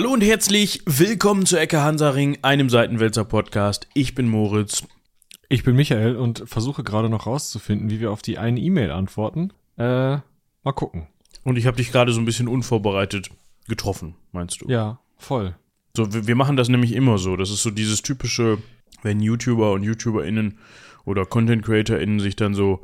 [0.00, 3.86] Hallo und herzlich willkommen zu Ecke Hansaring, einem Seitenwälzer Podcast.
[3.92, 4.82] Ich bin Moritz.
[5.50, 9.52] Ich bin Michael und versuche gerade noch rauszufinden, wie wir auf die eine E-Mail antworten.
[9.76, 9.82] Äh,
[10.62, 11.08] mal gucken.
[11.44, 13.28] Und ich habe dich gerade so ein bisschen unvorbereitet
[13.68, 14.70] getroffen, meinst du?
[14.70, 15.54] Ja, voll.
[15.94, 17.36] So, wir, wir machen das nämlich immer so.
[17.36, 18.56] Das ist so dieses typische,
[19.02, 20.56] wenn YouTuber und YouTuberInnen
[21.04, 22.80] oder Content CreatorInnen sich dann so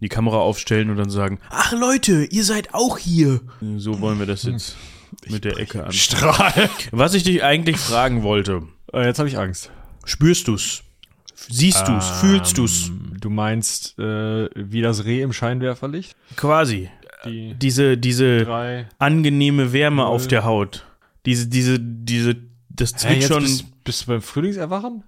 [0.00, 3.42] die Kamera aufstellen und dann sagen, ach Leute, ihr seid auch hier.
[3.76, 4.78] So wollen wir das jetzt
[5.28, 5.92] mit der Ecke an.
[5.92, 6.70] Strahl.
[6.92, 9.70] Was ich dich eigentlich fragen wollte, Äh, jetzt habe ich Angst.
[10.04, 10.82] spürst du's?
[11.48, 12.08] Siehst du's?
[12.20, 12.88] Fühlst du's?
[12.88, 16.14] Ähm, Du meinst, äh, wie das Reh im Scheinwerferlicht?
[16.36, 16.90] Quasi.
[17.24, 18.86] Die Diese, diese drei.
[18.98, 20.06] angenehme Wärme Null.
[20.10, 20.84] auf der Haut.
[21.24, 22.36] Diese, diese, diese,
[22.68, 25.04] das Hä, Zwitschern, bist, bist du beim Frühlingserwachen?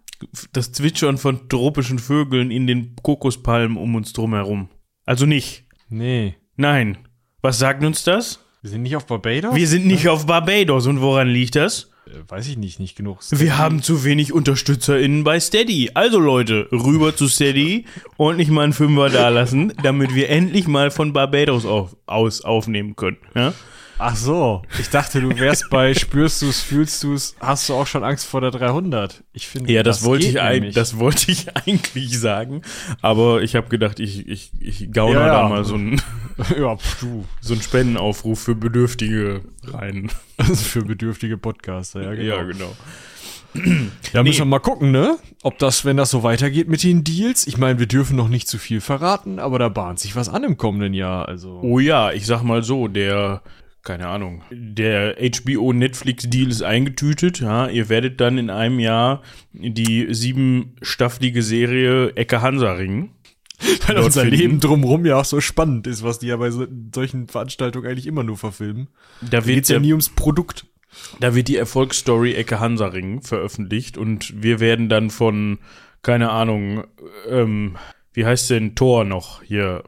[0.54, 4.70] das Zwitschern von tropischen Vögeln in den Kokospalmen um uns drum herum.
[5.04, 5.65] Also nicht.
[5.91, 6.37] Nee.
[6.57, 6.96] Nein.
[7.43, 8.41] Was sagt uns das?
[8.62, 9.54] Wir sind nicht auf Barbados?
[9.54, 10.87] Wir sind nicht auf Barbados.
[10.87, 11.90] Und woran liegt das?
[12.07, 13.18] Äh, weiß ich nicht, nicht genug.
[13.30, 15.90] Wir haben zu wenig UnterstützerInnen bei Steady.
[15.95, 17.85] Also Leute, rüber zu Steady
[18.16, 22.96] und nicht mal einen Fünfer dalassen, damit wir endlich mal von Barbados auf, aus aufnehmen
[22.96, 23.18] können.
[23.35, 23.52] Ja?
[23.98, 24.62] Ach so.
[24.78, 28.40] Ich dachte, du wärst bei spürst du's, fühlst du's, hast du auch schon Angst vor
[28.42, 29.24] der 300.
[29.32, 32.62] Ich finde, Ja, das, wollte geht ich ein, das wollte ich eigentlich sagen,
[33.00, 35.48] aber ich habe gedacht, ich ich ich gauner Ja, da ja.
[35.48, 36.00] mal so einen
[36.58, 37.24] ja, du.
[37.40, 40.10] so einen Spendenaufruf für Bedürftige rein.
[40.36, 42.36] Also für bedürftige Podcaster, ja, genau.
[42.36, 42.72] Ja, genau.
[44.12, 44.38] Ja, müssen Nee.
[44.40, 45.16] wir mal gucken, ne?
[45.42, 47.46] Ob das, wenn das so weitergeht mit den Deals.
[47.46, 50.44] Ich meine, wir dürfen noch nicht zu viel verraten, aber da bahnt sich was an
[50.44, 51.26] im kommenden Jahr.
[51.26, 51.60] Also.
[51.62, 53.40] Oh ja, ich sag mal so, der
[53.87, 59.23] keine Ahnung, der HBO Netflix Deal ist eingetütet, ja, ihr werdet dann in einem Jahr
[59.52, 63.10] die siebenstaffelige Serie Ecke Hansaring
[63.87, 64.37] weil dort unser finden.
[64.37, 68.06] Leben drumherum ja auch so spannend ist, was die ja bei so, solchen Veranstaltungen eigentlich
[68.06, 68.88] immer nur verfilmen.
[69.22, 70.66] Da Da geht's ja nie ums Produkt.
[71.20, 75.58] Da wird die Erfolgsstory Ecke Hansaring veröffentlicht und wir werden dann von,
[76.03, 76.84] keine Ahnung,
[77.28, 77.76] ähm,
[78.12, 79.84] wie heißt denn Thor noch hier?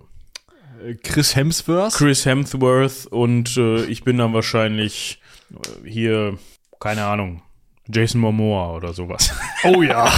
[0.85, 1.95] Äh, Chris Hemsworth?
[1.95, 5.21] Chris Hemsworth und äh, ich bin dann wahrscheinlich
[5.53, 6.39] äh, hier,
[6.81, 7.43] keine Ahnung,
[7.89, 9.33] Jason Momoa oder sowas.
[9.65, 10.09] Oh ja.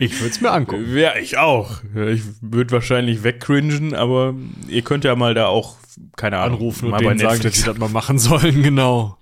[0.00, 0.96] ich würde es mir angucken.
[0.96, 1.82] Ja, ich auch.
[1.94, 4.34] Ich würde wahrscheinlich wegcringen, aber
[4.66, 5.76] ihr könnt ja mal da auch,
[6.16, 9.18] keine Ahnung, Anrufen und mal bei denen sagen, dass sie das mal machen sollen, genau.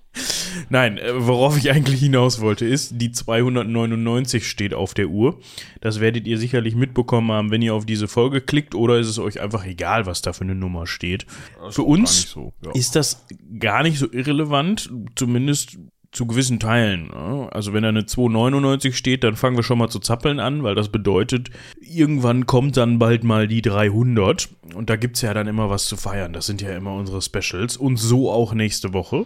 [0.69, 5.39] Nein, äh, worauf ich eigentlich hinaus wollte, ist, die 299 steht auf der Uhr.
[5.81, 9.19] Das werdet ihr sicherlich mitbekommen haben, wenn ihr auf diese Folge klickt, oder ist es
[9.19, 11.25] euch einfach egal, was da für eine Nummer steht.
[11.69, 12.53] Für uns so.
[12.63, 12.71] Ja.
[12.73, 13.25] ist das
[13.59, 15.77] gar nicht so irrelevant, zumindest
[16.15, 17.07] zu gewissen Teilen.
[17.07, 17.49] ne?
[17.51, 20.73] Also wenn da eine 299 steht, dann fangen wir schon mal zu zappeln an, weil
[20.73, 25.69] das bedeutet, irgendwann kommt dann bald mal die 300 und da gibt's ja dann immer
[25.69, 26.33] was zu feiern.
[26.33, 29.25] Das sind ja immer unsere Specials und so auch nächste Woche.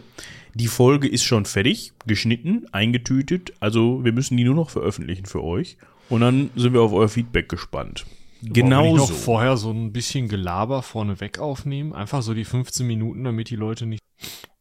[0.54, 5.44] Die Folge ist schon fertig, geschnitten, eingetütet, also wir müssen die nur noch veröffentlichen für
[5.44, 5.78] euch
[6.10, 8.06] und dann sind wir auf euer Feedback gespannt.
[8.42, 11.94] Genau noch vorher so ein bisschen Gelaber vorneweg aufnehmen.
[11.94, 14.02] Einfach so die 15 Minuten, damit die Leute nicht.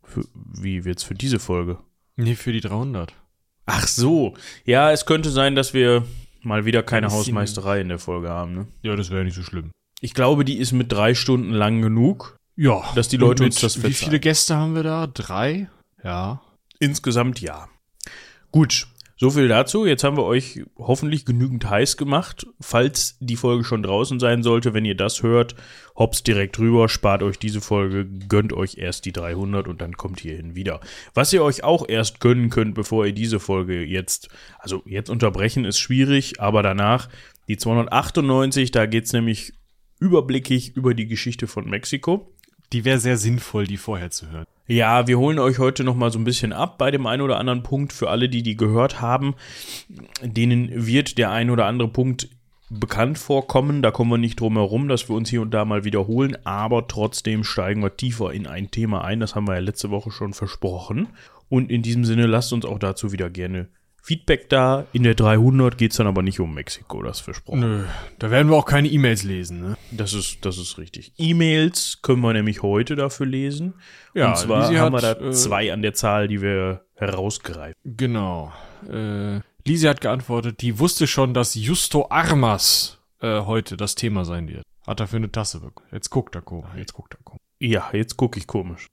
[0.03, 1.79] Für, wie wird's für diese Folge?
[2.17, 3.15] Nee, für die 300.
[3.67, 4.35] Ach so.
[4.65, 6.05] Ja, es könnte sein, dass wir
[6.43, 8.55] mal wieder keine Hausmeisterei in der Folge haben.
[8.55, 8.67] Ne?
[8.83, 9.71] Ja, das wäre nicht so schlimm.
[10.01, 12.37] Ich glaube, die ist mit drei Stunden lang genug.
[12.57, 12.83] Ja.
[12.97, 14.09] Dass die Leute uns das Wie verzeihen.
[14.09, 15.07] viele Gäste haben wir da?
[15.07, 15.69] Drei?
[16.03, 16.41] Ja.
[16.79, 17.69] Insgesamt ja.
[18.51, 18.87] Gut,
[19.21, 19.85] so viel dazu.
[19.85, 22.47] Jetzt haben wir euch hoffentlich genügend heiß gemacht.
[22.61, 25.57] Falls die Folge schon draußen sein sollte, wenn ihr das hört,
[25.97, 30.21] hops direkt rüber, spart euch diese Folge, gönnt euch erst die 300 und dann kommt
[30.21, 30.81] hierhin wieder.
[31.15, 34.29] Was ihr euch auch erst gönnen könnt, bevor ihr diese Folge jetzt,
[34.61, 37.09] also jetzt unterbrechen ist schwierig, aber danach
[37.49, 39.53] die 298, da geht's nämlich
[39.99, 42.33] überblickig über die Geschichte von Mexiko.
[42.73, 44.47] Die wäre sehr sinnvoll, die vorher zu hören.
[44.67, 47.39] Ja, wir holen euch heute noch mal so ein bisschen ab bei dem einen oder
[47.39, 47.93] anderen Punkt.
[47.95, 49.35] Für alle, die die gehört haben,
[50.23, 52.29] denen wird der ein oder andere Punkt
[52.69, 53.81] bekannt vorkommen.
[53.81, 56.37] Da kommen wir nicht drum herum, dass wir uns hier und da mal wiederholen.
[56.45, 59.21] Aber trotzdem steigen wir tiefer in ein Thema ein.
[59.21, 61.09] Das haben wir ja letzte Woche schon versprochen.
[61.49, 63.69] Und in diesem Sinne lasst uns auch dazu wieder gerne
[64.09, 64.87] Feedback da.
[64.95, 67.61] In der 300 geht es dann aber nicht um Mexiko, das versprochen.
[67.61, 67.85] Nö,
[68.19, 69.77] da werden wir auch keine E-Mails lesen, ne?
[69.91, 71.13] Das ist, das ist richtig.
[71.19, 73.75] E-Mails können wir nämlich heute dafür lesen.
[74.15, 76.87] Ja, und zwar Lisi haben wir hat, da äh, zwei an der Zahl, die wir
[76.95, 77.75] herausgreifen.
[77.85, 78.51] Genau.
[78.91, 84.49] Äh, Lisi hat geantwortet, die wusste schon, dass Justo Armas äh, heute das Thema sein
[84.49, 84.63] wird.
[84.87, 85.87] Hat dafür eine Tasse bekommen.
[85.93, 86.65] Jetzt guckt er, guck.
[86.79, 87.37] Jetzt guckt er, guck.
[87.61, 88.87] Ja, jetzt gucke ich komisch.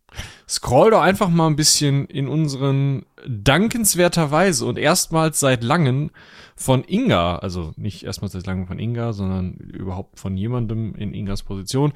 [0.49, 6.11] Scroll doch einfach mal ein bisschen in unseren dankenswerterweise und erstmals seit langem
[6.55, 11.43] von Inga, also nicht erstmals seit langem von Inga, sondern überhaupt von jemandem in Ingas
[11.43, 11.93] Position,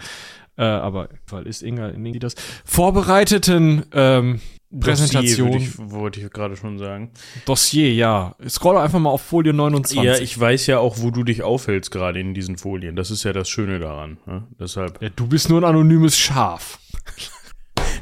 [0.57, 2.35] äh, aber weil ist Inga, in das,
[2.65, 4.41] vorbereiteten ähm,
[4.77, 5.51] Präsentation.
[5.51, 7.11] Dossier, ich, wollte ich gerade schon sagen.
[7.45, 8.35] Dossier, ja.
[8.47, 10.03] Scroll einfach mal auf Folie 29.
[10.03, 12.95] Ja, ich weiß ja auch, wo du dich aufhältst gerade in diesen Folien.
[12.95, 14.17] Das ist ja das Schöne daran.
[14.27, 14.47] Ne?
[14.59, 15.01] Deshalb.
[15.01, 16.79] Ja, du bist nur ein anonymes Schaf.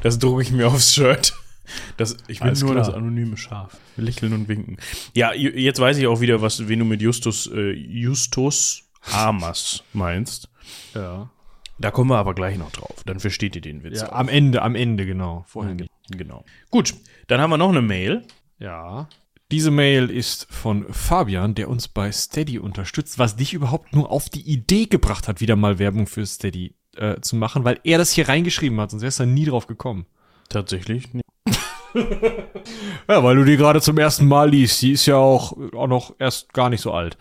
[0.02, 1.32] Das drucke ich mir aufs Shirt.
[1.96, 2.84] Das, ich bin Alles nur klar.
[2.84, 3.76] das anonyme Schaf.
[3.96, 4.76] Lächeln und winken.
[5.14, 10.48] Ja, jetzt weiß ich auch wieder, was, wen du mit Justus, äh, Justus Hamas meinst.
[10.94, 11.30] Ja.
[11.78, 13.02] Da kommen wir aber gleich noch drauf.
[13.06, 14.00] Dann versteht ihr den Witz.
[14.00, 15.44] Ja, am Ende, am Ende, genau.
[15.46, 15.90] Vorher nicht.
[16.10, 16.44] Genau.
[16.70, 16.94] Gut,
[17.28, 18.24] dann haben wir noch eine Mail.
[18.58, 19.08] Ja.
[19.50, 24.28] Diese Mail ist von Fabian, der uns bei Steady unterstützt, was dich überhaupt nur auf
[24.28, 28.12] die Idee gebracht hat, wieder mal Werbung für Steady äh, zu machen, weil er das
[28.12, 30.06] hier reingeschrieben hat, sonst wärst du nie drauf gekommen.
[30.48, 31.14] Tatsächlich?
[31.14, 31.22] Nee.
[33.08, 34.82] Ja, weil du die gerade zum ersten Mal liest.
[34.82, 37.16] Die ist ja auch, auch noch erst gar nicht so alt.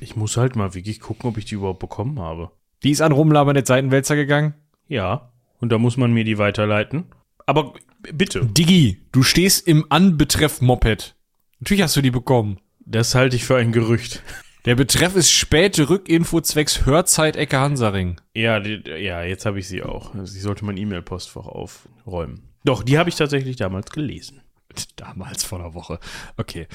[0.00, 2.50] Ich muss halt mal wirklich gucken, ob ich die überhaupt bekommen habe.
[2.82, 4.54] Die ist an Rumlaber der Seitenwälzer gegangen?
[4.88, 5.32] Ja.
[5.58, 7.04] Und da muss man mir die weiterleiten.
[7.44, 7.74] Aber
[8.12, 8.46] bitte.
[8.46, 11.14] Diggi, du stehst im Anbetreff Moped.
[11.60, 12.58] Natürlich hast du die bekommen.
[12.78, 14.22] Das halte ich für ein Gerücht.
[14.64, 18.20] Der Betreff ist späte Rückinfo zwecks Hörzeit Ecke Hansaring.
[18.34, 20.14] Ja, die, ja, jetzt habe ich sie auch.
[20.14, 22.49] Also ich sollte mein E-Mail-Postfach aufräumen.
[22.64, 24.42] Doch, die habe ich tatsächlich damals gelesen.
[24.96, 25.98] Damals vor einer Woche.
[26.36, 26.66] Okay.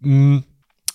[0.00, 0.44] Mhm.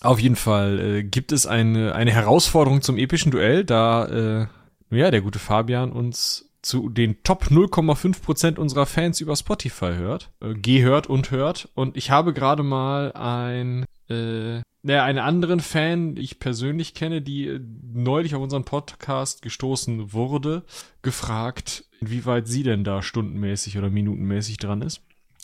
[0.02, 4.48] Auf jeden Fall äh, gibt es eine, eine Herausforderung zum epischen Duell, da äh,
[4.92, 10.54] ja, der gute Fabian uns zu den Top 0,5% unserer Fans über Spotify hört, äh,
[10.54, 11.70] gehört und hört.
[11.74, 17.48] Und ich habe gerade mal ein äh, naja, einen anderen Fan, ich persönlich kenne, die
[17.48, 17.60] äh,
[17.92, 20.64] neulich auf unseren Podcast gestoßen wurde,
[21.02, 25.02] gefragt, inwieweit sie denn da stundenmäßig oder minutenmäßig dran ist.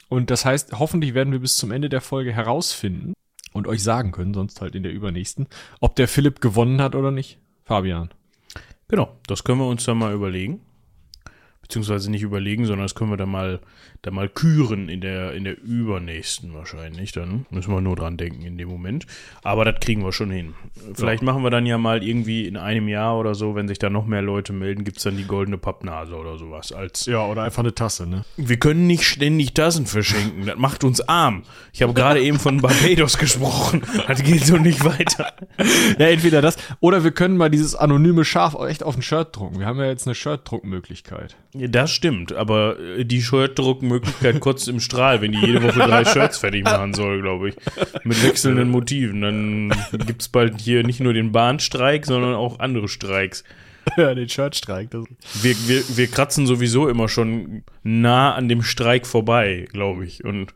[0.10, 3.14] Und das heißt, hoffentlich werden wir bis zum Ende der Folge herausfinden
[3.54, 5.48] und euch sagen können, sonst halt in der übernächsten,
[5.80, 7.38] ob der Philipp gewonnen hat oder nicht.
[7.64, 8.10] Fabian.
[8.88, 10.62] Genau, das können wir uns dann mal überlegen
[11.72, 13.62] beziehungsweise nicht überlegen, sondern das können wir dann mal,
[14.04, 17.12] dann mal küren in der, in der übernächsten wahrscheinlich.
[17.12, 19.06] Dann müssen wir nur dran denken in dem Moment.
[19.44, 20.56] Aber das kriegen wir schon hin.
[20.96, 21.26] Vielleicht ja.
[21.26, 24.06] machen wir dann ja mal irgendwie in einem Jahr oder so, wenn sich da noch
[24.06, 26.72] mehr Leute melden, gibt es dann die goldene Pappnase oder sowas.
[26.72, 28.26] Als ja, oder einfach eine Tasse, ne?
[28.38, 30.48] Wir können nicht ständig Tassen verschenken.
[30.48, 31.44] Das macht uns arm.
[31.72, 33.84] Ich habe gerade eben von Barbados gesprochen.
[34.08, 35.34] Das geht so nicht weiter.
[36.00, 39.60] Ja, entweder das oder wir können mal dieses anonyme Schaf echt auf ein Shirt drucken.
[39.60, 41.36] Wir haben ja jetzt eine Shirt-Druckmöglichkeit.
[41.54, 43.22] Ja, das stimmt, aber die
[43.92, 47.56] Shirtdruckmöglichkeit kotzt im Strahl, wenn die jede Woche drei Shirts fertig machen soll, glaube ich.
[48.04, 49.22] Mit wechselnden Motiven.
[49.22, 49.74] Dann
[50.06, 53.44] gibt es bald hier nicht nur den Bahnstreik, sondern auch andere Streiks.
[53.98, 54.90] Ja, den Shirtstreik.
[54.94, 60.24] Wir, wir, wir kratzen sowieso immer schon nah an dem Streik vorbei, glaube ich.
[60.24, 60.54] Und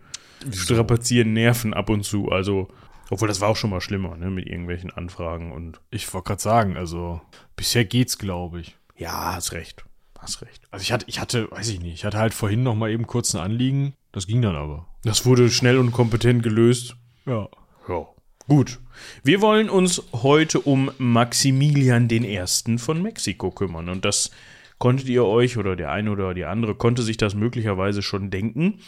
[0.53, 2.29] strapazieren Nerven ab und zu.
[2.29, 2.67] Also,
[3.09, 5.81] obwohl das war auch schon mal schlimmer, ne, mit irgendwelchen Anfragen und.
[5.89, 7.19] Ich wollte gerade sagen, also,
[7.55, 8.77] bisher geht's, glaube ich.
[8.95, 9.85] Ja, hast recht
[10.25, 10.63] hast recht.
[10.71, 13.07] Also ich hatte, ich hatte, weiß ich nicht, ich hatte halt vorhin noch mal eben
[13.07, 13.93] kurz ein Anliegen.
[14.11, 14.87] Das ging dann aber.
[15.03, 16.95] Das wurde schnell und kompetent gelöst.
[17.25, 17.47] Ja.
[17.87, 18.07] Ja.
[18.47, 18.79] Gut.
[19.23, 22.41] Wir wollen uns heute um Maximilian I.
[22.77, 23.89] von Mexiko kümmern.
[23.89, 24.31] Und das
[24.77, 28.79] konntet ihr euch oder der eine oder die andere konnte sich das möglicherweise schon denken.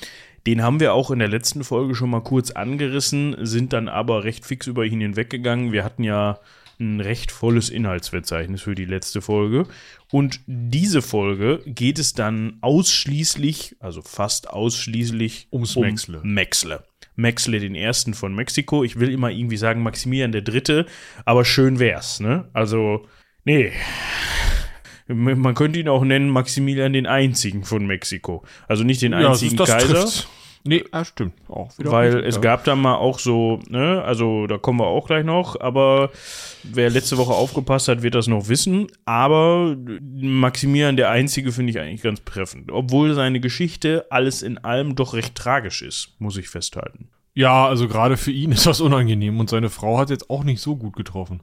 [0.46, 4.24] Den haben wir auch in der letzten Folge schon mal kurz angerissen, sind dann aber
[4.24, 5.72] recht fix über ihn hinweggegangen.
[5.72, 6.40] Wir hatten ja
[6.80, 9.68] ein recht volles Inhaltsverzeichnis für die letzte Folge.
[10.12, 16.22] Und diese Folge geht es dann ausschließlich, also fast ausschließlich ums um Maxle.
[16.24, 16.84] Maxle.
[17.16, 18.84] Maxle den ersten von Mexiko.
[18.84, 20.86] Ich will immer irgendwie sagen Maximilian der dritte,
[21.26, 22.50] aber schön wär's, ne?
[22.54, 23.08] Also,
[23.44, 23.72] nee.
[25.08, 28.46] Man könnte ihn auch nennen Maximilian den einzigen von Mexiko.
[28.68, 30.02] Also nicht den einzigen ja, das, das Kaiser.
[30.02, 30.28] Trifft.
[30.68, 31.34] Nee, ah, stimmt.
[31.48, 32.42] Auch Weil richtig, es ja.
[32.42, 36.12] gab da mal auch so, ne, also da kommen wir auch gleich noch, aber
[36.64, 38.88] wer letzte Woche aufgepasst hat, wird das noch wissen.
[39.06, 42.72] Aber Maximilian der Einzige finde ich eigentlich ganz treffend.
[42.72, 47.10] Obwohl seine Geschichte alles in allem doch recht tragisch ist, muss ich festhalten.
[47.34, 50.62] Ja, also gerade für ihn ist das unangenehm und seine Frau hat jetzt auch nicht
[50.62, 51.42] so gut getroffen.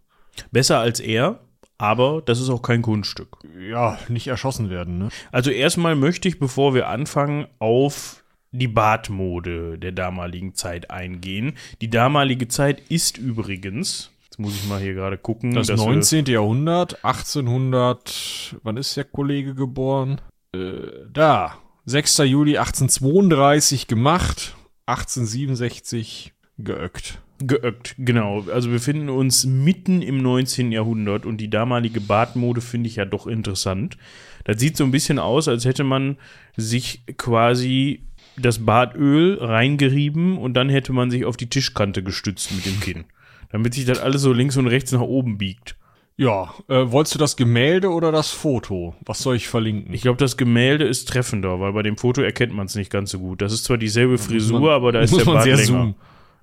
[0.50, 1.38] Besser als er,
[1.78, 3.38] aber das ist auch kein Kunststück.
[3.71, 5.09] Ja, nicht erschossen werden, ne?
[5.31, 8.24] Also erstmal möchte ich, bevor wir anfangen, auf
[8.55, 11.55] die Bartmode der damaligen Zeit eingehen.
[11.81, 15.55] Die damalige Zeit ist übrigens, jetzt muss ich mal hier gerade gucken.
[15.55, 16.27] Das 19.
[16.27, 20.21] Jahrhundert, 1800, wann ist der Kollege geboren?
[20.55, 22.19] Äh, da, 6.
[22.19, 24.55] Juli 1832 gemacht,
[24.87, 27.19] 1867 geöckt.
[27.41, 28.45] Geöckt, genau.
[28.53, 30.71] Also wir befinden uns mitten im 19.
[30.71, 33.99] Jahrhundert und die damalige Bartmode finde ich ja doch interessant.
[34.45, 36.17] Das sieht so ein bisschen aus, als hätte man
[36.57, 38.03] sich quasi
[38.37, 43.05] das Badöl reingerieben und dann hätte man sich auf die Tischkante gestützt mit dem Kinn.
[43.50, 45.76] Damit sich das alles so links und rechts nach oben biegt.
[46.17, 48.95] Ja, äh, wolltest du das Gemälde oder das Foto?
[49.05, 49.93] Was soll ich verlinken?
[49.93, 53.11] Ich glaube, das Gemälde ist treffender, weil bei dem Foto erkennt man es nicht ganz
[53.11, 53.43] so gut.
[53.43, 55.67] Das ist zwar dieselbe Frisur, man- aber da ist der man Bart sehr länger.
[55.67, 55.95] zoomen.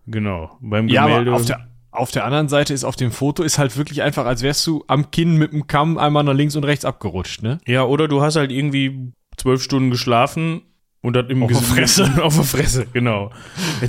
[0.07, 0.57] Genau.
[0.59, 1.31] Beim ja, Gemälde.
[1.31, 4.25] aber auf der, auf der anderen Seite ist auf dem Foto ist halt wirklich einfach,
[4.25, 7.59] als wärst du am Kinn mit dem Kamm einmal nach links und rechts abgerutscht, ne?
[7.65, 10.61] ja, oder du hast halt irgendwie zwölf Stunden geschlafen
[11.01, 12.09] und das im Auf der Fresse.
[12.23, 13.31] auf der Fresse, genau.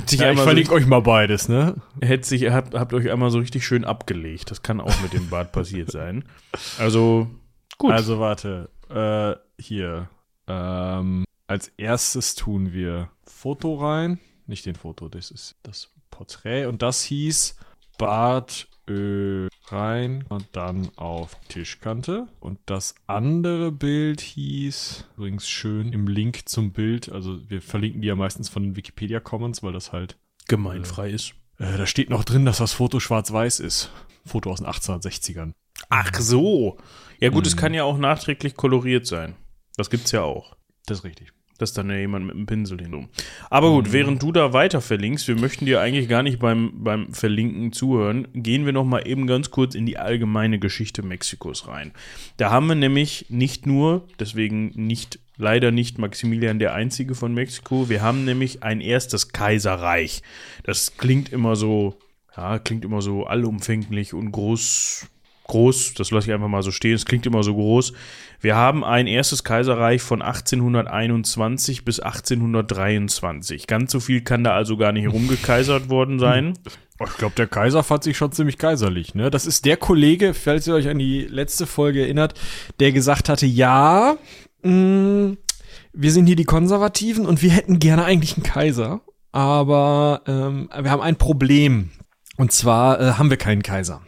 [0.05, 1.75] Sich Ja, ich einmal so verlinke euch mal beides, ne?
[2.01, 4.49] hätte sich, habt, habt euch einmal so richtig schön abgelegt.
[4.49, 6.23] Das kann auch mit dem Bart passiert sein.
[6.79, 7.27] Also,
[7.77, 7.91] gut.
[7.91, 10.09] Also warte, äh, hier.
[10.47, 14.19] Ähm, als erstes tun wir Foto rein.
[14.47, 16.65] Nicht den Foto, das ist das Porträt.
[16.65, 17.55] Und das hieß
[18.07, 22.27] Bartöl rein und dann auf Tischkante.
[22.39, 28.07] Und das andere Bild hieß, übrigens schön im Link zum Bild, also wir verlinken die
[28.07, 30.17] ja meistens von den Wikipedia Commons, weil das halt,
[30.47, 31.33] gemeinfrei ist.
[31.59, 33.89] äh, da steht noch drin, dass das Foto schwarz-weiß ist.
[34.25, 35.53] Foto aus den 1860ern.
[35.89, 36.77] Ach so.
[37.19, 37.47] Ja, gut, Mhm.
[37.47, 39.35] es kann ja auch nachträglich koloriert sein.
[39.75, 40.55] Das gibt's ja auch.
[40.85, 41.32] Das ist richtig.
[41.57, 43.07] Dass dann ja jemand mit einem Pinsel hin.
[43.49, 43.93] Aber gut, Mhm.
[43.93, 48.27] während du da weiter verlinkst, wir möchten dir eigentlich gar nicht beim, beim Verlinken zuhören,
[48.33, 51.91] gehen wir noch mal eben ganz kurz in die allgemeine Geschichte Mexikos rein.
[52.37, 57.89] Da haben wir nämlich nicht nur, deswegen nicht, leider nicht Maximilian der Einzige von Mexiko,
[57.89, 60.21] wir haben nämlich ein erstes Kaiserreich.
[60.63, 61.97] Das klingt immer so,
[62.35, 65.07] ja, klingt immer so allumfänglich und groß,
[65.45, 67.93] groß, das lasse ich einfach mal so stehen, es klingt immer so groß.
[68.39, 73.67] Wir haben ein erstes Kaiserreich von 1821 bis 1823.
[73.67, 76.53] Ganz so viel kann da also gar nicht rumgekaisert worden sein.
[77.05, 79.29] Ich glaube, der Kaiser fand sich schon ziemlich kaiserlich, ne?
[79.29, 82.39] Das ist der Kollege, falls ihr euch an die letzte Folge erinnert,
[82.79, 84.15] der gesagt hatte, ja,
[84.61, 85.35] mh,
[85.91, 90.91] wir sind hier die Konservativen und wir hätten gerne eigentlich einen Kaiser, aber ähm, wir
[90.91, 91.89] haben ein Problem.
[92.37, 94.01] Und zwar äh, haben wir keinen Kaiser.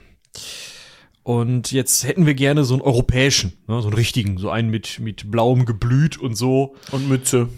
[1.25, 4.99] Und jetzt hätten wir gerne so einen europäischen, ne, so einen richtigen, so einen mit,
[4.99, 6.75] mit blauem Geblüt und so.
[6.91, 7.49] Und Mütze.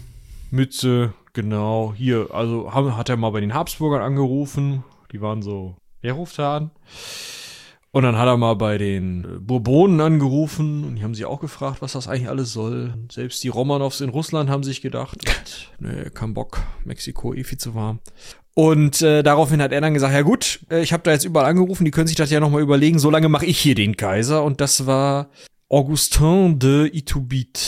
[0.50, 5.76] Mütze, genau, hier, also haben, hat er mal bei den Habsburgern angerufen, die waren so,
[6.00, 6.70] wer ruft da an?
[7.90, 11.40] Und dann hat er mal bei den äh, Bourbonen angerufen und die haben sich auch
[11.40, 12.94] gefragt, was das eigentlich alles soll.
[13.12, 15.18] Selbst die Romanows in Russland haben sich gedacht,
[15.78, 18.00] nee, kein Bock, Mexiko eh viel zu warm.
[18.58, 21.48] Und äh, daraufhin hat er dann gesagt, ja gut, äh, ich habe da jetzt überall
[21.48, 24.42] angerufen, die können sich das ja nochmal überlegen, so lange mache ich hier den Kaiser.
[24.42, 25.28] Und das war
[25.68, 27.60] Augustin de Iturbide.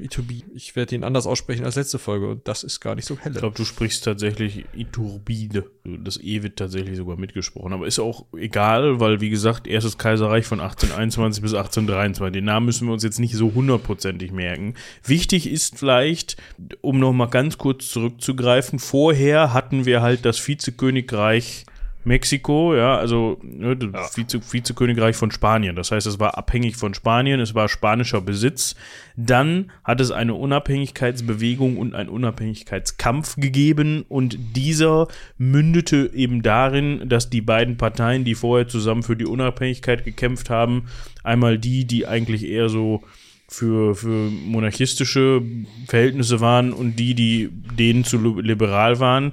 [0.00, 0.46] Iturbide.
[0.54, 3.34] Ich werde ihn anders aussprechen als letzte Folge und das ist gar nicht so helle.
[3.34, 5.70] Ich glaube, du sprichst tatsächlich Iturbide.
[5.84, 7.72] Das E wird tatsächlich sogar mitgesprochen.
[7.72, 12.32] Aber ist auch egal, weil, wie gesagt, erstes Kaiserreich von 1821 bis 1823.
[12.32, 14.74] Den Namen müssen wir uns jetzt nicht so hundertprozentig merken.
[15.04, 16.36] Wichtig ist vielleicht,
[16.80, 21.64] um noch mal ganz kurz zurückzugreifen, vorher hatten wir halt das Vizekönigreich
[22.04, 25.76] Mexiko, ja, also ne, das Vize, Vizekönigreich von Spanien.
[25.76, 28.76] Das heißt, es war abhängig von Spanien, es war spanischer Besitz.
[29.16, 37.30] Dann hat es eine Unabhängigkeitsbewegung und einen Unabhängigkeitskampf gegeben und dieser mündete eben darin, dass
[37.30, 40.86] die beiden Parteien, die vorher zusammen für die Unabhängigkeit gekämpft haben,
[41.24, 43.02] einmal die, die eigentlich eher so
[43.48, 45.42] für, für monarchistische
[45.86, 49.32] Verhältnisse waren und die, die denen zu liberal waren,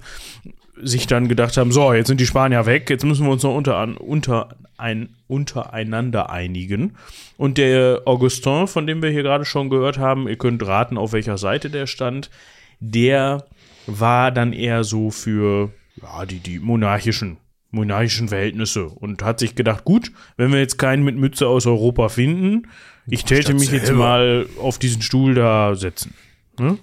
[0.81, 3.55] sich dann gedacht haben, so, jetzt sind die Spanier weg, jetzt müssen wir uns noch
[3.55, 6.95] unter, unter ein, untereinander einigen.
[7.37, 11.13] Und der Augustin, von dem wir hier gerade schon gehört haben, ihr könnt raten, auf
[11.13, 12.29] welcher Seite der stand,
[12.79, 13.45] der
[13.87, 17.37] war dann eher so für ja, die, die monarchischen,
[17.71, 22.09] monarchischen Verhältnisse und hat sich gedacht, gut, wenn wir jetzt keinen mit Mütze aus Europa
[22.09, 22.67] finden,
[23.07, 26.13] ich täte mich jetzt mal auf diesen Stuhl da setzen.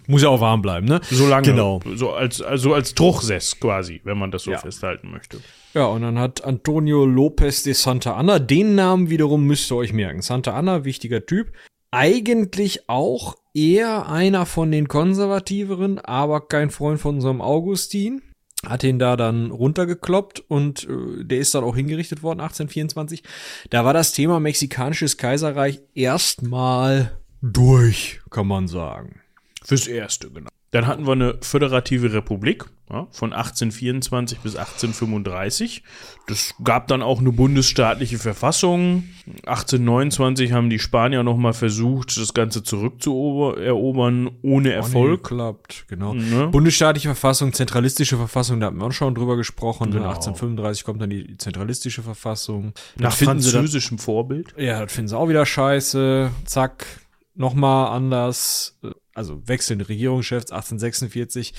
[0.06, 1.00] Muss ja auch warm bleiben, ne?
[1.10, 1.46] So lange.
[1.46, 1.80] Genau.
[1.94, 4.58] So als, also als Truchsess quasi, wenn man das so Ja.
[4.58, 5.38] festhalten möchte.
[5.74, 9.92] Ja, und dann hat Antonio Lopez de Santa Anna, den Namen wiederum müsst ihr euch
[9.92, 10.20] merken.
[10.22, 11.52] Santa Anna, wichtiger Typ.
[11.90, 18.22] Eigentlich auch eher einer von den Konservativeren, aber kein Freund von unserem Augustin.
[18.64, 23.22] Hat ihn da dann runtergekloppt und äh, der ist dann auch hingerichtet worden, 1824.
[23.70, 29.20] Da war das Thema mexikanisches Kaiserreich erstmal durch, kann man sagen.
[29.64, 30.48] Fürs Erste, genau.
[30.72, 35.82] Dann hatten wir eine föderative Republik ja, von 1824 bis 1835.
[36.28, 39.04] Das gab dann auch eine bundesstaatliche Verfassung.
[39.44, 45.24] 1829 haben die Spanier nochmal versucht, das Ganze zurückzuerobern, ohne Erfolg.
[45.24, 46.14] Klappt, genau.
[46.14, 46.48] Ne?
[46.48, 49.90] Bundesstaatliche Verfassung, zentralistische Verfassung, da hatten wir auch schon drüber gesprochen.
[49.90, 50.08] Genau.
[50.08, 52.72] 1835 kommt dann die zentralistische Verfassung.
[52.96, 54.54] Nach Das dann, französischem Vorbild.
[54.56, 56.30] ja, das finden sie auch wieder scheiße.
[56.46, 56.86] Zack.
[57.34, 58.78] nochmal anders,
[59.14, 61.54] also wechselnde Regierungschefs 1846,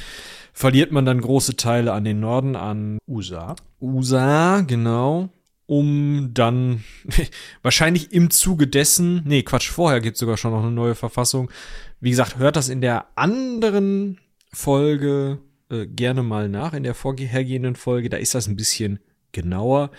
[0.54, 3.56] verliert man dann große Teile an den Norden, an USA.
[3.82, 5.30] USA, genau,
[5.66, 6.84] um dann
[7.62, 11.50] wahrscheinlich im Zuge dessen, nee, Quatsch, vorher gibt's sogar schon noch eine neue Verfassung.
[12.00, 14.20] Wie gesagt, hört das in der anderen
[14.52, 19.00] Folge äh, gerne mal nach, in der vorhergehenden Folge, da ist das ein bisschen
[19.34, 19.92] genauer.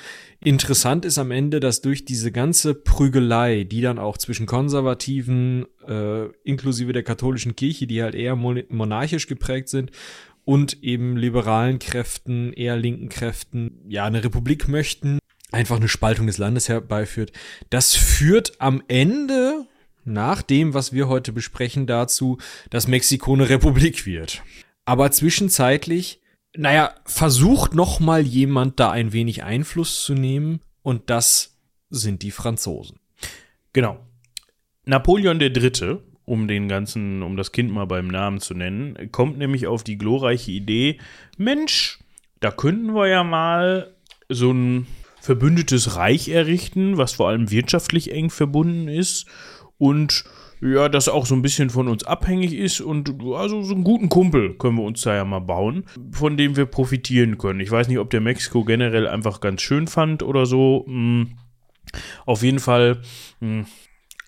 [0.42, 6.26] Interessant ist am Ende, dass durch diese ganze Prügelei, die dann auch zwischen Konservativen, äh,
[6.44, 9.90] inklusive der katholischen Kirche, die halt eher monarchisch geprägt sind,
[10.44, 15.18] und eben liberalen Kräften, eher linken Kräften, ja, eine Republik möchten,
[15.52, 17.32] einfach eine Spaltung des Landes herbeiführt.
[17.70, 19.66] Das führt am Ende,
[20.04, 22.38] nach dem, was wir heute besprechen, dazu,
[22.68, 24.42] dass Mexiko eine Republik wird.
[24.84, 26.20] Aber zwischenzeitlich
[26.56, 31.58] naja, versucht noch mal jemand da ein wenig Einfluss zu nehmen und das
[31.90, 32.99] sind die Franzosen.
[33.73, 33.99] Genau.
[34.84, 39.66] Napoleon III., um den ganzen, um das Kind mal beim Namen zu nennen, kommt nämlich
[39.66, 40.99] auf die glorreiche Idee,
[41.37, 41.99] Mensch,
[42.40, 43.94] da könnten wir ja mal
[44.28, 44.87] so ein
[45.20, 49.26] verbündetes Reich errichten, was vor allem wirtschaftlich eng verbunden ist
[49.78, 50.25] und
[50.61, 54.08] ja, das auch so ein bisschen von uns abhängig ist und also so einen guten
[54.08, 57.61] Kumpel können wir uns da ja mal bauen, von dem wir profitieren können.
[57.61, 60.84] Ich weiß nicht, ob der Mexiko generell einfach ganz schön fand oder so.
[60.87, 61.38] Hm.
[62.26, 63.02] Auf jeden Fall
[63.40, 63.66] hm,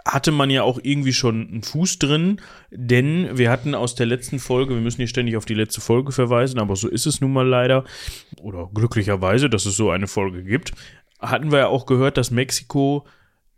[0.06, 2.40] hatte man ja auch irgendwie schon einen Fuß drin,
[2.70, 6.12] denn wir hatten aus der letzten Folge, wir müssen hier ständig auf die letzte Folge
[6.12, 7.84] verweisen, aber so ist es nun mal leider,
[8.40, 10.72] oder glücklicherweise, dass es so eine Folge gibt,
[11.20, 13.04] hatten wir ja auch gehört, dass Mexiko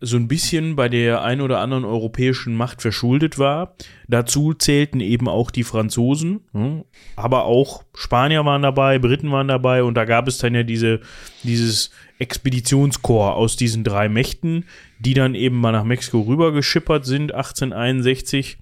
[0.01, 3.75] so ein bisschen bei der ein oder anderen europäischen Macht verschuldet war.
[4.07, 6.85] Dazu zählten eben auch die Franzosen, hm,
[7.17, 11.01] aber auch Spanier waren dabei, Briten waren dabei und da gab es dann ja diese,
[11.43, 11.91] dieses
[12.21, 14.65] Expeditionskorps aus diesen drei Mächten,
[15.01, 18.59] die dann eben mal nach Mexiko rübergeschippert sind, 1861.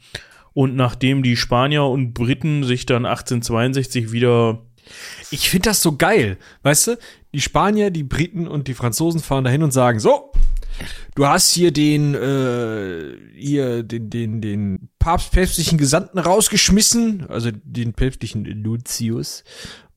[0.55, 4.63] Und nachdem die Spanier und Briten sich dann 1862 wieder
[5.31, 6.99] ich finde das so geil, weißt du?
[7.35, 10.33] Die Spanier, die Briten und die Franzosen fahren dahin und sagen, so,
[11.15, 18.45] Du hast hier den, äh, hier den, den, den papstpäpstlichen Gesandten rausgeschmissen, also den päpstlichen
[18.45, 19.45] Lucius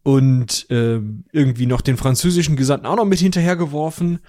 [0.03, 0.99] und äh,
[1.31, 4.19] irgendwie noch den französischen Gesandten auch noch mit hinterhergeworfen.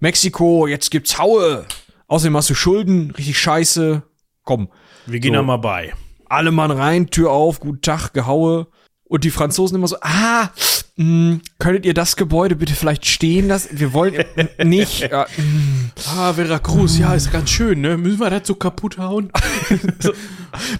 [0.00, 1.66] Mexiko, jetzt gibt's Haue.
[2.08, 4.02] Außerdem hast du Schulden, richtig scheiße.
[4.42, 4.68] Komm.
[5.06, 5.36] Wir gehen so.
[5.36, 5.94] da mal bei.
[6.26, 8.66] Alle Mann rein, Tür auf, guten Tag, Gehaue.
[9.10, 10.50] Und die Franzosen immer so, ah,
[10.94, 13.80] mh, hm, könntet ihr das Gebäude bitte vielleicht stehen lassen?
[13.80, 14.24] Wir wollen
[14.62, 15.00] nicht.
[15.10, 15.90] Ja, hm.
[16.16, 17.96] ah, Veracruz, ja, ist ganz schön, ne?
[17.96, 19.32] Müssen wir das so kaputt hauen?
[19.98, 20.12] so,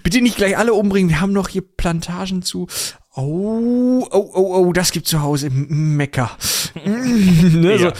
[0.01, 2.67] bitte nicht gleich alle umbringen, wir haben noch hier Plantagen zu.
[3.15, 6.31] Oh, oh, oh, oh, das gibt's zu Hause im Mekka.
[6.85, 7.91] ne, so.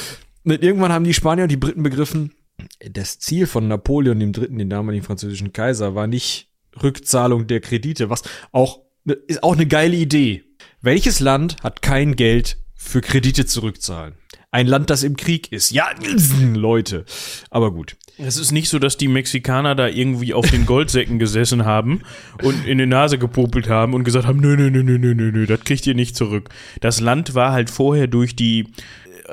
[0.46, 2.32] Irgendwann haben die Spanier und die Briten begriffen,
[2.90, 6.48] das Ziel von Napoleon dem Dritten, den damaligen französischen Kaiser, war nicht
[6.82, 10.44] Rückzahlung der Kredite, was auch ist auch eine geile Idee.
[10.82, 14.16] Welches Land hat kein Geld für Kredite zurückzahlen?
[14.54, 15.72] Ein Land, das im Krieg ist.
[15.72, 15.92] Ja,
[16.54, 17.06] Leute.
[17.50, 17.96] Aber gut.
[18.18, 22.02] Es ist nicht so, dass die Mexikaner da irgendwie auf den Goldsäcken gesessen haben
[22.44, 25.32] und in die Nase gepopelt haben und gesagt haben, nö, nö, nö, nö, nö, nö,
[25.32, 26.50] nö, das kriegt ihr nicht zurück.
[26.82, 28.68] Das Land war halt vorher durch die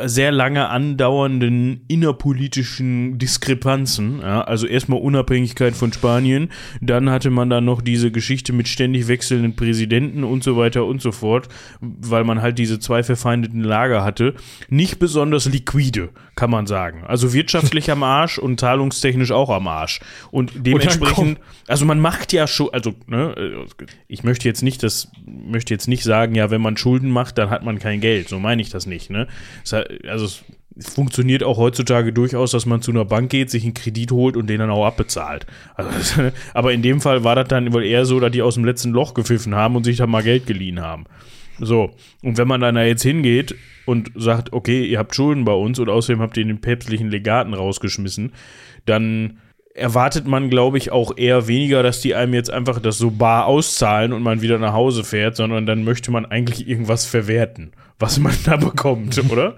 [0.04, 4.20] sehr lange andauernden innerpolitischen Diskrepanzen.
[4.20, 9.08] Ja, also erstmal Unabhängigkeit von Spanien, dann hatte man da noch diese Geschichte mit ständig
[9.08, 11.48] wechselnden Präsidenten und so weiter und so fort,
[11.80, 14.34] weil man halt diese zwei verfeindeten Lager hatte.
[14.68, 17.04] Nicht besonders liquide, kann man sagen.
[17.06, 20.00] Also wirtschaftlich am Arsch und zahlungstechnisch auch am Arsch.
[20.30, 23.66] Und dementsprechend, also man macht ja schon, also ne,
[24.06, 27.50] ich möchte jetzt nicht das, möchte jetzt nicht sagen, ja, wenn man Schulden macht, dann
[27.50, 28.28] hat man kein Geld.
[28.28, 29.10] So meine ich das nicht.
[29.10, 29.26] Ne?
[30.06, 30.44] Also es
[30.94, 34.48] funktioniert auch heutzutage durchaus, dass man zu einer Bank geht, sich einen Kredit holt und
[34.48, 35.46] den dann auch abbezahlt.
[35.74, 38.64] Also, aber in dem Fall war das dann wohl eher so, dass die aus dem
[38.64, 41.04] letzten Loch gepfiffen haben und sich da mal Geld geliehen haben.
[41.60, 41.90] So,
[42.22, 45.78] und wenn man dann da jetzt hingeht und sagt, okay, ihr habt Schulden bei uns
[45.80, 48.32] und außerdem habt ihr den päpstlichen Legaten rausgeschmissen,
[48.86, 49.38] dann
[49.74, 53.46] erwartet man, glaube ich, auch eher weniger, dass die einem jetzt einfach das so bar
[53.46, 58.18] auszahlen und man wieder nach Hause fährt, sondern dann möchte man eigentlich irgendwas verwerten, was
[58.18, 59.56] man da bekommt, oder?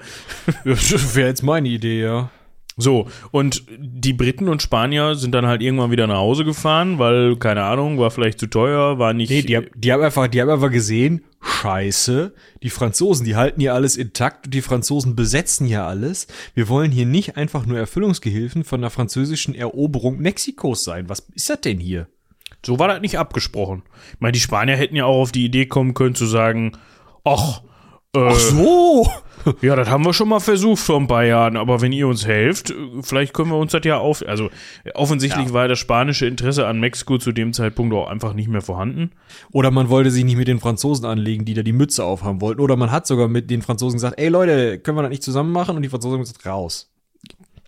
[0.64, 2.31] Das wäre jetzt meine Idee, ja.
[2.76, 7.37] So, und die Briten und Spanier sind dann halt irgendwann wieder nach Hause gefahren, weil,
[7.37, 9.29] keine Ahnung, war vielleicht zu teuer, war nicht.
[9.29, 13.74] Nee, die, die haben einfach, die haben einfach gesehen, scheiße, die Franzosen, die halten hier
[13.74, 16.26] alles intakt und die Franzosen besetzen hier alles.
[16.55, 21.09] Wir wollen hier nicht einfach nur Erfüllungsgehilfen von der französischen Eroberung Mexikos sein.
[21.09, 22.07] Was ist das denn hier?
[22.64, 23.83] So war das nicht abgesprochen.
[24.14, 26.72] Ich meine, die Spanier hätten ja auch auf die Idee kommen können zu sagen,
[27.24, 27.62] ach,
[28.16, 29.09] ach so,
[29.62, 32.27] Ja, das haben wir schon mal versucht vor ein paar Jahren, aber wenn ihr uns
[32.27, 34.23] helft, vielleicht können wir uns das ja auf.
[34.27, 34.51] Also
[34.94, 35.53] offensichtlich Ja.
[35.55, 39.12] war das spanische Interesse an Mexiko zu dem Zeitpunkt auch einfach nicht mehr vorhanden.
[39.51, 42.61] Oder man wollte sich nicht mit den Franzosen anlegen, die da die Mütze aufhaben wollten.
[42.61, 45.53] Oder man hat sogar mit den Franzosen gesagt, ey Leute, können wir das nicht zusammen
[45.53, 45.77] machen?
[45.77, 46.89] Und die Franzosen haben gesagt, raus.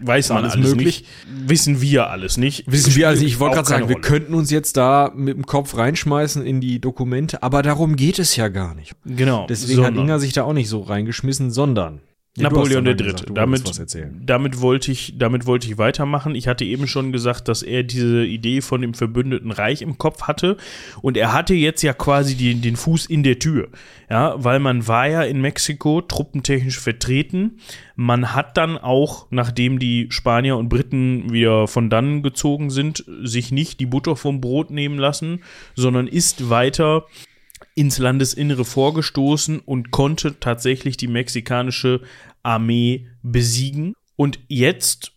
[0.04, 0.84] Weiß man Alles möglich.
[1.02, 1.06] nicht.
[1.48, 2.64] Wissen wir alles nicht.
[2.70, 4.06] Wissen wir also, ich wollte gerade sagen, wir Rolle.
[4.06, 8.36] könnten uns jetzt da mit dem Kopf reinschmeißen in die Dokumente, aber darum geht es
[8.36, 8.94] ja gar nicht.
[9.04, 9.46] Genau.
[9.48, 12.00] Deswegen hat sondern- Inga sich da auch nicht so reingeschmissen, sondern
[12.35, 13.14] Du Napoleon III.
[13.35, 13.62] damit,
[14.25, 16.35] damit wollte ich, damit wollte ich weitermachen.
[16.35, 20.23] Ich hatte eben schon gesagt, dass er diese Idee von dem verbündeten Reich im Kopf
[20.23, 20.57] hatte
[21.03, 23.68] und er hatte jetzt ja quasi die, den Fuß in der Tür,
[24.09, 27.59] ja, weil man war ja in Mexiko truppentechnisch vertreten.
[27.97, 33.53] Man hat dann auch, nachdem die Spanier und Briten wieder von dannen gezogen sind, sich
[33.53, 35.42] nicht die Butter vom Brot nehmen lassen,
[35.75, 37.05] sondern ist weiter
[37.75, 42.01] ins Landesinnere vorgestoßen und konnte tatsächlich die mexikanische
[42.42, 43.94] Armee besiegen.
[44.16, 45.12] Und jetzt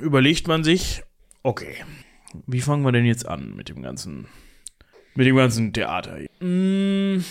[0.00, 1.02] überlegt man sich,
[1.42, 1.74] okay,
[2.46, 4.26] wie fangen wir denn jetzt an mit dem ganzen,
[5.14, 6.16] mit dem ganzen Theater?
[6.18, 6.46] hier?
[6.46, 7.24] Mm,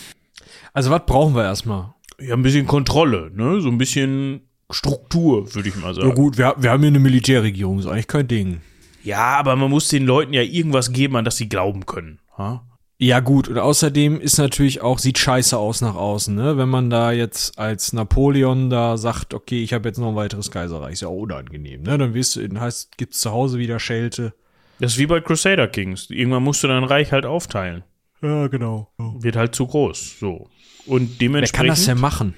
[0.73, 1.93] Also was brauchen wir erstmal?
[2.19, 3.59] ja, ein bisschen Kontrolle, ne?
[3.59, 6.07] So ein bisschen Struktur, würde ich mal sagen.
[6.07, 8.61] Ja gut, wir, wir haben hier eine Militärregierung, ist eigentlich kein Ding.
[9.03, 12.19] Ja, aber man muss den Leuten ja irgendwas geben, an das sie glauben können.
[12.37, 12.65] Ha?
[12.97, 16.57] Ja gut, und außerdem ist natürlich auch, sieht scheiße aus nach außen, ne?
[16.57, 20.49] Wenn man da jetzt als Napoleon da sagt, okay, ich habe jetzt noch ein weiteres
[20.49, 21.97] Kaiserreich, ist ja auch unangenehm, ne?
[21.97, 24.33] Dann wirst du, heißt, gibt's zu Hause wieder Schelte.
[24.79, 26.09] Das ist wie bei Crusader Kings.
[26.09, 27.83] Irgendwann musst du dein Reich halt aufteilen.
[28.21, 28.89] Ja, genau.
[28.97, 30.19] Wird halt zu groß.
[30.19, 30.47] So.
[30.85, 31.55] Und Wer dementsprechend.
[31.55, 32.33] kann das denn machen?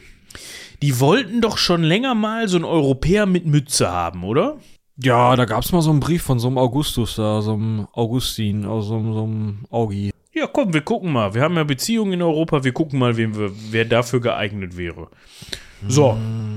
[0.82, 4.58] Die wollten doch schon länger mal so einen Europäer mit Mütze haben, oder?
[4.98, 8.66] Ja, da gab's mal so einen Brief von so einem Augustus da, so einem Augustin,
[8.66, 10.12] aus so einem, so einem Augi.
[10.38, 11.34] Ja, komm, wir gucken mal.
[11.34, 12.64] Wir haben ja Beziehungen in Europa.
[12.64, 15.10] Wir gucken mal, wem wir, wer dafür geeignet wäre.
[15.88, 16.12] So.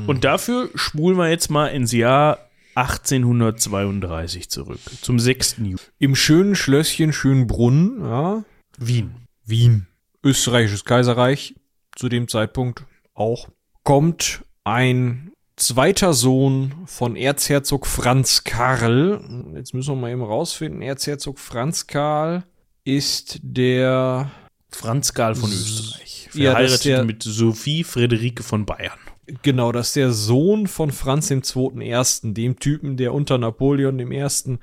[0.07, 4.81] Und dafür spulen wir jetzt mal ins Jahr 1832 zurück.
[5.01, 5.57] Zum 6.
[5.59, 5.77] Juli.
[5.99, 8.45] Im schönen Schlösschen Schönbrunn, ja,
[8.79, 9.15] Wien.
[9.47, 9.87] Wien,
[10.23, 11.55] österreichisches Kaiserreich,
[11.97, 13.49] zu dem Zeitpunkt auch,
[13.83, 19.21] kommt ein zweiter Sohn von Erzherzog Franz Karl.
[19.55, 20.83] Jetzt müssen wir mal eben rausfinden.
[20.83, 22.45] Erzherzog Franz Karl
[22.85, 24.31] ist der,
[24.71, 26.29] Franz Karl von Österreich.
[26.35, 28.99] Ja, Verheiratet der- mit Sophie Friederike von Bayern.
[29.43, 31.87] genau, das ist der Sohn von Franz II.
[31.87, 34.59] Ersten, dem Typen, der unter Napoleon dem Ersten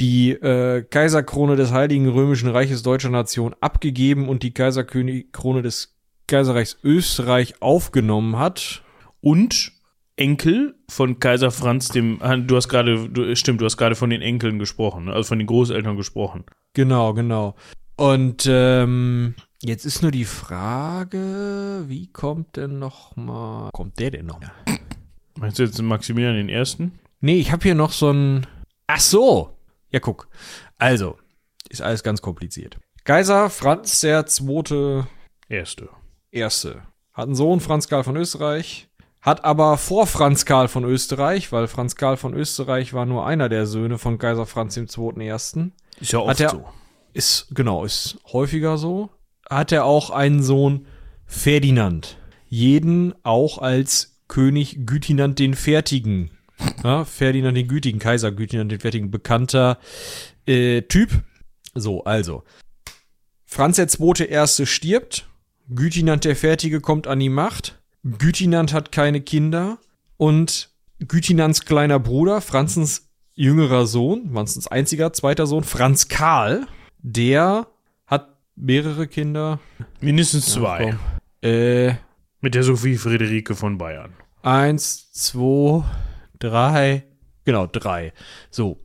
[0.00, 6.78] die äh, Kaiserkrone des Heiligen Römischen Reiches Deutscher Nation abgegeben und die Kaiserkrone des Kaiserreichs
[6.82, 8.82] Österreich aufgenommen hat.
[9.20, 9.72] Und
[10.16, 12.18] Enkel von Kaiser Franz dem.
[12.46, 15.12] Du hast gerade, stimmt, du hast gerade von den Enkeln gesprochen, ne?
[15.12, 16.44] also von den Großeltern gesprochen.
[16.74, 17.54] Genau, genau.
[17.96, 24.26] Und ähm, jetzt ist nur die Frage, wie kommt denn noch mal, kommt der denn
[24.26, 24.52] noch mal?
[25.38, 26.98] Meinst du jetzt Maximilian den Ersten?
[27.20, 28.46] Nee, ich habe hier noch so ein.
[28.86, 29.56] Ach so.
[29.90, 30.28] Ja, guck.
[30.76, 31.18] Also,
[31.70, 32.76] ist alles ganz kompliziert.
[33.04, 35.06] Kaiser Franz der Zweite
[35.48, 35.88] Erste.
[36.30, 36.82] Erste
[37.14, 38.88] hat einen Sohn, Franz Karl von Österreich,
[39.20, 43.48] hat aber vor Franz Karl von Österreich, weil Franz Karl von Österreich war nur einer
[43.48, 45.72] der Söhne von Kaiser Franz dem Zweiten Ersten.
[46.00, 46.64] Ist ja oft er- so.
[47.12, 49.10] Ist, genau, ist häufiger so.
[49.48, 50.86] Hat er auch einen Sohn,
[51.26, 52.16] Ferdinand.
[52.48, 56.30] Jeden auch als König Gütinand den Fertigen.
[56.82, 59.78] Ja, Ferdinand den Gütigen, Kaiser Gütinand den Fertigen, bekannter
[60.46, 61.22] äh, Typ.
[61.74, 62.42] So, also.
[63.44, 65.28] Franz der Zweite Erste stirbt.
[65.68, 67.80] Gütinand der Fertige kommt an die Macht.
[68.02, 69.78] Gütinand hat keine Kinder.
[70.16, 76.66] Und Gütinands kleiner Bruder, Franzens jüngerer Sohn, Franzens einziger zweiter Sohn, Franz Karl,
[76.98, 77.66] der
[78.06, 79.60] hat mehrere Kinder.
[80.00, 80.96] Mindestens zwei.
[81.42, 81.50] Komm.
[81.50, 81.94] Äh,
[82.40, 84.12] Mit der Sophie Friederike von Bayern.
[84.42, 85.84] eins, zwei,
[86.38, 87.04] drei,
[87.44, 88.12] genau, drei.
[88.50, 88.80] So.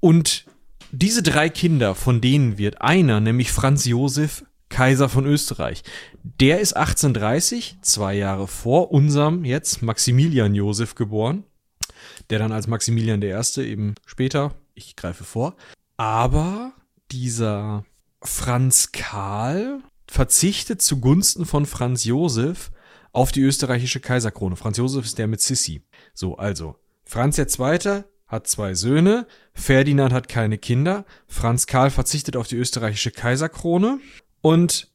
[0.00, 0.44] Und
[0.90, 5.82] diese drei Kinder, von denen wird einer, nämlich Franz Josef, Kaiser von Österreich.
[6.22, 11.44] Der ist 1830, zwei Jahre vor unserem jetzt Maximilian Josef geboren,
[12.30, 15.56] der dann als Maximilian Erste eben später, ich greife vor.
[15.96, 16.72] Aber
[17.10, 17.84] dieser
[18.22, 22.70] Franz Karl verzichtet zugunsten von Franz Josef
[23.12, 24.56] auf die österreichische Kaiserkrone.
[24.56, 25.82] Franz Josef ist der mit Sissi.
[26.14, 32.46] So, also, Franz Zweite hat zwei Söhne, Ferdinand hat keine Kinder, Franz Karl verzichtet auf
[32.46, 34.00] die österreichische Kaiserkrone
[34.42, 34.88] und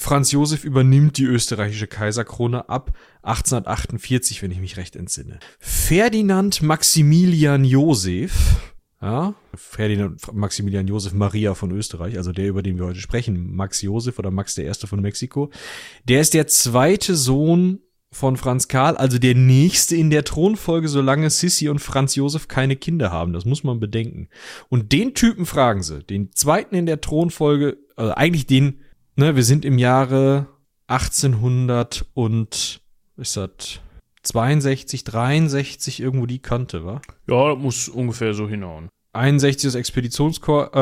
[0.00, 5.40] Franz Josef übernimmt die österreichische Kaiserkrone ab 1848, wenn ich mich recht entsinne.
[5.58, 8.32] Ferdinand Maximilian Josef,
[9.02, 13.82] ja, Ferdinand Maximilian Josef Maria von Österreich, also der, über den wir heute sprechen, Max
[13.82, 15.50] Josef oder Max Erste von Mexiko,
[16.08, 21.28] der ist der zweite Sohn von Franz Karl, also der nächste in der Thronfolge, solange
[21.28, 23.34] Sissi und Franz Josef keine Kinder haben.
[23.34, 24.30] Das muss man bedenken.
[24.70, 28.80] Und den Typen fragen sie, den zweiten in der Thronfolge, also eigentlich den,
[29.20, 30.46] ne, wir sind im Jahre
[30.88, 32.80] 1800 und,
[33.16, 33.80] ist das
[34.22, 37.00] 62, 63 irgendwo die Kante, wa?
[37.28, 38.88] Ja, das muss ungefähr so hinhauen.
[39.12, 40.76] 61 das Expeditionskorps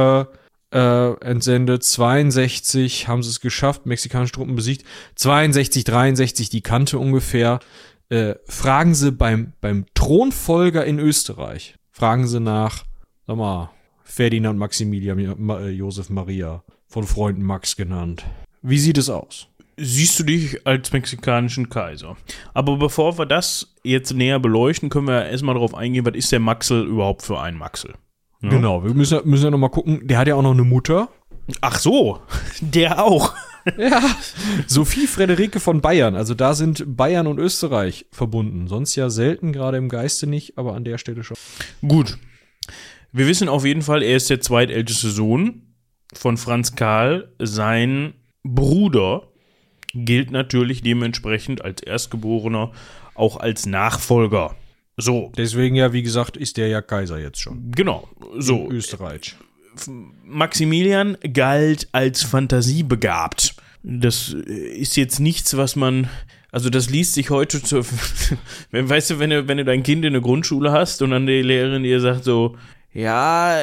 [0.73, 4.85] äh, äh, entsendet, 62 haben sie es geschafft, mexikanische Truppen besiegt,
[5.17, 7.61] 62, 63 die Kante ungefähr.
[8.11, 12.85] Äh, fragen sie beim, beim Thronfolger in Österreich, fragen sie nach,
[13.27, 13.71] sag mal,
[14.03, 18.25] Ferdinand Maximilian Ma, äh, Josef Maria, von Freunden Max genannt.
[18.63, 19.49] Wie sieht es aus?
[19.77, 22.17] Siehst du dich als mexikanischen Kaiser?
[22.53, 26.41] Aber bevor wir das jetzt näher beleuchten, können wir erstmal darauf eingehen, was ist der
[26.41, 27.95] Maxel überhaupt für ein Maxel?
[28.43, 28.49] Ja.
[28.49, 30.01] Genau, wir müssen, müssen ja noch mal gucken.
[30.07, 31.09] Der hat ja auch noch eine Mutter.
[31.61, 32.21] Ach so,
[32.61, 33.35] der auch.
[33.77, 34.01] Ja.
[34.67, 36.17] Sophie Frederike von Bayern.
[36.17, 38.67] Also da sind Bayern und Österreich verbunden.
[38.67, 41.37] Sonst ja selten, gerade im Geiste nicht, aber an der Stelle schon.
[41.87, 42.19] Gut.
[43.13, 45.69] Wir wissen auf jeden Fall, er ist der zweitälteste Sohn
[46.13, 47.33] von Franz Karl.
[47.39, 49.29] Sein Bruder
[49.95, 52.73] gilt natürlich dementsprechend als Erstgeborener
[53.15, 54.55] auch als Nachfolger.
[54.97, 55.33] So.
[55.37, 57.71] Deswegen ja, wie gesagt, ist der ja Kaiser jetzt schon.
[57.73, 58.09] Genau.
[58.37, 58.67] So.
[58.67, 59.37] In Österreich.
[60.25, 63.55] Maximilian galt als fantasiebegabt.
[63.85, 66.09] Das ist jetzt nichts, was man.
[66.51, 67.85] Also das liest sich heute zu.
[68.73, 71.43] weißt du, wenn du, wenn du dein Kind in der Grundschule hast und dann die
[71.43, 72.57] Lehrerin dir sagt so,
[72.99, 73.63] ja,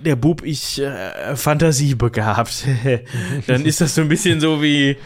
[0.00, 2.66] der Bub, ich äh, fantasiebegabt.
[3.46, 4.96] dann ist das so ein bisschen so wie.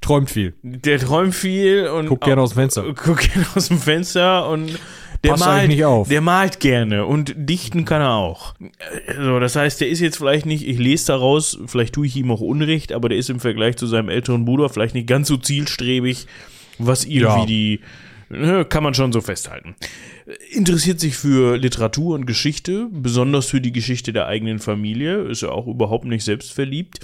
[0.00, 0.54] Träumt viel.
[0.62, 2.06] Der träumt viel und.
[2.06, 2.82] Guckt gerne aus dem Fenster.
[2.92, 4.78] Guckt gerne aus dem Fenster und
[5.22, 6.08] der Passt malt, nicht auf.
[6.08, 8.54] der malt gerne und dichten kann er auch.
[9.16, 12.32] So, das heißt, der ist jetzt vielleicht nicht, ich lese daraus, vielleicht tue ich ihm
[12.32, 15.36] auch Unrecht, aber der ist im Vergleich zu seinem älteren Bruder vielleicht nicht ganz so
[15.36, 16.26] zielstrebig,
[16.78, 17.46] was irgendwie Ja.
[17.46, 17.80] die,
[18.30, 19.76] ne, kann man schon so festhalten.
[20.50, 25.52] Interessiert sich für Literatur und Geschichte, besonders für die Geschichte der eigenen Familie, ist er
[25.52, 27.00] auch überhaupt nicht selbstverliebt.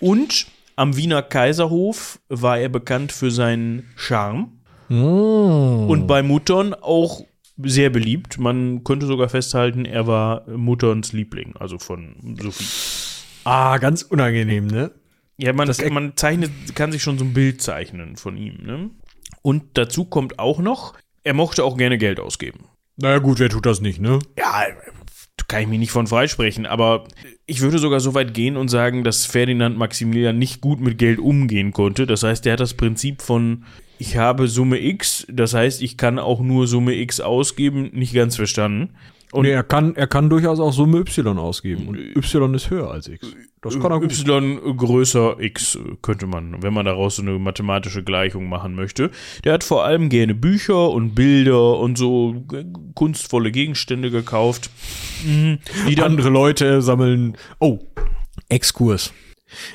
[0.00, 4.52] Und am Wiener Kaiserhof war er bekannt für seinen Charme
[4.88, 7.24] und bei Muttern auch
[7.62, 8.38] sehr beliebt.
[8.38, 12.64] Man könnte sogar festhalten, er war Mutterns Liebling, also von Sophie.
[13.44, 14.92] Ah, ganz unangenehm, ne?
[15.38, 18.58] Ja, man, Das man zeichnet, kann sich schon so ein Bild zeichnen von ihm.
[18.64, 18.90] Ne?
[19.42, 22.60] Und dazu kommt auch noch, er mochte auch gerne Geld ausgeben.
[22.96, 24.18] Naja, gut, wer tut das nicht, ne?
[24.36, 24.66] Ja,
[25.48, 27.04] kann ich mich nicht von freisprechen, aber
[27.46, 31.18] ich würde sogar so weit gehen und sagen, dass Ferdinand Maximilian nicht gut mit Geld
[31.18, 32.06] umgehen konnte.
[32.06, 33.64] Das heißt, er hat das Prinzip von
[33.98, 38.36] ich habe Summe X, das heißt, ich kann auch nur Summe X ausgeben, nicht ganz
[38.36, 38.94] verstanden.
[39.32, 41.88] Und nee, er kann, er kann durchaus auch Summe Y ausgeben.
[41.88, 43.34] Und Y ist höher als X.
[43.60, 44.12] Das kann er gut.
[44.12, 49.10] Y größer X äh, könnte man, wenn man daraus so eine mathematische Gleichung machen möchte.
[49.44, 52.64] Der hat vor allem gerne Bücher und Bilder und so äh,
[52.94, 54.70] kunstvolle Gegenstände gekauft,
[55.24, 57.36] mhm, die Andere Leute sammeln.
[57.58, 57.80] Oh,
[58.48, 59.12] Exkurs.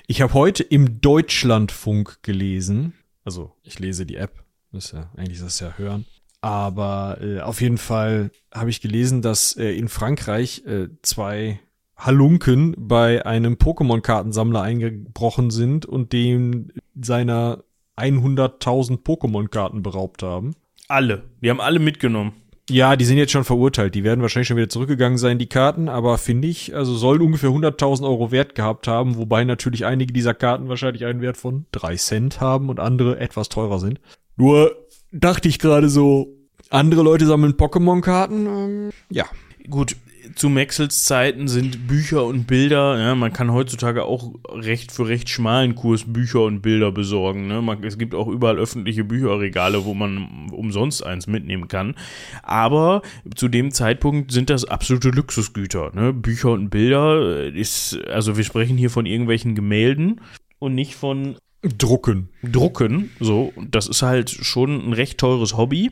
[0.07, 2.93] Ich habe heute im Deutschlandfunk gelesen.
[3.25, 4.43] Also, ich lese die App.
[4.71, 6.05] Das ist ja, eigentlich ist das ja hören.
[6.43, 11.62] Aber äh, auf jeden Fall habe ich gelesen, dass äh, in Frankreich äh, zwei
[11.95, 17.63] Halunken bei einem Pokémon-Kartensammler eingebrochen sind und dem seiner
[17.95, 20.53] 100.000 Pokémon-Karten beraubt haben.
[20.89, 22.34] alle, die haben alle mitgenommen.
[22.69, 23.95] Ja, die sind jetzt schon verurteilt.
[23.95, 25.88] Die werden wahrscheinlich schon wieder zurückgegangen sein, die Karten.
[25.88, 29.15] Aber finde ich, also sollen ungefähr 100.000 Euro Wert gehabt haben.
[29.15, 33.47] Wobei natürlich einige dieser Karten wahrscheinlich einen Wert von drei Cent haben und andere etwas
[33.47, 34.01] teurer sind.
[34.36, 34.75] Nur
[35.13, 36.28] dachte ich gerade so,
[36.69, 38.45] andere Leute sammeln Pokémon-Karten.
[38.45, 39.26] Ähm, ja.
[39.69, 39.95] Gut,
[40.36, 45.30] zu Maxels Zeiten sind Bücher und Bilder, ja, man kann heutzutage auch recht für recht
[45.30, 47.47] schmalen Kurs Bücher und Bilder besorgen.
[47.47, 47.62] Ne?
[47.62, 51.95] Man, es gibt auch überall öffentliche Bücherregale, wo man umsonst eins mitnehmen kann.
[52.41, 53.02] Aber
[53.36, 55.91] zu dem Zeitpunkt sind das absolute Luxusgüter.
[55.93, 56.13] Ne?
[56.13, 60.21] Bücher und Bilder äh, ist, also wir sprechen hier von irgendwelchen Gemälden
[60.60, 61.36] und nicht von
[61.78, 62.30] Drucken.
[62.43, 65.91] drucken, so, das ist halt schon ein recht teures Hobby.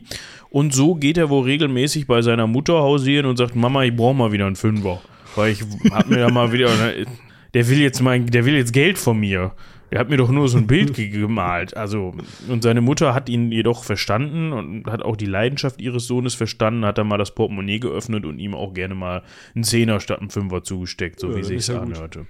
[0.50, 4.14] Und so geht er wohl regelmäßig bei seiner Mutter hausieren und sagt, Mama, ich brauche
[4.14, 5.00] mal wieder einen Fünfer.
[5.34, 6.68] Weil ich hab mir da mal wieder,
[7.54, 9.52] der will jetzt mein, der will jetzt Geld von mir.
[9.90, 11.76] Der hat mir doch nur so ein Bild ge- gemalt.
[11.76, 12.14] Also,
[12.48, 16.86] und seine Mutter hat ihn jedoch verstanden und hat auch die Leidenschaft ihres Sohnes verstanden,
[16.86, 19.22] hat dann mal das Portemonnaie geöffnet und ihm auch gerne mal
[19.54, 22.26] einen Zehner statt einen Fünfer zugesteckt, so Ja, wie sich ja anhörte.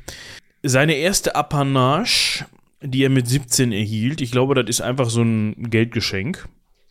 [0.65, 2.45] Seine erste Apanage,
[2.83, 6.49] die er mit 17 erhielt, ich glaube, das ist einfach so ein Geldgeschenk.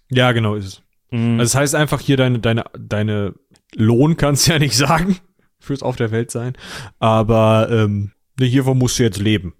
[0.10, 0.82] Ja, genau ist es.
[1.12, 1.40] Mhm.
[1.40, 3.34] Also das heißt einfach hier deine, deine, deine
[3.76, 5.18] Lohn kannst du ja nicht sagen.
[5.60, 6.54] Fürs Auf der Welt sein.
[6.98, 9.54] Aber ähm, ne, hiervon musst du jetzt leben.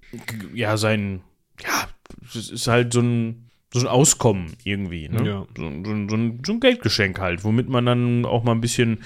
[0.54, 1.22] ja, sein,
[1.64, 1.88] ja,
[2.36, 5.08] es ist halt so ein, so ein Auskommen irgendwie.
[5.10, 5.28] Ne?
[5.28, 5.48] Ja.
[5.56, 9.04] So, so, so, ein, so ein Geldgeschenk halt, womit man dann auch mal ein bisschen,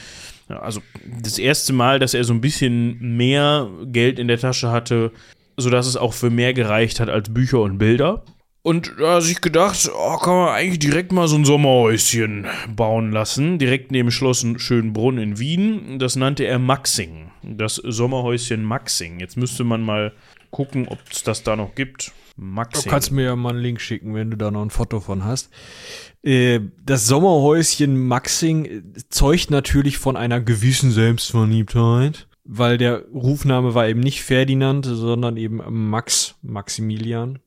[0.47, 0.81] also
[1.21, 5.11] das erste Mal, dass er so ein bisschen mehr Geld in der Tasche hatte,
[5.57, 8.23] sodass es auch für mehr gereicht hat als Bücher und Bilder.
[8.65, 13.11] Und da hat sich gedacht, oh, kann man eigentlich direkt mal so ein Sommerhäuschen bauen
[13.11, 15.99] lassen, direkt neben Schloss Schönbrunn in Wien.
[15.99, 19.19] Das nannte er Maxing, das Sommerhäuschen Maxing.
[19.19, 20.13] Jetzt müsste man mal
[20.49, 22.11] gucken, ob es das da noch gibt.
[22.37, 22.85] Maxing.
[22.85, 25.23] Du kannst mir ja mal einen Link schicken, wenn du da noch ein Foto von
[25.23, 25.51] hast.
[26.23, 33.99] Äh, das Sommerhäuschen Maxing zeugt natürlich von einer gewissen Selbstverliebtheit, weil der Rufname war eben
[33.99, 37.39] nicht Ferdinand, sondern eben Max, Maximilian.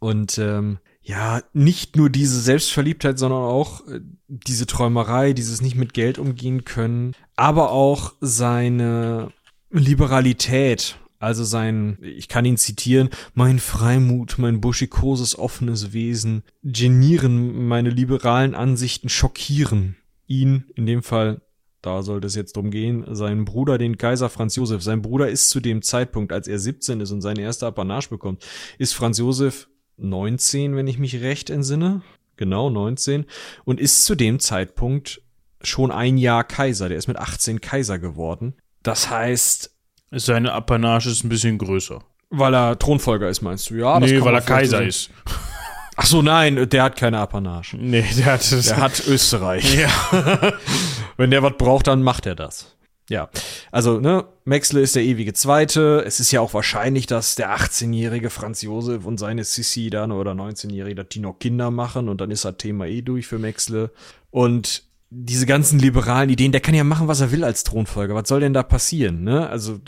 [0.00, 5.94] Und ähm, ja, nicht nur diese Selbstverliebtheit, sondern auch äh, diese Träumerei, dieses nicht mit
[5.94, 9.30] Geld umgehen können, aber auch seine
[9.70, 17.90] Liberalität, also sein, ich kann ihn zitieren, mein Freimut, mein buschikoses offenes Wesen, genieren meine
[17.90, 21.40] liberalen Ansichten, schockieren ihn, in dem Fall,
[21.82, 24.82] da sollte es jetzt drum gehen, seinen Bruder, den Kaiser Franz Josef.
[24.82, 28.44] Sein Bruder ist zu dem Zeitpunkt, als er 17 ist und seine erste Apanage bekommt,
[28.78, 32.02] ist Franz Josef 19, wenn ich mich recht entsinne.
[32.36, 33.24] Genau, 19.
[33.64, 35.22] Und ist zu dem Zeitpunkt
[35.62, 36.88] schon ein Jahr Kaiser.
[36.88, 38.54] Der ist mit 18 Kaiser geworden.
[38.82, 39.72] Das heißt.
[40.12, 42.02] Seine Apanage ist ein bisschen größer.
[42.30, 43.76] Weil er Thronfolger ist, meinst du?
[43.76, 45.10] Ja, das Nee, weil er Kaiser ist.
[45.96, 47.76] Ach so, nein, der hat keine Apanage.
[47.78, 49.74] Nee, der hat, der hat Österreich.
[49.74, 49.88] Ja.
[51.16, 52.76] Wenn der was braucht, dann macht er das.
[53.08, 53.30] Ja,
[53.70, 56.02] also, ne, Maxle ist der ewige Zweite.
[56.04, 60.32] Es ist ja auch wahrscheinlich, dass der 18-jährige Franz Josef und seine Sissi dann oder
[60.32, 63.90] 19-jährige, dass die noch Kinder machen und dann ist das Thema eh durch für Maxle.
[64.30, 68.14] Und diese ganzen liberalen Ideen, der kann ja machen, was er will als Thronfolger.
[68.14, 69.48] Was soll denn da passieren, ne?
[69.48, 69.80] Also,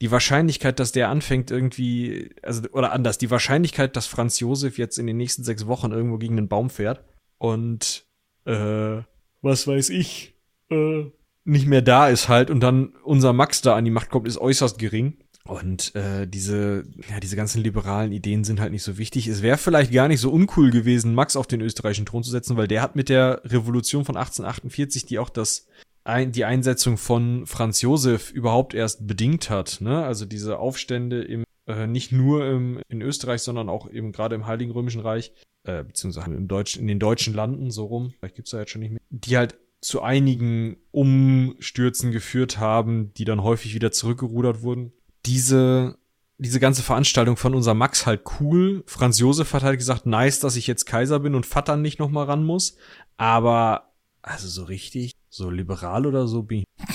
[0.00, 4.98] die Wahrscheinlichkeit, dass der anfängt irgendwie, also, oder anders, die Wahrscheinlichkeit, dass Franz Josef jetzt
[4.98, 7.04] in den nächsten sechs Wochen irgendwo gegen einen Baum fährt
[7.38, 8.04] und,
[8.44, 9.02] äh,
[9.42, 10.34] was weiß ich,
[10.70, 11.04] äh,
[11.44, 14.38] nicht mehr da ist halt und dann unser Max da an die Macht kommt, ist
[14.38, 15.21] äußerst gering.
[15.44, 19.26] Und äh, diese, ja, diese ganzen liberalen Ideen sind halt nicht so wichtig.
[19.26, 22.56] Es wäre vielleicht gar nicht so uncool gewesen, Max auf den österreichischen Thron zu setzen,
[22.56, 25.66] weil der hat mit der Revolution von 1848, die auch das
[26.04, 29.80] ein, die Einsetzung von Franz Josef überhaupt erst bedingt hat.
[29.80, 30.04] Ne?
[30.04, 34.46] Also diese Aufstände im äh, nicht nur im, in Österreich, sondern auch eben gerade im
[34.46, 35.32] Heiligen Römischen Reich,
[35.64, 38.82] äh, beziehungsweise im Deutschen, in den deutschen Landen so rum, vielleicht gibt's da jetzt schon
[38.82, 44.92] nicht mehr, die halt zu einigen Umstürzen geführt haben, die dann häufig wieder zurückgerudert wurden.
[45.26, 45.98] Diese,
[46.38, 48.82] diese ganze Veranstaltung von unser Max halt cool.
[48.86, 52.26] Franz Josef hat halt gesagt, nice, dass ich jetzt Kaiser bin und Vater nicht nochmal
[52.26, 52.76] ran muss.
[53.16, 56.64] Aber, also so richtig, so liberal oder so bin ich.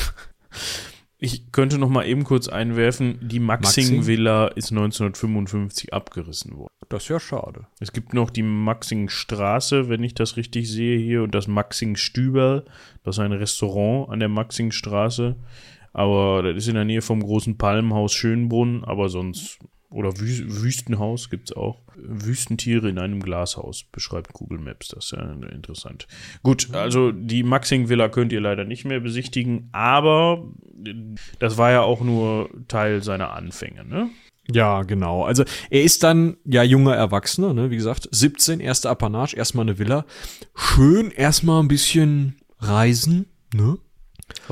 [1.19, 6.73] Ich könnte noch mal eben kurz einwerfen, die Maxing-Villa ist 1955 abgerissen worden.
[6.89, 7.65] Das ist ja schade.
[7.79, 12.65] Es gibt noch die Maxing-Straße, wenn ich das richtig sehe hier, und das Maxing-Stüberl.
[13.03, 15.37] Das ist ein Restaurant an der Maxing-Straße.
[15.97, 19.57] Aber das ist in der Nähe vom großen Palmenhaus Schönbrunn, aber sonst
[19.89, 21.81] oder Wü Wüstenhaus gibt es auch.
[21.95, 24.89] Wüstentiere in einem Glashaus, beschreibt Google Maps.
[24.89, 26.07] Das ist ja interessant.
[26.43, 30.45] Gut, also die Maxing Villa könnt ihr leider nicht mehr besichtigen, aber
[31.39, 34.12] das war ja auch nur Teil seiner Anfänge, ne?
[34.51, 35.23] Ja, genau.
[35.23, 37.71] Also er ist dann ja junger Erwachsener, ne?
[37.71, 40.05] Wie gesagt, 17, erste Apanage, erstmal eine Villa.
[40.53, 43.79] Schön erstmal ein bisschen reisen, ne?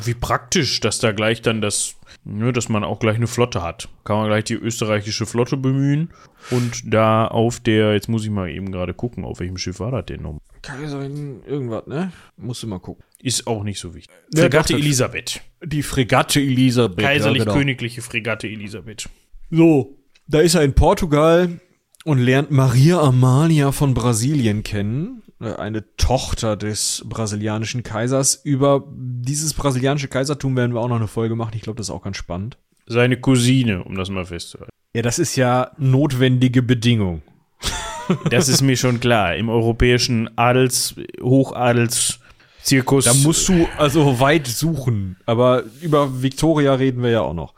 [0.04, 3.90] Wie praktisch, dass da gleich dann das, ne, dass man auch gleich eine Flotte hat.
[4.04, 6.10] Kann man gleich die österreichische Flotte bemühen
[6.52, 9.92] und da auf der, jetzt muss ich mal eben gerade gucken, auf welchem Schiff war
[9.92, 10.40] das denn noch?
[10.62, 12.12] Kaiserin irgendwas, ne?
[12.38, 13.04] Musst du mal gucken.
[13.22, 14.16] Ist auch nicht so wichtig.
[14.36, 15.42] Fregatte ja, Elisabeth.
[15.64, 17.06] Die Fregatte Elisabeth.
[17.06, 18.12] Kaiserlich-königliche ja, genau.
[18.12, 19.10] Fregatte Elisabeth.
[19.52, 21.60] So, da ist er in Portugal
[22.04, 25.24] und lernt Maria Amalia von Brasilien kennen.
[25.40, 28.36] Äh, eine Tochter des brasilianischen Kaisers.
[28.44, 31.52] Über dieses brasilianische Kaisertum werden wir auch noch eine Folge machen.
[31.56, 32.58] Ich glaube, das ist auch ganz spannend.
[32.88, 34.72] Seine Cousine, um das mal festzuhalten.
[34.94, 37.22] Ja, das ist ja notwendige Bedingung.
[38.30, 39.36] Das ist mir schon klar.
[39.36, 42.20] Im europäischen Adels, Hochadels,
[42.66, 43.06] Zirkus.
[43.06, 45.18] Da musst du also weit suchen.
[45.28, 47.54] Aber über Victoria reden wir ja auch noch.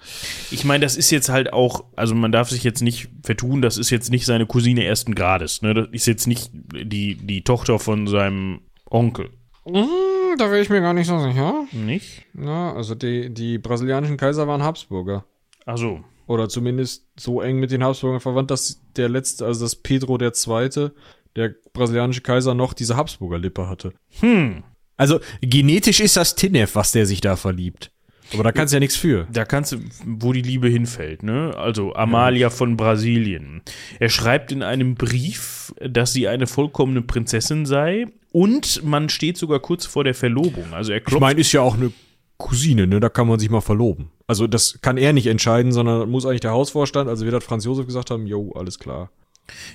[0.51, 3.77] Ich meine, das ist jetzt halt auch, also man darf sich jetzt nicht vertun, das
[3.77, 5.61] ist jetzt nicht seine Cousine ersten Grades.
[5.61, 5.73] Ne?
[5.73, 9.29] Das ist jetzt nicht die, die Tochter von seinem Onkel.
[9.65, 11.65] Mm, da wäre ich mir gar nicht so sicher.
[11.71, 12.23] Nicht?
[12.33, 15.23] Na, also die, die brasilianischen Kaiser waren Habsburger.
[15.65, 16.03] Ach so.
[16.27, 20.33] Oder zumindest so eng mit den Habsburgern verwandt, dass der letzte, also das Pedro der
[20.33, 20.93] Zweite,
[21.37, 23.93] der brasilianische Kaiser, noch diese Habsburger Lippe hatte.
[24.19, 24.63] Hm.
[24.97, 27.91] Also genetisch ist das Tinef, was der sich da verliebt.
[28.33, 29.25] Aber da kannst du ja nichts für.
[29.31, 31.53] Da kannst du, wo die Liebe hinfällt, ne?
[31.55, 33.61] Also Amalia von Brasilien.
[33.99, 39.59] Er schreibt in einem Brief, dass sie eine vollkommene Prinzessin sei und man steht sogar
[39.59, 40.73] kurz vor der Verlobung.
[40.73, 41.93] Also er Ich klopft meine, ist ja auch eine
[42.37, 42.99] Cousine, ne?
[42.99, 44.11] Da kann man sich mal verloben.
[44.27, 47.63] Also das kann er nicht entscheiden, sondern muss eigentlich der Hausvorstand, also wie das Franz
[47.65, 49.09] Josef gesagt haben, jo, alles klar.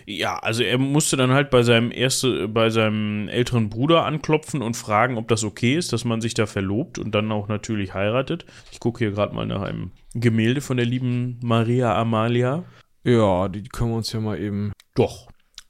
[0.06, 4.76] Ja, also er musste dann halt bei seinem erste, bei seinem älteren Bruder anklopfen und
[4.76, 8.44] fragen, ob das okay ist, dass man sich da verlobt und dann auch natürlich heiratet.
[8.70, 12.64] Ich gucke hier gerade mal nach einem Gemälde von der lieben Maria Amalia.
[13.04, 14.72] Ja, die können wir uns ja mal eben.
[14.94, 15.28] Doch.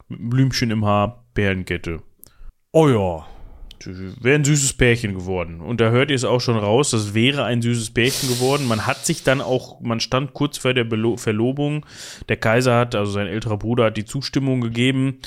[0.08, 2.02] Mit einem Blümchen im Haar, Perlenkette.
[2.72, 3.26] Oh ja.
[3.86, 5.60] Wäre ein süßes Pärchen geworden.
[5.60, 8.66] Und da hört ihr es auch schon raus, das wäre ein süßes Pärchen geworden.
[8.66, 11.86] Man hat sich dann auch, man stand kurz vor der Belo Verlobung.
[12.28, 15.18] Der Kaiser hat, also sein älterer Bruder hat die Zustimmung gegeben.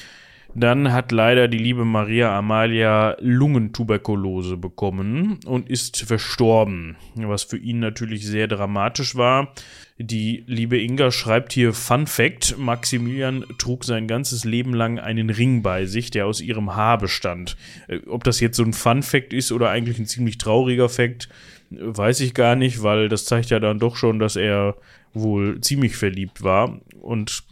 [0.57, 7.79] Dann hat leider die liebe Maria Amalia Lungentuberkulose bekommen und ist verstorben, was für ihn
[7.79, 9.53] natürlich sehr dramatisch war.
[9.97, 15.61] Die liebe Inga schreibt hier Fun Fact: Maximilian trug sein ganzes Leben lang einen Ring
[15.61, 17.55] bei sich, der aus ihrem Haar bestand.
[17.87, 21.29] Äh, Ob das jetzt so ein Fun Fact ist oder eigentlich ein ziemlich trauriger Fact,
[21.69, 24.75] weiß ich gar nicht, weil das zeigt ja dann doch schon, dass er
[25.13, 27.43] wohl ziemlich verliebt war und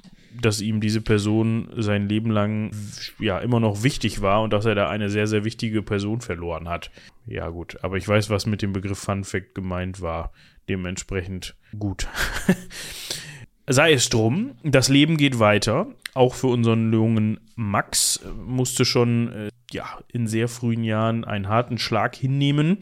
[0.41, 2.71] dass ihm diese Person sein Leben lang
[3.19, 6.67] ja immer noch wichtig war und dass er da eine sehr, sehr wichtige Person verloren
[6.67, 6.91] hat.
[7.25, 10.33] Ja, gut, aber ich weiß, was mit dem Begriff Fun Fact gemeint war.
[10.69, 12.07] Dementsprechend gut.
[13.67, 15.87] Sei es drum, das Leben geht weiter.
[16.13, 21.77] Auch für unseren jungen Max musste schon äh, ja, in sehr frühen Jahren einen harten
[21.77, 22.77] Schlag hinnehmen.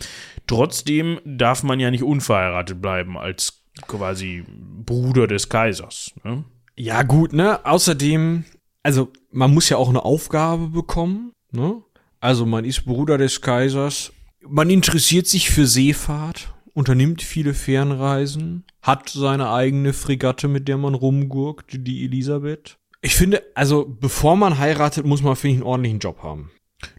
[0.47, 6.13] Trotzdem darf man ja nicht unverheiratet bleiben als quasi Bruder des Kaisers.
[6.23, 6.43] Ne?
[6.75, 7.65] Ja, gut, ne?
[7.65, 8.43] Außerdem,
[8.83, 11.81] also man muss ja auch eine Aufgabe bekommen, ne?
[12.19, 14.13] Also man ist Bruder des Kaisers,
[14.47, 20.93] man interessiert sich für Seefahrt, unternimmt viele Fernreisen, hat seine eigene Fregatte, mit der man
[20.93, 22.77] rumgurkt, die Elisabeth.
[23.01, 26.51] Ich finde, also bevor man heiratet, muss man, finde ich, einen ordentlichen Job haben.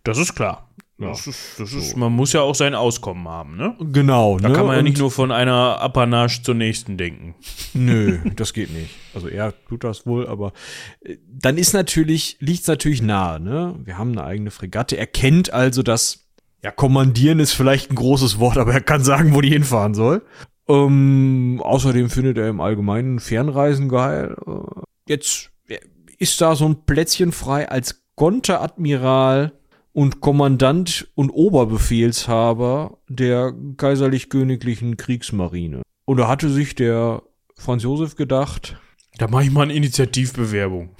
[0.04, 0.68] Das ist klar.
[0.98, 1.08] Ja.
[1.08, 3.76] Das ist, das ist, Man muss ja auch sein Auskommen haben, ne?
[3.80, 4.54] Genau, Da ne?
[4.54, 7.34] kann man ja nicht nur von einer Apanage zur nächsten denken.
[7.74, 8.90] Nö, das geht nicht.
[9.12, 10.52] Also er tut das wohl, aber
[11.00, 13.74] äh, dann ist natürlich, liegt's natürlich nahe, ne?
[13.84, 14.96] Wir haben eine eigene Fregatte.
[14.96, 16.21] Er kennt also das,
[16.62, 20.22] ja, kommandieren ist vielleicht ein großes Wort, aber er kann sagen, wo die hinfahren soll.
[20.68, 24.36] Ähm, außerdem findet er im Allgemeinen Fernreisen geil.
[24.46, 25.78] Äh, Jetzt äh,
[26.18, 29.52] ist da so ein Plätzchen frei als Konteradmiral
[29.92, 35.82] und Kommandant und Oberbefehlshaber der kaiserlich-königlichen Kriegsmarine.
[36.04, 37.22] Und da hatte sich der
[37.56, 38.76] Franz Josef gedacht,
[39.18, 40.94] Da mache ich mal eine Initiativbewerbung.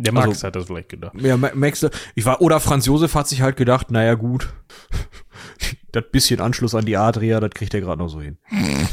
[0.00, 1.12] Der Max Also- hat das vielleicht gedacht.
[1.20, 1.84] ja, Ma- Max,
[2.14, 4.48] ich war, oder Franz Josef hat sich halt gedacht, naja, gut,
[5.92, 8.38] das bisschen Anschluss an die Adria, das kriegt er gerade noch so hin.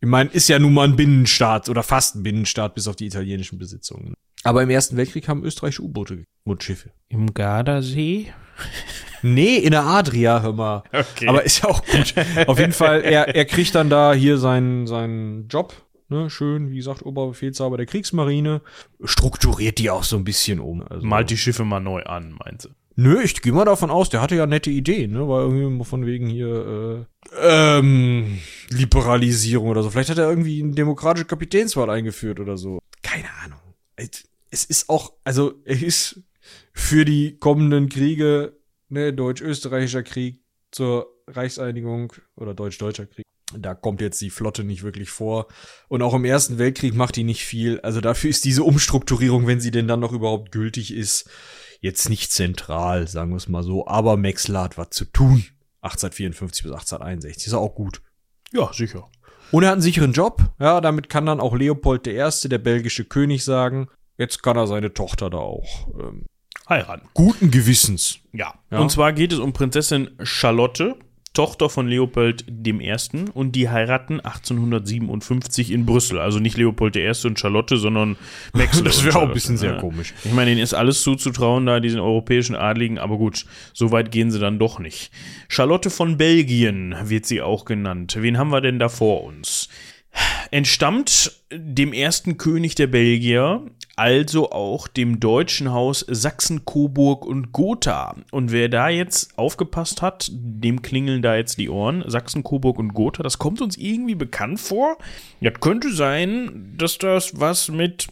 [0.00, 3.06] Ich meine, ist ja nun mal ein Binnenstaat oder fast ein Binnenstaat, bis auf die
[3.06, 4.14] italienischen Besitzungen.
[4.44, 6.90] Aber im Ersten Weltkrieg haben österreichische U-Boote und Schiffe.
[7.08, 8.32] Im Gardasee?
[9.22, 10.84] Nee, in der Adria, hör mal.
[10.92, 11.26] Okay.
[11.26, 12.14] Aber ist ja auch gut.
[12.46, 15.74] Auf jeden Fall, er, er kriegt dann da hier seinen, seinen Job.
[16.10, 18.62] Ne, schön, wie gesagt, Oberbefehlshaber der Kriegsmarine.
[19.04, 20.82] Strukturiert die auch so ein bisschen um.
[20.82, 22.70] Also, Malt die Schiffe mal neu an, meint sie.
[22.96, 25.28] Nö, ich gehe mal davon aus, der hatte ja nette Ideen, ne?
[25.28, 27.06] War irgendwie von wegen hier
[27.40, 28.38] äh, ähm,
[28.70, 29.90] Liberalisierung oder so.
[29.90, 32.78] Vielleicht hat er irgendwie eine demokratische Kapitänswahl eingeführt oder so.
[33.02, 33.60] Keine Ahnung.
[33.96, 36.22] Es- Es ist auch, also es ist
[36.72, 38.56] für die kommenden Kriege,
[38.88, 40.40] ne, deutsch-österreichischer Krieg
[40.70, 43.26] zur Reichseinigung oder deutsch-deutscher Krieg.
[43.56, 45.48] Da kommt jetzt die Flotte nicht wirklich vor.
[45.88, 47.80] Und auch im Ersten Weltkrieg macht die nicht viel.
[47.80, 51.30] Also dafür ist diese Umstrukturierung, wenn sie denn dann noch überhaupt gültig ist,
[51.80, 53.86] jetzt nicht zentral, sagen wir es mal so.
[53.86, 55.44] Aber Maxler hat was zu tun.
[55.80, 57.46] 1854 bis 1861.
[57.46, 58.02] Ist auch gut.
[58.52, 59.08] Ja, sicher.
[59.50, 60.42] Und er hat einen sicheren Job.
[60.58, 63.88] Ja, damit kann dann auch Leopold I., der belgische König, sagen,
[64.18, 66.26] jetzt kann er seine Tochter da auch ähm,
[66.68, 67.08] Heiraten.
[67.14, 68.18] guten Gewissens.
[68.32, 68.54] Ja.
[68.70, 68.78] Ja.
[68.80, 70.96] Und zwar geht es um Prinzessin Charlotte,
[71.32, 72.98] Tochter von Leopold I.
[73.34, 76.18] Und die heiraten 1857 in Brüssel.
[76.18, 77.12] Also nicht Leopold I.
[77.24, 78.16] und Charlotte, sondern
[78.52, 78.84] Maxwell.
[78.84, 79.80] Das wäre auch ein bisschen sehr ne?
[79.80, 80.14] komisch.
[80.24, 84.30] Ich meine, denen ist alles zuzutrauen, da diesen europäischen Adligen, aber gut, so weit gehen
[84.30, 85.10] sie dann doch nicht.
[85.48, 88.16] Charlotte von Belgien wird sie auch genannt.
[88.18, 89.68] Wen haben wir denn da vor uns?
[90.50, 93.62] Entstammt dem ersten König der Belgier,
[93.96, 98.16] also auch dem deutschen Haus Sachsen, Coburg und Gotha.
[98.30, 102.04] Und wer da jetzt aufgepasst hat, dem klingeln da jetzt die Ohren.
[102.06, 104.98] Sachsen, Coburg und Gotha, das kommt uns irgendwie bekannt vor.
[105.40, 108.08] Ja, könnte sein, dass das was mit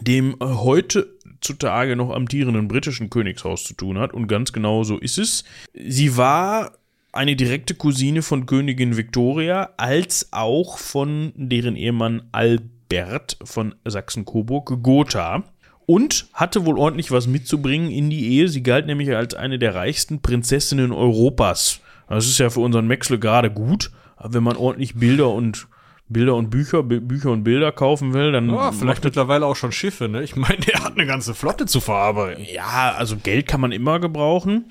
[0.00, 4.12] dem äh, heute zutage noch amtierenden britischen Königshaus zu tun hat.
[4.12, 5.44] Und ganz genau so ist es.
[5.72, 6.72] Sie war
[7.12, 15.44] eine direkte Cousine von Königin Victoria, als auch von deren Ehemann Albert von Sachsen-Coburg, Gotha.
[15.86, 18.46] Und hatte wohl ordentlich was mitzubringen in die Ehe.
[18.46, 21.80] Sie galt nämlich als eine der reichsten Prinzessinnen Europas.
[22.08, 23.90] Das ist ja für unseren Maxle gerade gut.
[24.22, 25.66] Wenn man ordentlich Bilder und
[26.08, 28.50] Bilder und Bücher, Bücher und Bilder kaufen will, dann.
[28.50, 30.22] Ja, vielleicht mittlerweile auch schon Schiffe, ne?
[30.22, 32.44] Ich meine, der hat eine ganze Flotte zu verarbeiten.
[32.52, 34.66] Ja, also Geld kann man immer gebrauchen.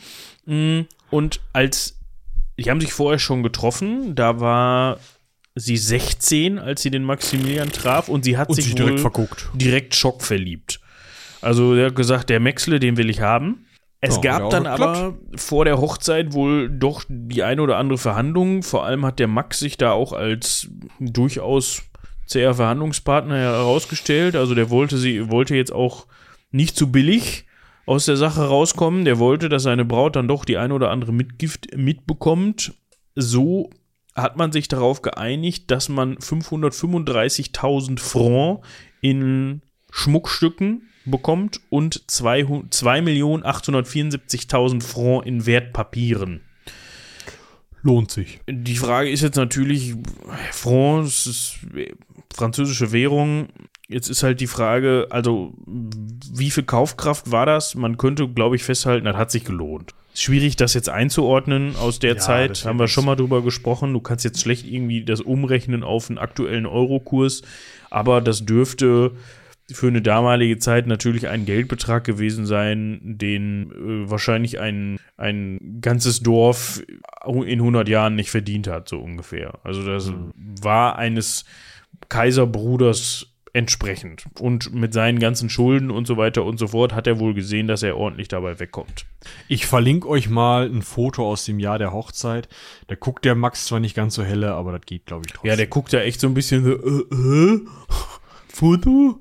[0.45, 1.98] Mm, und als
[2.59, 4.15] die haben sich vorher schon getroffen.
[4.15, 4.99] Da war
[5.55, 8.99] sie 16, als sie den Maximilian traf und sie hat Und sich, sich wohl direkt
[9.01, 9.49] verguckt.
[9.53, 10.79] direkt schockverliebt.
[11.41, 13.65] Also er hat gesagt, der Maxle, den will ich haben.
[14.01, 14.81] Es Ja, gab dann geklappt.
[14.81, 18.63] aber vor der Hochzeit wohl doch die eine oder andere Verhandlung.
[18.63, 21.81] Vor allem hat der Max sich da auch als durchaus
[22.25, 24.35] zäher Verhandlungspartner herausgestellt.
[24.37, 26.07] Also der wollte sie, wollte jetzt auch
[26.51, 27.45] nicht zu billig
[27.89, 29.03] aus der Sache rauskommen.
[29.03, 32.75] Der wollte, dass seine Braut dann doch die eine oder andere Mitgift mitbekommt.
[33.15, 33.71] So
[34.13, 38.63] hat man sich darauf geeinigt, dass man 535.000 Franc
[39.01, 46.41] in Schmuckstücken bekommt und 2.874.000 Franc in Wertpapieren.
[47.81, 48.39] Lohnt sich.
[48.47, 49.95] Die Frage ist jetzt natürlich,
[50.51, 51.55] Franc, ist
[52.31, 53.47] französische Währung.
[53.89, 57.73] Jetzt ist halt die Frage, also wie viel Kaufkraft war das?
[57.73, 59.95] Man könnte, glaube ich, festhalten, das hat sich gelohnt.
[60.13, 62.65] Schwierig, das jetzt einzuordnen aus der Ja, Zeit.
[62.65, 63.93] Haben wir schon mal drüber gesprochen.
[63.93, 67.41] Du kannst jetzt schlecht irgendwie das umrechnen auf einen aktuellen Eurokurs,
[67.89, 69.13] aber das dürfte
[69.71, 76.21] für eine damalige Zeit natürlich ein Geldbetrag gewesen sein, den äh, wahrscheinlich ein, ein ganzes
[76.21, 76.83] Dorf
[77.25, 79.59] in 100 Jahren nicht verdient hat, so ungefähr.
[79.63, 80.13] Also das
[80.61, 81.45] war eines
[82.07, 84.25] Kaiserbruders entsprechend.
[84.39, 87.67] Und mit seinen ganzen Schulden und so weiter und so fort hat er wohl gesehen,
[87.67, 89.05] dass er ordentlich dabei wegkommt.
[89.47, 92.47] Ich verlinke euch mal ein Foto aus dem Jahr der Hochzeit.
[92.87, 95.49] Da guckt der Max zwar nicht ganz so helle, aber das geht, glaube ich, trotzdem.
[95.49, 97.61] Ja, der guckt ja echt so ein bisschen so, äh, äh,
[98.47, 99.19] Foto?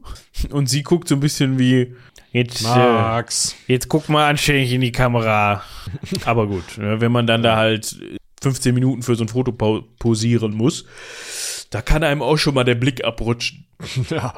[0.50, 1.94] Und sie guckt so ein bisschen wie,
[2.32, 3.56] jetzt, äh, Max.
[3.66, 5.62] jetzt guck mal anständig in die Kamera.
[6.24, 7.96] Aber gut, ne, wenn man dann da halt
[8.42, 9.52] 15 Minuten für so ein Foto
[9.98, 10.84] posieren muss,
[11.70, 13.66] da kann einem auch schon mal der Blick abrutschen.
[14.10, 14.34] Ja,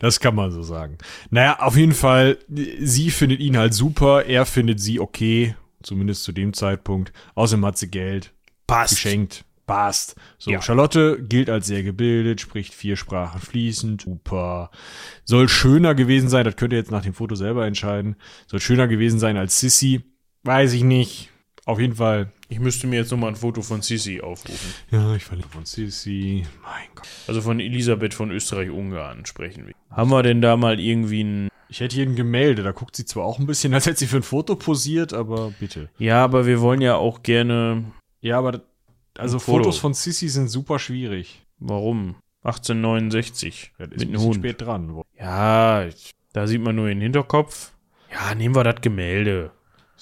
[0.00, 0.98] das kann man so sagen.
[1.30, 5.54] Naja, auf jeden Fall, sie findet ihn halt super, er findet sie okay,
[5.84, 7.12] zumindest zu dem Zeitpunkt.
[7.36, 8.32] Außerdem hat sie Geld
[8.66, 8.94] Passt.
[8.94, 9.44] geschenkt.
[9.64, 10.16] Passt.
[10.38, 10.60] So, Ja.
[10.60, 14.72] Charlotte gilt als sehr gebildet, spricht vier Sprachen fließend, super.
[15.24, 18.16] Soll schöner gewesen sein, das könnt ihr jetzt nach dem Foto selber entscheiden.
[18.48, 20.02] Soll schöner gewesen sein als Sissy.
[20.42, 21.30] Weiß ich nicht.
[21.64, 22.32] Auf jeden Fall.
[22.52, 24.74] Ich müsste mir jetzt nochmal ein Foto von Sissi aufrufen.
[24.90, 26.44] Ja, ich verlinke von Sissy.
[26.62, 27.08] Mein Gott.
[27.26, 29.74] Also von Elisabeth von Österreich-Ungarn sprechen wir.
[29.90, 31.48] Haben wir denn da mal irgendwie ein.
[31.70, 34.06] Ich hätte hier ein Gemälde, da guckt sie zwar auch ein bisschen, als hätte sie
[34.06, 35.88] für ein Foto posiert, aber bitte.
[35.96, 37.84] Ja, aber wir wollen ja auch gerne.
[38.20, 38.60] Ja, aber
[39.16, 39.38] also.
[39.38, 41.46] Fotos von Sissy sind super schwierig.
[41.58, 42.16] Warum?
[42.42, 43.72] 1869.
[43.78, 44.34] Das ist mit ein einem Hund.
[44.34, 45.02] spät dran.
[45.18, 45.86] Ja,
[46.34, 47.72] da sieht man nur den Hinterkopf.
[48.12, 49.52] Ja, nehmen wir das Gemälde.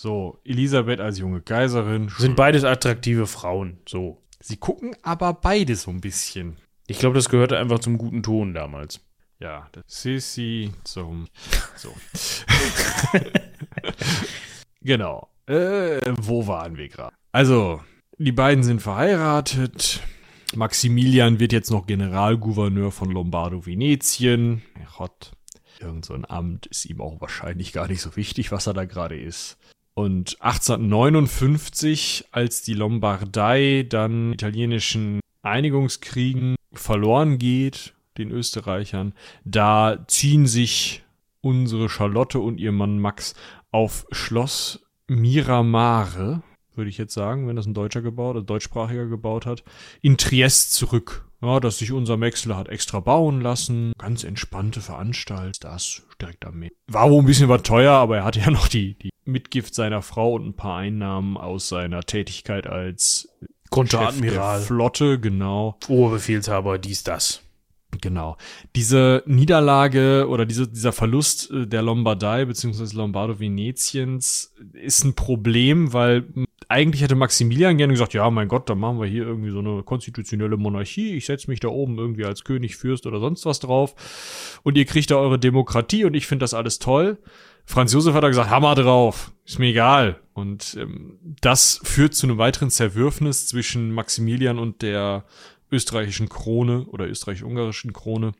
[0.03, 2.11] So, Elisabeth als junge Kaiserin.
[2.17, 3.77] Sind beides attraktive Frauen.
[3.87, 4.23] So.
[4.41, 6.57] Sie gucken aber beide so ein bisschen.
[6.87, 9.01] Ich glaube, das gehörte einfach zum guten Ton damals.
[9.41, 11.29] Ja, das Sissy zum.
[11.77, 11.95] So.
[14.81, 15.29] genau.
[15.45, 17.15] Äh, wo waren wir gerade?
[17.33, 17.83] Also,
[18.17, 20.01] die beiden sind verheiratet.
[20.55, 24.63] Maximilian wird jetzt noch Generalgouverneur von Lombardo-Venetien.
[24.97, 25.33] Gott,
[25.79, 28.87] irgend so ein Amt ist ihm auch wahrscheinlich gar nicht so wichtig, was er da
[28.87, 29.59] gerade ist.
[29.95, 39.15] Und 1859, als die Lombardei dann italienischen Einigungskriegen verloren geht, den Österreichern,
[39.45, 41.03] da ziehen sich
[41.41, 43.35] unsere Charlotte und ihr Mann Max
[43.71, 46.43] auf Schloss Miramare,
[46.75, 49.65] würde ich jetzt sagen, wenn das ein Deutscher gebaut, ein deutschsprachiger gebaut hat,
[50.03, 51.30] in Triest zurück.
[51.43, 53.93] Ja, dass sich unser Maxler hat extra bauen lassen.
[53.99, 55.53] Ganz entspannte Veranstaltung.
[55.61, 56.71] Das direkt am Meer.
[56.87, 60.03] War wohl ein bisschen was teuer, aber er hatte ja noch die, die Mitgift seiner
[60.03, 63.29] Frau und ein paar Einnahmen aus seiner Tätigkeit als
[63.71, 64.61] Konteradmiral.
[64.61, 65.79] Flotte, genau.
[65.89, 67.43] Oberbefehlshaber, dies, das.
[68.01, 68.37] Genau.
[68.77, 72.97] Diese Niederlage oder diese, dieser Verlust äh, der Lombardei bzw.
[72.97, 76.25] Lombardo-Venetiens ist ein Problem, weil
[76.71, 79.83] eigentlich hätte Maximilian gerne gesagt, ja, mein Gott, dann machen wir hier irgendwie so eine
[79.83, 81.17] konstitutionelle Monarchie.
[81.17, 84.61] Ich setze mich da oben irgendwie als König, Fürst oder sonst was drauf.
[84.63, 87.19] Und ihr kriegt da eure Demokratie und ich finde das alles toll.
[87.65, 90.21] Franz Josef hat da gesagt, Hammer drauf, ist mir egal.
[90.33, 95.25] Und ähm, das führt zu einem weiteren Zerwürfnis zwischen Maximilian und der
[95.73, 98.33] österreichischen Krone oder österreichisch-ungarischen Krone,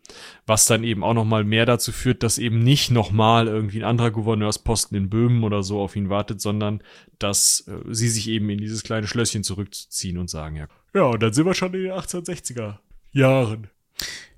[0.47, 4.11] was dann eben auch nochmal mehr dazu führt, dass eben nicht nochmal irgendwie ein anderer
[4.11, 6.83] Gouverneursposten in Böhmen oder so auf ihn wartet, sondern
[7.19, 11.23] dass äh, sie sich eben in dieses kleine Schlösschen zurückziehen und sagen, ja, ja, und
[11.23, 12.79] dann sind wir schon in den 1860er
[13.13, 13.69] Jahren.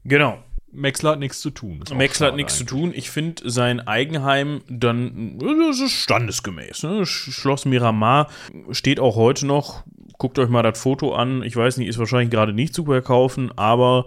[0.05, 0.43] Genau.
[0.75, 1.85] Maxler hat nichts zu tun.
[1.95, 2.93] Maxler hat nichts zu tun.
[2.95, 6.83] Ich finde sein Eigenheim dann, das ist standesgemäß.
[6.85, 7.05] Ne?
[7.05, 8.31] Schloss Miramar
[8.71, 9.85] steht auch heute noch.
[10.23, 11.43] Guckt euch mal das Foto an.
[11.43, 14.07] Ich weiß nicht, ist wahrscheinlich gerade nicht zu verkaufen, aber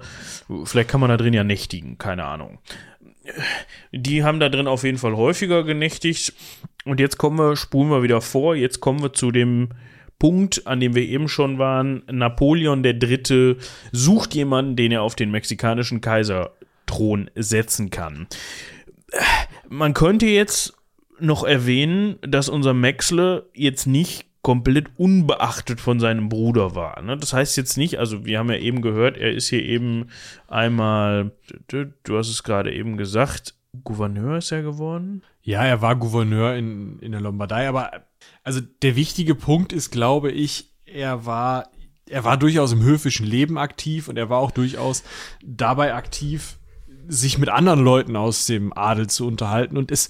[0.64, 1.98] vielleicht kann man da drin ja nächtigen.
[1.98, 2.60] Keine Ahnung.
[3.92, 6.34] Die haben da drin auf jeden Fall häufiger genächtigt.
[6.86, 8.56] Und jetzt kommen wir, spulen wir wieder vor.
[8.56, 9.72] Jetzt kommen wir zu dem
[10.18, 12.04] Punkt, an dem wir eben schon waren.
[12.10, 13.58] Napoleon III.
[13.92, 18.28] sucht jemanden, den er auf den mexikanischen Kaiserthron setzen kann.
[19.68, 20.78] Man könnte jetzt
[21.20, 27.02] noch erwähnen, dass unser Maxle jetzt nicht komplett unbeachtet von seinem Bruder war.
[27.02, 27.18] Ne?
[27.18, 30.10] Das heißt jetzt nicht, also wir haben ja eben gehört, er ist hier eben
[30.48, 31.32] einmal,
[31.68, 35.24] du hast es gerade eben gesagt, Gouverneur ist er geworden?
[35.42, 37.90] Ja, er war Gouverneur in, in der Lombardei, aber
[38.44, 41.72] also der wichtige Punkt ist, glaube ich, er war,
[42.08, 45.04] er war durchaus im höfischen Leben aktiv und er war auch durchaus
[45.44, 46.60] dabei aktiv,
[47.08, 50.10] sich mit anderen Leuten aus dem Adel zu unterhalten und es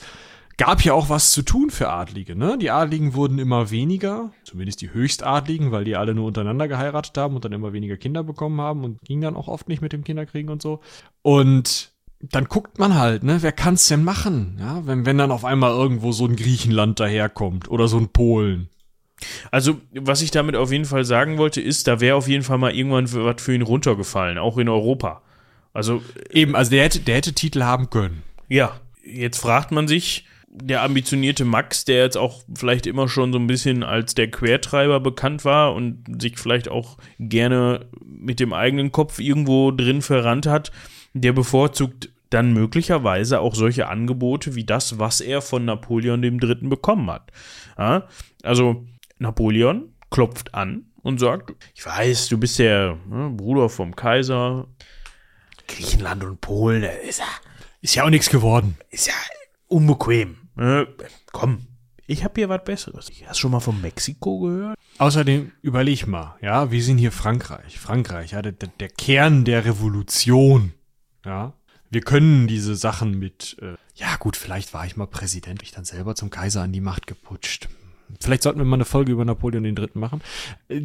[0.57, 2.57] gab ja auch was zu tun für Adlige, ne?
[2.57, 7.35] Die Adligen wurden immer weniger, zumindest die Höchstadligen, weil die alle nur untereinander geheiratet haben
[7.35, 10.03] und dann immer weniger Kinder bekommen haben und ging dann auch oft nicht mit dem
[10.03, 10.81] Kinderkriegen und so.
[11.21, 11.91] Und
[12.21, 14.57] dann guckt man halt, ne, wer kann's denn machen?
[14.59, 18.69] Ja, wenn, wenn dann auf einmal irgendwo so ein Griechenland daherkommt oder so ein Polen.
[19.51, 22.57] Also, was ich damit auf jeden Fall sagen wollte, ist, da wäre auf jeden Fall
[22.57, 25.21] mal irgendwann was für ihn runtergefallen, auch in Europa.
[25.73, 26.01] Also.
[26.29, 28.23] Eben, also der hätte, der hätte Titel haben können.
[28.49, 30.25] Ja, jetzt fragt man sich,
[30.61, 34.99] der ambitionierte Max, der jetzt auch vielleicht immer schon so ein bisschen als der Quertreiber
[34.99, 40.71] bekannt war und sich vielleicht auch gerne mit dem eigenen Kopf irgendwo drin verrannt hat,
[41.13, 46.67] der bevorzugt dann möglicherweise auch solche Angebote wie das, was er von Napoleon III.
[46.67, 47.31] bekommen hat.
[47.77, 48.07] Ja,
[48.43, 48.85] also
[49.19, 54.67] Napoleon klopft an und sagt, ich weiß, du bist der ne, Bruder vom Kaiser.
[55.67, 57.25] Griechenland und Polen, ist ja,
[57.81, 58.77] ist ja auch nichts geworden.
[58.89, 59.13] Ist ja
[59.67, 60.44] unbequem.
[60.55, 60.87] Ne?
[61.31, 61.67] Komm,
[62.07, 63.11] ich habe hier was Besseres.
[63.25, 64.77] Hast du schon mal von Mexiko gehört?
[64.97, 67.79] Außerdem überleg mal, ja, wir sind hier Frankreich.
[67.79, 70.73] Frankreich, ja, der, der Kern der Revolution.
[71.25, 71.53] Ja.
[71.89, 75.85] Wir können diese Sachen mit, äh, ja gut, vielleicht war ich mal Präsident, ich dann
[75.85, 77.69] selber zum Kaiser an die Macht geputscht.
[78.19, 80.21] Vielleicht sollten wir mal eine Folge über Napoleon Dritten machen.
[80.69, 80.81] Äh,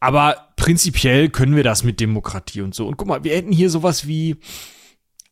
[0.00, 2.86] aber prinzipiell können wir das mit Demokratie und so.
[2.86, 4.36] Und guck mal, wir hätten hier sowas wie,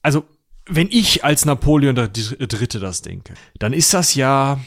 [0.03, 0.25] also
[0.67, 4.61] wenn ich als Napoleon der Dritte das denke, dann ist das ja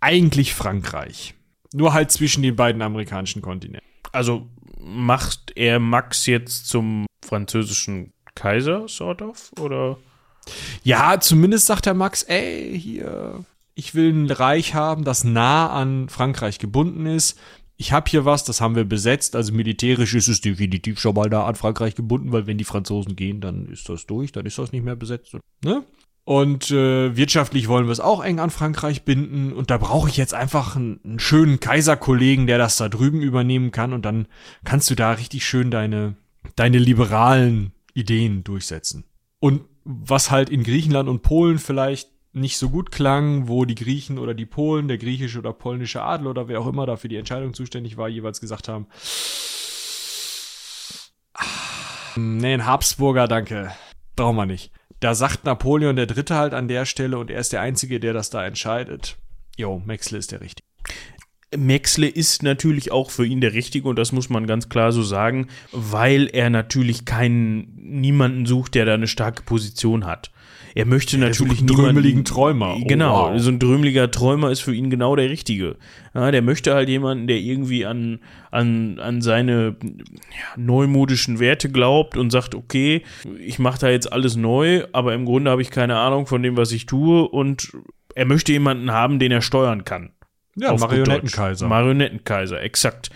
[0.00, 1.34] eigentlich Frankreich.
[1.72, 3.86] Nur halt zwischen den beiden amerikanischen Kontinenten.
[4.12, 4.48] Also
[4.80, 9.98] macht er Max jetzt zum französischen Kaiser, sort of, oder?
[10.82, 16.08] Ja, zumindest sagt der Max, ey, hier, ich will ein Reich haben, das nah an
[16.08, 17.38] Frankreich gebunden ist.
[17.80, 21.30] Ich habe hier was, das haben wir besetzt, also militärisch ist es definitiv schon mal
[21.30, 24.58] da an Frankreich gebunden, weil wenn die Franzosen gehen, dann ist das durch, dann ist
[24.58, 25.36] das nicht mehr besetzt.
[25.64, 25.84] Ne?
[26.28, 29.50] Und äh, wirtschaftlich wollen wir es auch eng an Frankreich binden.
[29.50, 33.70] Und da brauche ich jetzt einfach einen, einen, schönen Kaiserkollegen, der das da drüben übernehmen
[33.70, 33.94] kann.
[33.94, 34.26] Und dann
[34.62, 36.16] kannst du da richtig schön deine,
[36.54, 39.04] deine liberalen Ideen durchsetzen.
[39.40, 44.18] Und was halt in Griechenland und Polen vielleicht nicht so gut klang, wo die Griechen
[44.18, 47.16] oder die Polen, der griechische oder polnische Adel oder wer auch immer da für die
[47.16, 48.86] Entscheidung zuständig war, jeweils gesagt haben,
[52.16, 53.72] nee, ein Habsburger, danke.
[54.16, 57.52] Brauchen wir nicht da sagt Napoleon der Dritte halt an der Stelle und er ist
[57.52, 59.16] der Einzige, der das da entscheidet.
[59.56, 60.66] Jo, Maxle ist der Richtige.
[61.56, 65.02] Maxle ist natürlich auch für ihn der Richtige und das muss man ganz klar so
[65.02, 70.30] sagen, weil er natürlich keinen, niemanden sucht, der da eine starke Position hat.
[70.78, 72.76] Er möchte ja, natürlich einen drömeligen Träumer.
[72.76, 73.40] Oh, genau, wow.
[73.40, 75.74] so ein drömeliger Träumer ist für ihn genau der Richtige.
[76.14, 78.20] Ja, der möchte halt jemanden, der irgendwie an,
[78.52, 83.02] an, an seine ja, neumodischen Werte glaubt und sagt, okay,
[83.40, 86.56] ich mache da jetzt alles neu, aber im Grunde habe ich keine Ahnung von dem,
[86.56, 87.72] was ich tue und
[88.14, 90.12] er möchte jemanden haben, den er steuern kann.
[90.54, 91.66] Ja, Marionettenkaiser.
[91.66, 93.10] Marionettenkaiser, exakt.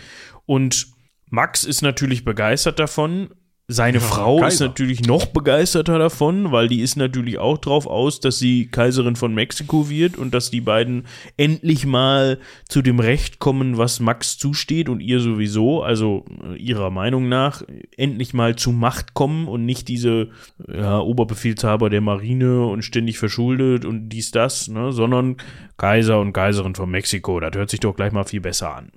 [0.47, 0.89] Und
[1.31, 3.31] Max ist natürlich begeistert davon,
[3.69, 4.49] seine ja, Frau Kaiser.
[4.49, 9.17] ist natürlich noch begeisterter davon, weil die ist natürlich auch drauf aus, dass sie Kaiserin
[9.17, 11.07] von Mexiko wird und dass die beiden
[11.37, 12.39] endlich mal
[12.69, 17.63] zu dem Recht kommen, was Max zusteht und ihr sowieso, also äh, ihrer Meinung nach,
[17.97, 20.31] endlich mal zu Macht kommen und nicht diese
[20.69, 25.37] ja, Oberbefehlshaber der Marine und ständig verschuldet und dies, das, ne, sondern
[25.77, 27.41] Kaiser und Kaiserin von Mexiko.
[27.41, 28.93] Das hört sich doch gleich mal viel besser an.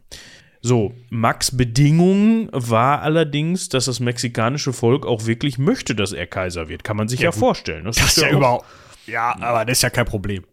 [0.66, 6.70] So, Max Bedingung war allerdings, dass das mexikanische Volk auch wirklich möchte, dass er Kaiser
[6.70, 6.84] wird.
[6.84, 7.38] Kann man sich ja, gut.
[7.38, 7.86] vorstellen.
[7.86, 8.66] Das ist ja auch- überhaupt.
[9.06, 10.44] Ja, aber das ist ja kein Problem.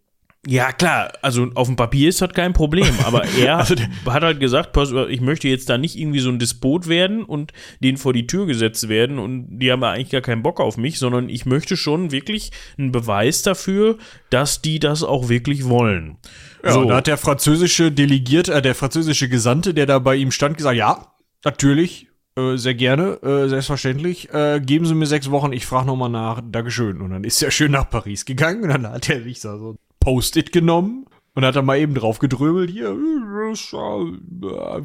[0.47, 4.39] Ja, klar, also auf dem Papier ist das kein Problem, aber er Also hat halt
[4.39, 8.13] gesagt, pass, ich möchte jetzt da nicht irgendwie so ein Despot werden und denen vor
[8.13, 11.31] die Tür gesetzt werden und die haben ja eigentlich gar keinen Bock auf mich, sondern
[11.31, 13.97] ich möchte schon wirklich einen Beweis dafür,
[14.29, 16.19] dass die das auch wirklich wollen.
[16.65, 20.17] Ja, so, und da hat der französische Delegierte, äh, der französische Gesandte, der da bei
[20.17, 21.13] ihm stand, gesagt, ja,
[21.45, 26.09] natürlich, äh, sehr gerne, äh, selbstverständlich, äh, geben Sie mir sechs Wochen, ich frage nochmal
[26.09, 27.01] nach, Dankeschön.
[27.01, 29.73] Und dann ist er schön nach Paris gegangen und dann hat er sich da so
[29.73, 32.91] ein Post-it genommen und hat dann mal eben drauf gedröbelt, hier,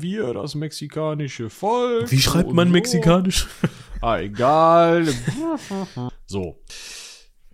[0.01, 2.11] wir, das mexikanische Volk.
[2.11, 2.73] wie schreibt man so.
[2.73, 3.47] mexikanisch?
[3.99, 5.07] Ah, egal.
[6.28, 6.61] so.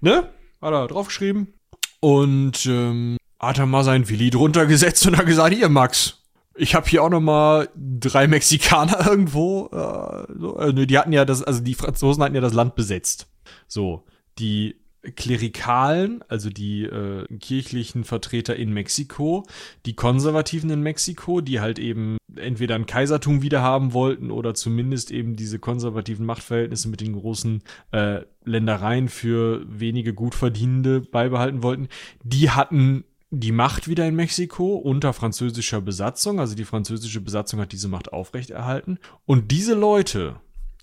[0.02, 0.28] Ne?
[0.62, 1.54] Hat er draufgeschrieben.
[2.02, 3.16] Und ähm,
[3.48, 6.24] hat er mal sein Willi drunter gesetzt und hat gesagt, hier Max,
[6.56, 9.68] ich habe hier auch noch mal drei Mexikaner irgendwo.
[9.68, 13.28] Äh, so, ne, die hatten ja das, also die Franzosen hatten ja das Land besetzt.
[13.68, 14.06] So,
[14.40, 14.76] die
[15.16, 19.46] Klerikalen, also die äh, kirchlichen Vertreter in Mexiko,
[19.86, 25.36] die Konservativen in Mexiko, die halt eben entweder ein Kaisertum wiederhaben wollten oder zumindest eben
[25.36, 31.90] diese konservativen Machtverhältnisse mit den großen äh, Ländereien für wenige Gutverdienende beibehalten wollten,
[32.24, 33.04] die hatten
[33.40, 36.40] die Macht wieder in Mexiko unter französischer Besatzung.
[36.40, 39.00] Also die französische Besatzung hat diese Macht aufrechterhalten.
[39.26, 40.36] Und diese Leute,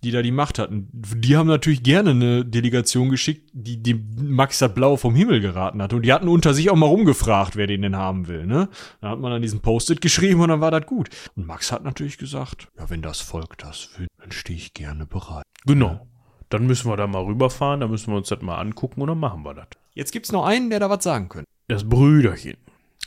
[0.02, 4.58] die da die Macht hatten, die haben natürlich gerne eine Delegation geschickt, die dem Max
[4.58, 5.92] das Blau vom Himmel geraten hat.
[5.92, 8.46] Und die hatten unter sich auch mal rumgefragt, wer den denn haben will.
[8.46, 8.68] Ne?
[9.00, 11.08] Da hat man an diesen Post-it geschrieben und dann war das gut.
[11.36, 15.06] Und Max hat natürlich gesagt, ja, wenn das Volk das will, dann stehe ich gerne
[15.06, 15.44] bereit.
[15.66, 16.06] Genau.
[16.48, 19.20] Dann müssen wir da mal rüberfahren, dann müssen wir uns das mal angucken und dann
[19.20, 19.68] machen wir das.
[19.94, 21.48] Jetzt gibt's noch einen, der da was sagen könnte.
[21.70, 22.56] Das Brüderchen.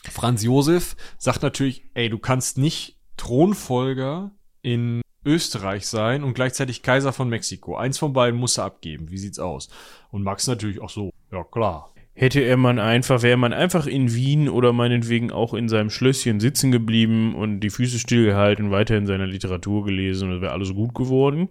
[0.10, 7.12] Franz Josef sagt natürlich, ey, du kannst nicht Thronfolger in Österreich sein und gleichzeitig Kaiser
[7.12, 7.76] von Mexiko.
[7.76, 9.12] Eins von beiden musst du abgeben.
[9.12, 9.68] Wie sieht's aus?
[10.12, 11.10] Und Max natürlich auch so.
[11.30, 11.94] Ja, klar.
[12.14, 16.40] Hätte er man einfach, wäre man einfach in Wien oder meinetwegen auch in seinem Schlösschen
[16.40, 20.74] sitzen geblieben und die Füße stillgehalten, weiter in seiner Literatur gelesen und es wäre alles
[20.74, 21.50] gut geworden.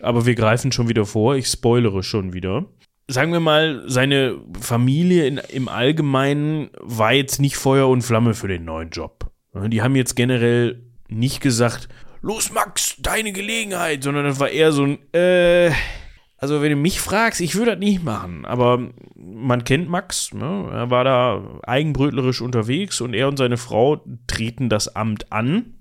[0.00, 2.64] Aber wir greifen schon wieder vor, ich spoilere schon wieder.
[3.10, 8.46] Sagen wir mal, seine Familie in, im Allgemeinen war jetzt nicht Feuer und Flamme für
[8.46, 9.32] den neuen Job.
[9.52, 11.88] Die haben jetzt generell nicht gesagt,
[12.22, 15.72] los Max, deine Gelegenheit, sondern das war eher so ein, äh,
[16.36, 20.68] also wenn du mich fragst, ich würde das nicht machen, aber man kennt Max, ne?
[20.72, 25.79] er war da eigenbrötlerisch unterwegs und er und seine Frau treten das Amt an,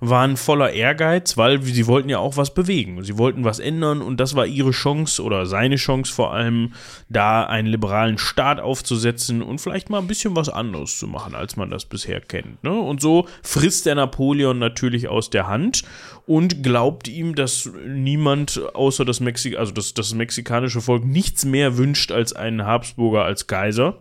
[0.00, 4.18] waren voller Ehrgeiz, weil sie wollten ja auch was bewegen, sie wollten was ändern und
[4.18, 6.72] das war ihre Chance oder seine Chance vor allem,
[7.08, 11.56] da einen liberalen Staat aufzusetzen und vielleicht mal ein bisschen was anderes zu machen, als
[11.56, 12.62] man das bisher kennt.
[12.62, 12.72] Ne?
[12.72, 15.82] Und so frisst der Napoleon natürlich aus der Hand
[16.26, 21.76] und glaubt ihm, dass niemand außer das Mexik also das, das mexikanische Volk nichts mehr
[21.76, 23.98] wünscht als einen Habsburger als Kaiser.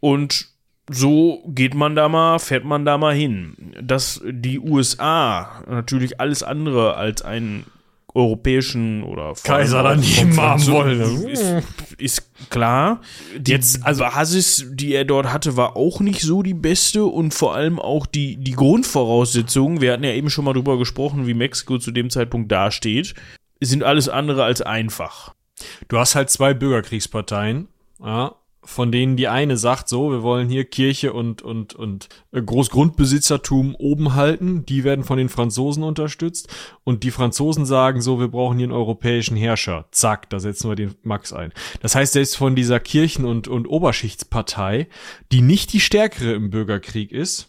[0.00, 0.55] Und
[0.90, 3.74] so geht man da mal, fährt man da mal hin.
[3.82, 7.64] Dass die USA natürlich alles andere als einen
[8.14, 11.26] europäischen oder Kaiser daneben haben wollen.
[11.28, 11.44] Ist,
[11.98, 13.02] ist klar.
[13.36, 17.34] Die Jetzt, also- Basis, die er dort hatte, war auch nicht so die beste und
[17.34, 21.34] vor allem auch die, die Grundvoraussetzungen, wir hatten ja eben schon mal drüber gesprochen, wie
[21.34, 23.14] Mexiko zu dem Zeitpunkt dasteht,
[23.60, 25.34] sind alles andere als einfach.
[25.88, 27.68] Du hast halt zwei Bürgerkriegsparteien,
[28.02, 28.34] ja,
[28.66, 33.76] von denen die eine sagt, so, wir wollen hier Kirche und, und, und äh, Großgrundbesitzertum
[33.76, 36.48] oben halten, die werden von den Franzosen unterstützt
[36.84, 39.86] und die Franzosen sagen so, wir brauchen hier einen europäischen Herrscher.
[39.92, 41.52] Zack, da setzen wir den Max ein.
[41.80, 44.88] Das heißt, selbst von dieser Kirchen- und, und Oberschichtspartei,
[45.30, 47.48] die nicht die stärkere im Bürgerkrieg ist,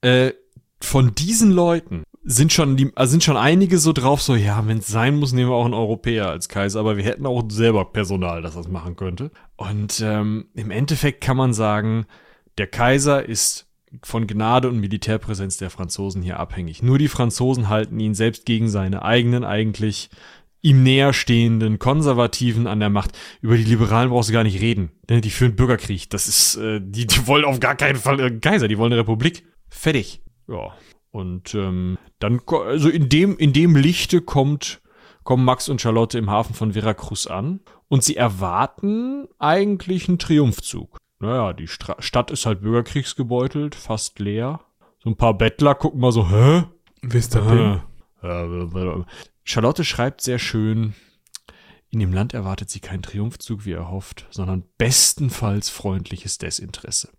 [0.00, 0.32] äh,
[0.80, 4.78] von diesen Leuten sind schon die, also sind schon einige so drauf, so, ja, wenn
[4.78, 7.84] es sein muss, nehmen wir auch einen Europäer als Kaiser, aber wir hätten auch selber
[7.84, 9.30] Personal, das das machen könnte.
[9.56, 12.06] Und ähm, im Endeffekt kann man sagen,
[12.58, 13.66] der Kaiser ist
[14.02, 16.82] von Gnade und Militärpräsenz der Franzosen hier abhängig.
[16.82, 20.10] Nur die Franzosen halten ihn selbst gegen seine eigenen eigentlich
[20.62, 23.16] ihm näher stehenden Konservativen an der Macht.
[23.40, 26.10] Über die Liberalen brauchst du gar nicht reden, denn die führen Bürgerkrieg.
[26.10, 29.00] Das ist, äh, die, die wollen auf gar keinen Fall einen Kaiser, die wollen eine
[29.00, 29.44] Republik.
[29.68, 30.22] Fertig.
[30.48, 30.74] Ja.
[31.12, 34.80] Und ähm, dann, also in dem, in dem Lichte kommt,
[35.26, 40.96] kommen Max und Charlotte im Hafen von Veracruz an und sie erwarten eigentlich einen Triumphzug.
[41.18, 44.60] Naja, die Stra Stadt ist halt bürgerkriegsgebeutelt, fast leer.
[45.02, 46.64] So ein paar Bettler gucken mal so, hä?
[47.02, 47.84] Wisst Ah.
[48.22, 49.04] Ja,
[49.44, 50.94] Charlotte schreibt sehr schön,
[51.90, 57.10] in dem Land erwartet sie keinen Triumphzug, wie erhofft, sondern bestenfalls freundliches Desinteresse.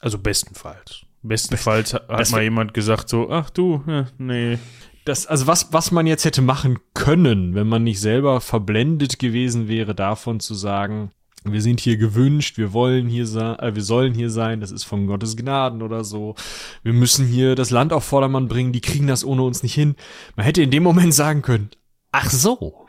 [0.00, 1.02] Also bestenfalls.
[1.22, 3.82] Bestenfalls hat Das mal jemand gesagt so, ach du,
[4.18, 4.58] nee.
[5.06, 9.68] Das, also was, was man jetzt hätte machen können, wenn man nicht selber verblendet gewesen
[9.68, 11.12] wäre, davon zu sagen,
[11.44, 14.82] wir sind hier gewünscht, wir wollen hier sein, äh, wir sollen hier sein, das ist
[14.82, 16.34] von Gottes Gnaden oder so.
[16.82, 19.94] Wir müssen hier das Land auf Vordermann bringen, die kriegen das ohne uns nicht hin.
[20.34, 21.70] Man hätte in dem Moment sagen können,
[22.10, 22.86] ach so.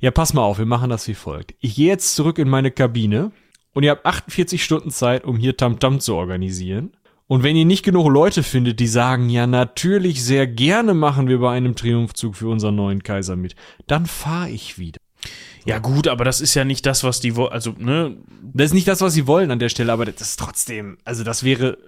[0.00, 1.54] Ja, pass mal auf, wir machen das wie folgt.
[1.60, 3.30] Ich gehe jetzt zurück in meine Kabine
[3.72, 6.90] und ihr habt 48 Stunden Zeit, um hier Tamtam zu organisieren.
[7.28, 11.38] Und wenn ihr nicht genug Leute findet, die sagen, ja, natürlich sehr gerne machen wir
[11.38, 13.54] bei einem Triumphzug für unseren neuen Kaiser mit,
[13.86, 14.98] dann fahre ich wieder.
[15.64, 18.16] Ja gut, aber das ist ja nicht das, was die, wo- also, ne,
[18.52, 21.22] Das ist nicht das, was sie wollen an der Stelle, aber das ist trotzdem, also
[21.24, 21.78] das wäre,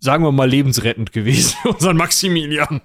[0.00, 2.80] sagen wir mal, lebensrettend gewesen für unseren Maximilian.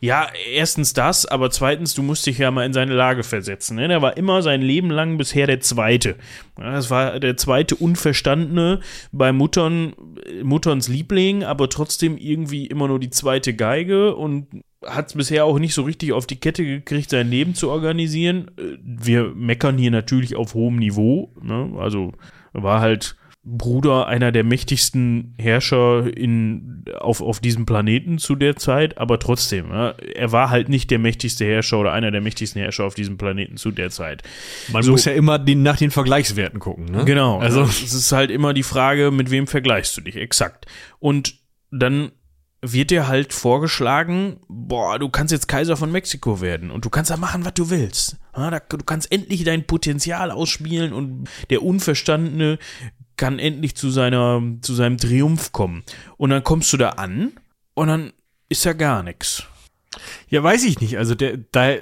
[0.00, 3.76] Ja, erstens das, aber zweitens, du musst dich ja mal in seine Lage versetzen.
[3.76, 3.88] Ne?
[3.88, 6.16] Der war immer sein Leben lang bisher der Zweite.
[6.56, 8.80] Das war der zweite Unverstandene
[9.10, 9.94] bei Muttern,
[10.42, 14.46] Mutterns Liebling, aber trotzdem irgendwie immer nur die zweite Geige und
[14.86, 18.50] hat es bisher auch nicht so richtig auf die Kette gekriegt, sein Leben zu organisieren.
[18.56, 21.32] Äh, Wir meckern hier natürlich auf hohem Niveau.
[21.42, 21.72] Ne?
[21.78, 22.12] Also
[22.52, 23.16] war halt
[23.50, 29.70] Bruder einer der mächtigsten Herrscher in, auf, auf diesem Planeten zu der Zeit, aber trotzdem,
[29.70, 33.16] ja, er war halt nicht der mächtigste Herrscher oder einer der mächtigsten Herrscher auf diesem
[33.16, 34.22] Planeten zu der Zeit.
[34.70, 34.90] Man So.
[34.92, 37.04] muss ja immer den, nach den Vergleichswerten gucken, ne?
[37.04, 37.38] Genau.
[37.38, 40.66] Also, Also es ist halt immer die Frage, mit wem vergleichst du dich, exakt.
[40.98, 41.36] Und
[41.70, 42.12] dann
[42.60, 47.10] wird dir halt vorgeschlagen, boah, du kannst jetzt Kaiser von Mexiko werden und du kannst
[47.10, 48.16] da machen, was du willst.
[48.34, 52.58] Du kannst endlich dein Potenzial ausspielen und der Unverstandene
[53.18, 55.82] kann endlich zu seiner, zu seinem Triumph kommen.
[56.16, 57.32] Und dann kommst du da an
[57.74, 58.12] und dann
[58.48, 59.44] ist ja gar nichts.
[60.30, 60.96] ja, weiß ich nicht.
[60.96, 61.74] Also der, da,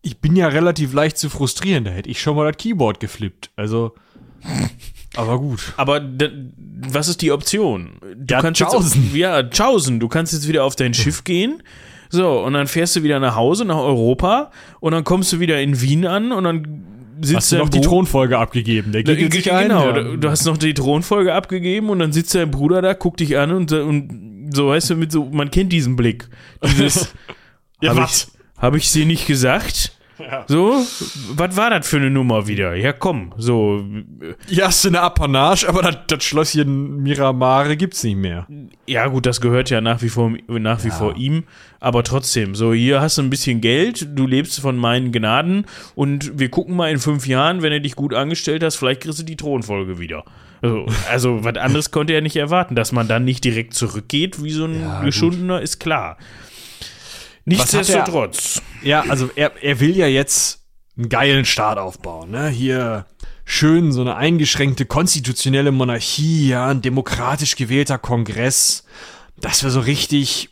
[0.00, 1.84] ich bin ja relativ leicht zu frustrieren.
[1.84, 3.50] Da hätte ich schon mal das Keyboard geflippt.
[3.56, 3.94] Also,
[5.16, 5.74] aber gut.
[5.76, 6.00] Aber
[6.88, 7.98] was ist die Option?
[8.16, 9.02] Du Ja, kannst tschaußen.
[9.04, 10.00] Jetzt, ja, tschaußen.
[10.00, 11.62] Du kannst jetzt wieder auf dein Schiff gehen.
[12.10, 14.50] So, und dann fährst du wieder nach Hause, nach Europa.
[14.80, 16.84] Und dann kommst du wieder in Wien an und dann
[17.20, 18.92] sitzt Hast du noch die Bru- Thronfolge abgegeben?
[18.92, 19.68] Der geht sich ein.
[19.68, 20.16] Genau, ja.
[20.16, 23.50] du, hast noch die Thronfolge abgegeben und dann sitzt dein Bruder da, guckt dich an
[23.52, 26.28] und, und so, weißt du, mit so, man kennt diesen Blick.
[26.64, 27.12] Dieses,
[27.80, 28.32] Ja, habe was?
[28.58, 29.92] hab ich sie nicht gesagt?
[30.46, 30.84] So,
[31.34, 32.74] was war das für eine Nummer wieder?
[32.74, 33.84] Ja, komm, so,
[34.46, 38.46] Hier hast du eine Apanage, aber das, Schlösschen Miramare gibt's nicht mehr.
[38.86, 41.44] Ja, gut, das gehört ja nach wie vor, nach wie vor ihm.
[41.80, 46.38] Aber trotzdem, so, hier hast du ein bisschen Geld, du lebst von meinen Gnaden und
[46.38, 49.22] wir gucken mal in fünf Jahren, wenn du dich gut angestellt hast, vielleicht kriegst du
[49.22, 50.24] die Thronfolge wieder.
[50.62, 52.74] Also, also was anderes konnte er nicht erwarten.
[52.74, 56.16] Dass man dann nicht direkt zurückgeht, wie so ein Ja, Geschundener, ist klar.
[57.44, 58.62] Nichtsdestotrotz.
[58.82, 60.62] Ja, also er, er will ja jetzt
[60.96, 62.48] einen geilen Staat aufbauen, ne?
[62.48, 63.06] Hier
[63.44, 68.84] schön so eine eingeschränkte konstitutionelle Monarchie, ja, ein demokratisch gewählter Kongress,
[69.40, 70.50] dass wir so richtig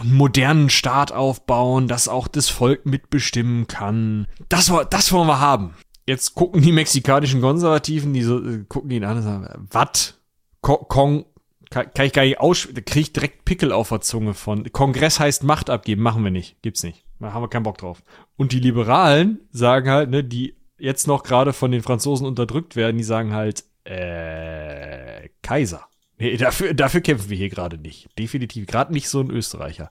[0.00, 4.26] einen modernen Staat aufbauen, dass auch das Volk mitbestimmen kann.
[4.48, 5.74] Das, das wollen wir haben.
[6.06, 10.14] Jetzt gucken die mexikanischen Konservativen, die so, äh, gucken ihn an und sagen, was?
[10.62, 11.26] Ko- Kong,
[11.72, 14.70] kann, kann ich gar nicht aussprechen, da krieg ich direkt Pickel auf der Zunge von.
[14.72, 17.04] Kongress heißt Macht abgeben, machen wir nicht, gibt's nicht.
[17.18, 18.02] Da haben wir keinen Bock drauf.
[18.36, 22.98] Und die Liberalen sagen halt, ne, die jetzt noch gerade von den Franzosen unterdrückt werden,
[22.98, 25.86] die sagen halt, äh, Kaiser.
[26.18, 28.08] Nee, dafür, dafür kämpfen wir hier gerade nicht.
[28.18, 28.66] Definitiv.
[28.66, 29.90] Gerade nicht so ein Österreicher.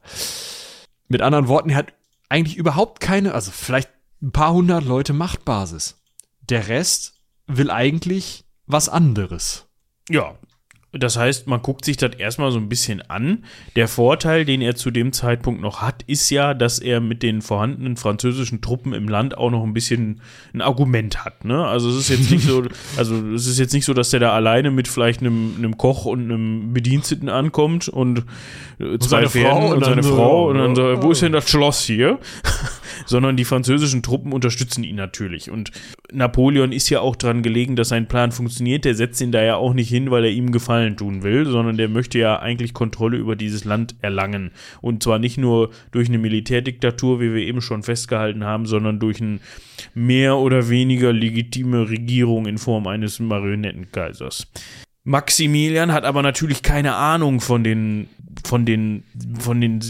[1.08, 1.94] Mit anderen Worten, er hat
[2.30, 3.90] eigentlich überhaupt keine, also vielleicht
[4.22, 6.00] ein paar hundert Leute Machtbasis.
[6.42, 9.68] Der Rest will eigentlich was anderes.
[10.10, 10.36] Ja.
[10.94, 13.46] Das heißt, man guckt sich das erstmal so ein bisschen an.
[13.78, 17.42] Der Vorteil, den er zu dem Zeitpunkt noch hat, ist ja, dass er mit den
[17.42, 20.20] vorhandenen französischen Truppen im Land auch noch ein bisschen
[20.54, 21.46] ein Argument hat.
[21.46, 21.66] Ne?
[21.66, 22.64] Also es ist jetzt nicht so,
[22.98, 26.04] also es ist jetzt nicht so, dass der da alleine mit vielleicht einem, einem Koch
[26.06, 28.26] und einem Bediensteten ankommt und
[28.80, 31.32] äh, zwei seine Frau Pferden und und, seine Frau und dann so, wo ist denn
[31.32, 32.20] das Schloss hier?
[33.12, 35.52] Sondern die französischen Truppen unterstützen ihn natürlich.
[35.52, 35.72] Und
[36.12, 38.86] Napoleon ist ja auch dran gelegen, dass sein Plan funktioniert.
[38.86, 41.78] Der setzt ihn da ja auch nicht hin, weil er ihm Gefallen tun will, sondern
[41.78, 44.52] der möchte ja eigentlich Kontrolle über dieses Land erlangen.
[44.82, 49.22] Und zwar nicht nur durch eine Militärdiktatur, wie wir eben schon festgehalten haben, sondern durch
[49.22, 49.40] eine
[49.94, 54.48] mehr oder weniger legitime Regierung in Form eines Marionettenkaisers.
[55.04, 58.08] Maximilian hat aber natürlich keine Ahnung von den,
[58.46, 59.04] von den,
[59.40, 59.82] von den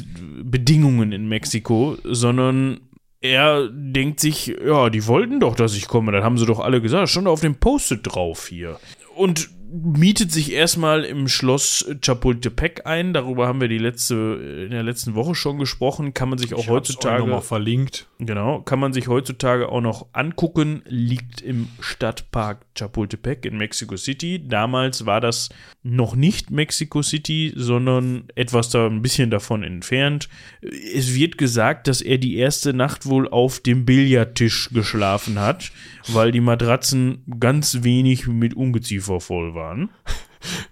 [0.43, 2.79] Bedingungen in Mexiko, sondern
[3.21, 6.11] er denkt sich, ja, die wollten doch, dass ich komme.
[6.11, 7.09] Das haben sie doch alle gesagt.
[7.09, 8.79] Stand auf dem Post-it drauf hier.
[9.15, 13.13] Und mietet sich erstmal im Schloss Chapultepec ein.
[13.13, 14.15] Darüber haben wir die letzte,
[14.65, 16.13] in der letzten Woche schon gesprochen.
[16.13, 17.23] Kann man sich auch Ich heutzutage.
[17.23, 18.07] euch noch mal verlinkt.
[18.19, 20.81] Genau, kann man sich heutzutage auch noch angucken.
[20.87, 24.45] Liegt im Stadtpark Chapultepec in Mexico City.
[24.47, 25.49] Damals war das
[25.83, 30.29] noch nicht Mexico City, sondern etwas da ein bisschen davon entfernt.
[30.61, 35.71] Es wird gesagt, dass er die erste Nacht wohl auf dem Billardtisch geschlafen hat,
[36.07, 39.89] weil die Matratzen ganz wenig mit Ungeziefer voll waren.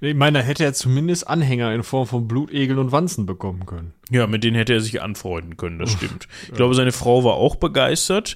[0.01, 3.93] Ich meine, da hätte er zumindest Anhänger in Form von Blutegel und Wanzen bekommen können.
[4.09, 6.27] Ja, mit denen hätte er sich anfreunden können, das stimmt.
[6.47, 8.35] Ich glaube, seine Frau war auch begeistert.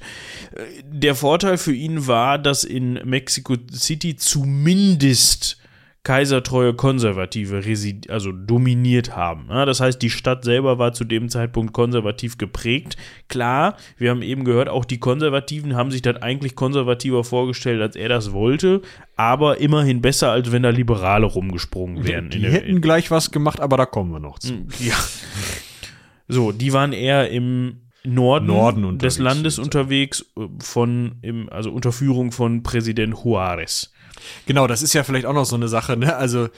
[0.86, 5.58] Der Vorteil für ihn war, dass in Mexico City zumindest
[6.04, 7.62] kaisertreue Konservative
[8.10, 9.46] also dominiert haben.
[9.50, 12.98] Ja, das heißt, die Stadt selber war zu dem Zeitpunkt konservativ geprägt.
[13.30, 17.96] Klar, wir haben eben gehört, auch die Konservativen haben sich das eigentlich konservativer vorgestellt, als
[17.96, 18.82] er das wollte,
[19.16, 22.30] aber immerhin besser, als wenn da Liberale rumgesprungen wären.
[22.30, 24.54] Die der- hätten gleich was gemacht, aber da kommen wir noch zu.
[24.80, 24.96] ja.
[26.28, 31.94] So, die waren eher im Norden, Norden des Landes unterwegs, äh, von, im, also unter
[31.94, 33.93] Führung von Präsident Juarez.
[34.46, 36.16] Genau, das ist ja vielleicht auch noch so eine Sache, ne?
[36.16, 36.50] Also,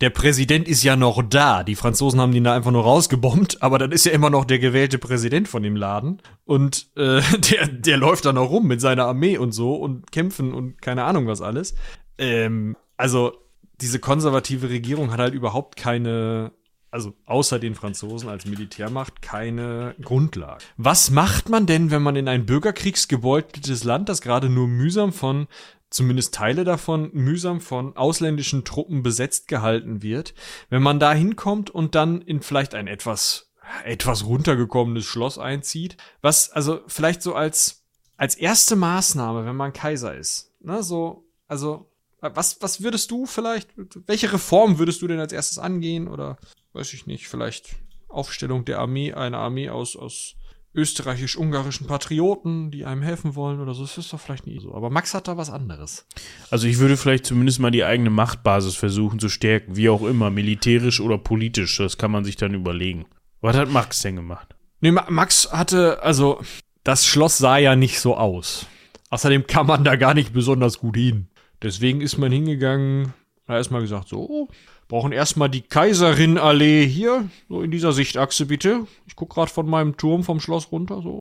[0.00, 1.64] der Präsident ist ja noch da.
[1.64, 4.60] Die Franzosen haben den da einfach nur rausgebombt, aber dann ist ja immer noch der
[4.60, 6.22] gewählte Präsident von dem Laden.
[6.44, 10.54] Und äh, der, der läuft da noch rum mit seiner Armee und so und kämpfen
[10.54, 11.74] und keine Ahnung was alles.
[12.16, 13.32] Ähm, also,
[13.80, 16.52] diese konservative Regierung hat halt überhaupt keine,
[16.90, 20.64] also außer den Franzosen als Militärmacht, keine Grundlage.
[20.76, 25.46] Was macht man denn, wenn man in ein bürgerkriegsgebeuteltes Land, das gerade nur mühsam von
[25.90, 30.34] zumindest Teile davon mühsam von ausländischen Truppen besetzt gehalten wird,
[30.70, 33.46] wenn man da hinkommt und dann in vielleicht ein etwas
[33.84, 37.84] etwas runtergekommenes Schloss einzieht, was also vielleicht so als
[38.16, 43.70] als erste Maßnahme, wenn man Kaiser ist, ne, so also was was würdest du vielleicht
[44.06, 46.38] welche Reform würdest du denn als erstes angehen oder
[46.72, 47.76] weiß ich nicht, vielleicht
[48.08, 50.34] Aufstellung der Armee, eine Armee aus aus
[50.78, 53.82] österreichisch-ungarischen Patrioten, die einem helfen wollen oder so.
[53.82, 54.74] Das ist doch vielleicht nie so.
[54.74, 56.06] Aber Max hat da was anderes.
[56.50, 60.30] Also ich würde vielleicht zumindest mal die eigene Machtbasis versuchen zu stärken, wie auch immer,
[60.30, 61.76] militärisch oder politisch.
[61.78, 63.06] Das kann man sich dann überlegen.
[63.40, 64.54] Was hat Max denn gemacht?
[64.80, 66.40] Nee, Ma Max hatte, also,
[66.84, 68.66] das Schloss sah ja nicht so aus.
[69.10, 71.28] Außerdem kann man da gar nicht besonders gut hin.
[71.60, 73.14] Deswegen ist man hingegangen,
[73.46, 74.48] da erstmal gesagt, so,
[74.88, 78.86] brauchen erstmal die Kaiserin-Allee hier, so in dieser Sichtachse bitte.
[79.06, 81.20] Ich guck gerade von meinem Turm vom Schloss runter, so.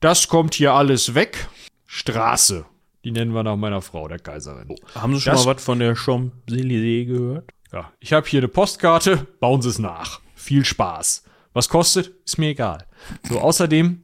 [0.00, 1.48] Das kommt hier alles weg.
[1.86, 2.64] Straße.
[3.04, 4.74] Die nennen wir nach meiner Frau, der Kaiserin.
[4.94, 7.50] Haben Sie schon Das- mal was von der Champs-Élysées gehört?
[7.72, 10.20] Ja, ich habe hier eine Postkarte, bauen Sie es nach.
[10.34, 11.24] Viel Spaß.
[11.52, 12.12] Was kostet?
[12.24, 12.86] Ist mir egal.
[13.28, 14.02] So, außerdem,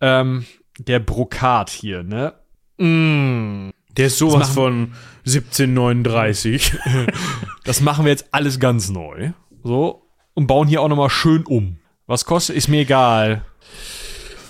[0.00, 0.46] ähm,
[0.78, 2.34] der Brokat hier, ne?
[2.78, 4.92] Mm, Der ist sowas von
[5.26, 6.72] 1739.
[7.64, 9.32] das machen wir jetzt alles ganz neu.
[9.62, 11.76] So, und bauen hier auch nochmal schön um.
[12.06, 12.56] Was kostet?
[12.56, 13.44] Ist mir egal.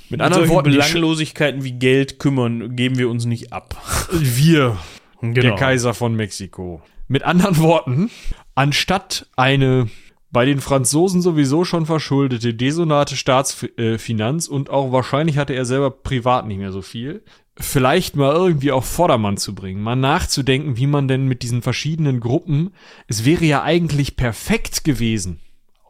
[0.09, 3.77] Mit An anderen Worten, Belanglosigkeiten wie Geld kümmern, geben wir uns nicht ab.
[4.13, 4.79] wir,
[5.21, 5.57] der Genau.
[5.57, 6.81] Kaiser von Mexiko.
[7.09, 8.09] Mit anderen Worten,
[8.55, 9.89] anstatt eine
[10.33, 16.47] bei den Franzosen sowieso schon verschuldete, desolate Staatsfinanz und auch wahrscheinlich hatte er selber privat
[16.47, 17.23] nicht mehr so viel,
[17.57, 22.21] vielleicht mal irgendwie auf Vordermann zu bringen, mal nachzudenken, wie man denn mit diesen verschiedenen
[22.21, 22.73] Gruppen,
[23.09, 25.41] es wäre ja eigentlich perfekt gewesen,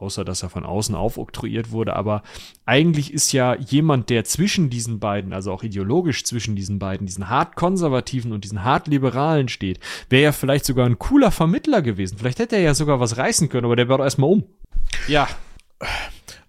[0.01, 2.23] außer dass er von außen aufoktroyiert wurde, aber
[2.65, 7.29] eigentlich ist ja jemand, der zwischen diesen beiden, also auch ideologisch zwischen diesen beiden, diesen
[7.29, 9.79] hart konservativen und diesen hart liberalen steht,
[10.09, 12.17] wäre ja vielleicht sogar ein cooler Vermittler gewesen.
[12.17, 14.43] Vielleicht hätte er ja sogar was reißen können, aber der war doch erstmal um.
[15.07, 15.27] Ja.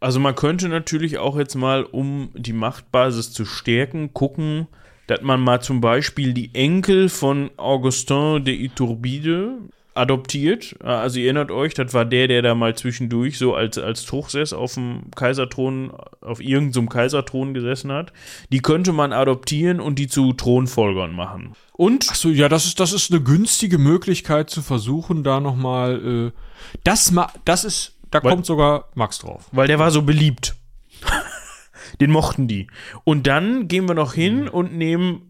[0.01, 4.67] Also man könnte natürlich auch jetzt mal, um die Machtbasis zu stärken, gucken,
[5.07, 9.59] dass man mal zum Beispiel die Enkel von Augustin de Iturbide
[9.95, 10.75] adoptiert.
[10.83, 14.53] Also ihr erinnert euch, das war der, der da mal zwischendurch so als, als Truchsess
[14.53, 18.13] auf dem Kaiserthron, auf irgendeinem Kaiserthron gesessen hat.
[18.51, 21.55] Die könnte man adoptieren und die zu Thronfolgern machen.
[21.73, 26.39] Und Achso, ja, das ist, das ist eine günstige Möglichkeit zu versuchen, da nochmal, äh,
[26.85, 29.47] das ma, das ist, da Weil- kommt sogar Max drauf.
[29.53, 30.55] weil der war so beliebt.
[32.01, 32.69] Den mochten die.
[33.05, 35.23] Und dann gehen wir noch hin und nehmen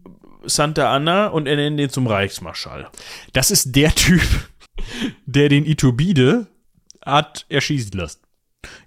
[0.45, 2.87] Santa Anna und ernennen den zum Reichsmarschall.
[3.33, 4.21] Das ist der Typ,
[5.25, 6.47] der den Iturbide
[7.05, 8.21] hat erschießen lassen.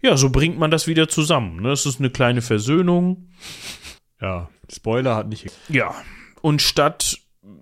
[0.02, 1.62] Ja, so bringt man das wieder zusammen.
[1.62, 1.68] Ne?
[1.68, 3.28] Das ist eine kleine Versöhnung.
[4.20, 5.46] Ja, Spoiler hat nicht.
[5.68, 5.94] Ja.
[6.40, 7.18] Und statt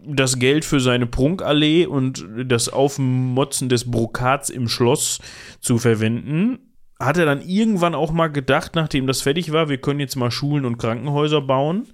[0.07, 5.21] das Geld für seine Prunkallee und das Aufmotzen des Brokats im Schloss
[5.61, 6.59] zu verwenden,
[6.99, 10.31] hat er dann irgendwann auch mal gedacht, nachdem das fertig war, wir können jetzt mal
[10.31, 11.89] Schulen und Krankenhäuser bauen.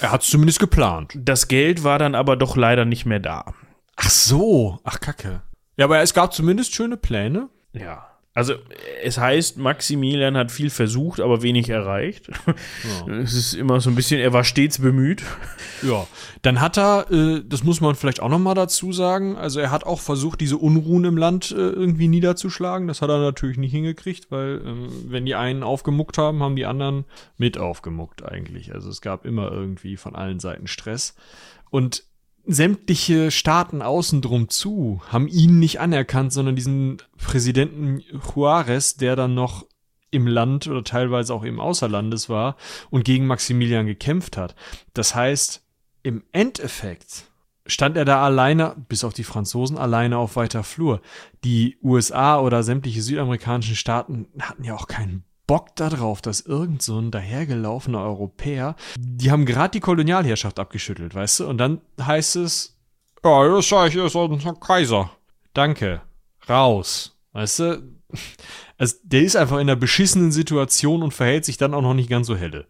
[0.00, 1.12] Er hat es zumindest geplant.
[1.16, 3.52] Das Geld war dann aber doch leider nicht mehr da.
[3.96, 5.42] Ach so, ach Kacke.
[5.78, 7.48] Ja, aber es gab zumindest schöne Pläne.
[7.72, 8.04] Ja.
[8.34, 8.54] Also
[9.02, 12.30] es heißt, Maximilian hat viel versucht, aber wenig erreicht.
[12.46, 13.14] Ja.
[13.18, 15.22] Es ist immer so ein bisschen, er war stets bemüht.
[15.82, 16.06] Ja,
[16.42, 19.72] dann hat er, äh, das muss man vielleicht auch noch mal dazu sagen, also er
[19.72, 22.86] hat auch versucht, diese Unruhen im Land äh, irgendwie niederzuschlagen.
[22.86, 26.66] Das hat er natürlich nicht hingekriegt, weil äh, wenn die einen aufgemuckt haben, haben die
[26.66, 27.06] anderen
[27.38, 28.72] mit aufgemuckt eigentlich.
[28.72, 31.16] Also es gab immer irgendwie von allen Seiten Stress.
[31.70, 32.04] Und
[32.48, 38.02] sämtliche Staaten außen drum zu haben ihn nicht anerkannt, sondern diesen Präsidenten
[38.34, 39.66] Juarez, der dann noch
[40.10, 42.56] im Land oder teilweise auch im Außerlandes war
[42.88, 44.54] und gegen Maximilian gekämpft hat.
[44.94, 45.62] Das heißt,
[46.02, 47.24] im Endeffekt
[47.66, 51.02] stand er da alleine, bis auf die Franzosen, alleine auf weiter Flur.
[51.44, 57.00] Die USA oder sämtliche südamerikanischen Staaten hatten ja auch keinen Bock darauf, dass irgend so
[57.00, 61.48] ein dahergelaufener Europäer, die haben gerade die Kolonialherrschaft abgeschüttelt, weißt du?
[61.48, 62.76] Und dann heißt es,
[63.24, 65.10] ja, das sag ich, ist ein Kaiser.
[65.54, 66.02] Danke.
[66.48, 67.18] Raus.
[67.32, 67.82] Weißt du?
[68.80, 72.08] Also, der ist einfach in einer beschissenen Situation und verhält sich dann auch noch nicht
[72.08, 72.68] ganz so helle.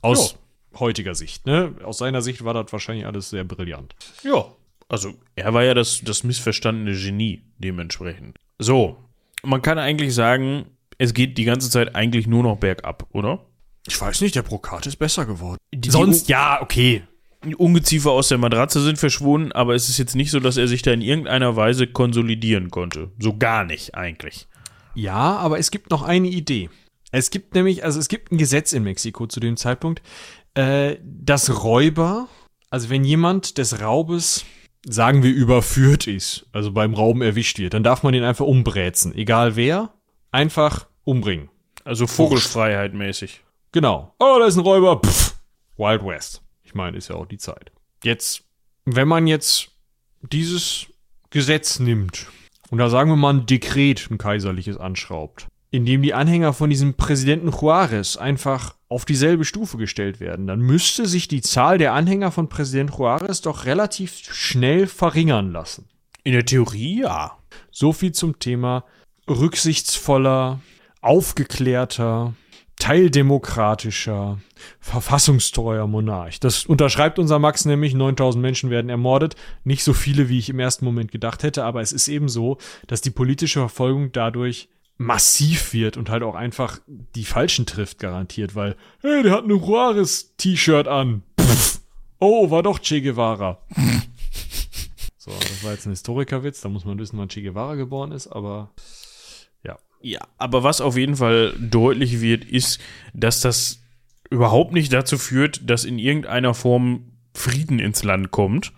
[0.00, 0.36] Aus
[0.70, 0.78] jo.
[0.78, 1.74] heutiger Sicht, ne?
[1.82, 3.96] Aus seiner Sicht war das wahrscheinlich alles sehr brillant.
[4.22, 4.44] Ja.
[4.88, 8.38] Also, er war ja das, das missverstandene Genie, dementsprechend.
[8.60, 8.98] So.
[9.42, 10.66] Man kann eigentlich sagen,
[11.02, 13.44] es geht die ganze Zeit eigentlich nur noch bergab, oder?
[13.88, 15.58] Ich weiß nicht, der Brokat ist besser geworden.
[15.74, 17.02] Die, Sonst, die, ja, okay.
[17.44, 20.68] Die Ungeziefer aus der Matratze sind verschwunden, aber es ist jetzt nicht so, dass er
[20.68, 23.10] sich da in irgendeiner Weise konsolidieren konnte.
[23.18, 24.46] So gar nicht eigentlich.
[24.94, 26.70] Ja, aber es gibt noch eine Idee.
[27.10, 30.02] Es gibt nämlich, also es gibt ein Gesetz in Mexiko zu dem Zeitpunkt,
[30.54, 32.28] äh, dass Räuber,
[32.70, 34.44] also wenn jemand des Raubes,
[34.86, 39.12] sagen wir, überführt ist, also beim Rauben erwischt wird, dann darf man den einfach umbräzen.
[39.16, 39.92] Egal wer,
[40.30, 41.48] einfach umbringen.
[41.84, 43.42] Also Vogelfreiheit mäßig.
[43.72, 44.14] Genau.
[44.18, 45.00] Oh, da ist ein Räuber.
[45.04, 45.34] Pff,
[45.76, 46.42] Wild West.
[46.62, 47.72] Ich meine, ist ja auch die Zeit.
[48.04, 48.44] Jetzt,
[48.84, 49.70] wenn man jetzt
[50.20, 50.86] dieses
[51.30, 52.26] Gesetz nimmt
[52.70, 56.70] und da sagen wir mal ein Dekret, ein kaiserliches anschraubt, in dem die Anhänger von
[56.70, 61.94] diesem Präsidenten Juarez einfach auf dieselbe Stufe gestellt werden, dann müsste sich die Zahl der
[61.94, 65.88] Anhänger von Präsident Juarez doch relativ schnell verringern lassen.
[66.24, 67.38] In der Theorie ja.
[67.70, 68.84] So viel zum Thema
[69.28, 70.60] rücksichtsvoller,
[71.02, 72.34] aufgeklärter,
[72.78, 74.38] teildemokratischer,
[74.80, 76.40] verfassungstreuer Monarch.
[76.40, 77.94] Das unterschreibt unser Max nämlich.
[77.94, 79.36] 9000 Menschen werden ermordet.
[79.64, 82.58] Nicht so viele, wie ich im ersten Moment gedacht hätte, aber es ist eben so,
[82.86, 88.54] dass die politische Verfolgung dadurch massiv wird und halt auch einfach die Falschen trifft, garantiert,
[88.54, 91.22] weil, hey, der hat ein Juarez-T-Shirt an.
[91.40, 91.80] Pff.
[92.20, 93.58] Oh, war doch Che Guevara.
[95.18, 98.28] so, das war jetzt ein Historikerwitz, da muss man wissen, wann Che Guevara geboren ist,
[98.28, 98.70] aber
[100.02, 102.80] ja, aber was auf jeden Fall deutlich wird, ist,
[103.14, 103.82] dass das
[104.30, 108.72] überhaupt nicht dazu führt, dass in irgendeiner Form Frieden ins Land kommt,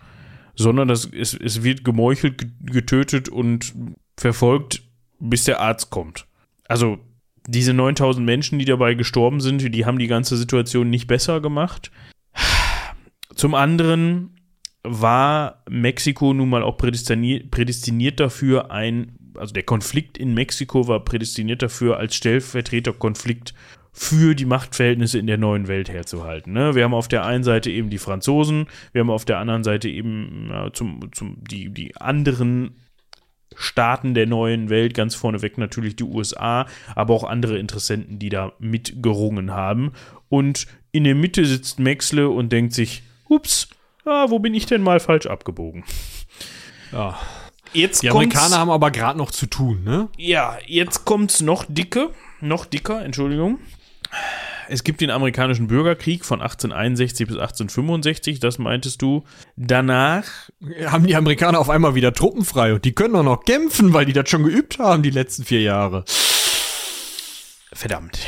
[0.55, 3.73] sondern dass es, es wird gemeuchelt, getötet und
[4.17, 4.83] verfolgt,
[5.19, 6.27] bis der Arzt kommt.
[6.67, 6.99] Also
[7.47, 11.91] diese 9000 Menschen, die dabei gestorben sind, die haben die ganze Situation nicht besser gemacht.
[13.35, 14.39] Zum anderen
[14.83, 21.03] war Mexiko nun mal auch prädestiniert, prädestiniert dafür, ein also der Konflikt in Mexiko war
[21.03, 23.53] prädestiniert dafür, als Stellvertreterkonflikt
[23.91, 26.51] für die Machtverhältnisse in der neuen Welt herzuhalten.
[26.51, 26.75] Ne?
[26.75, 29.87] Wir haben auf der einen Seite eben die Franzosen, wir haben auf der anderen Seite
[29.87, 32.75] eben ja, zum, zum, die, die anderen
[33.55, 38.51] Staaten der neuen Welt, ganz vorneweg natürlich die USA, aber auch andere Interessenten, die da
[38.59, 39.93] mitgerungen haben.
[40.27, 43.69] Und in der Mitte sitzt Maxle und denkt sich, ups,
[44.03, 45.85] ah, wo bin ich denn mal falsch abgebogen?
[46.91, 47.17] Ja.
[47.75, 50.09] Jetzt die Amerikaner haben aber gerade noch zu tun, ne?
[50.17, 52.11] Ja, jetzt kommt's noch dicke,
[52.41, 53.59] noch dicker, Entschuldigung.
[54.67, 59.23] Es gibt den amerikanischen Bürgerkrieg von 1861 bis 1865, das meintest du.
[59.55, 60.25] Danach
[60.87, 64.05] haben die Amerikaner auf einmal wieder Truppen frei und die können auch noch kämpfen, weil
[64.05, 66.03] die das schon geübt haben die letzten vier Jahre.
[67.73, 68.19] Verdammt.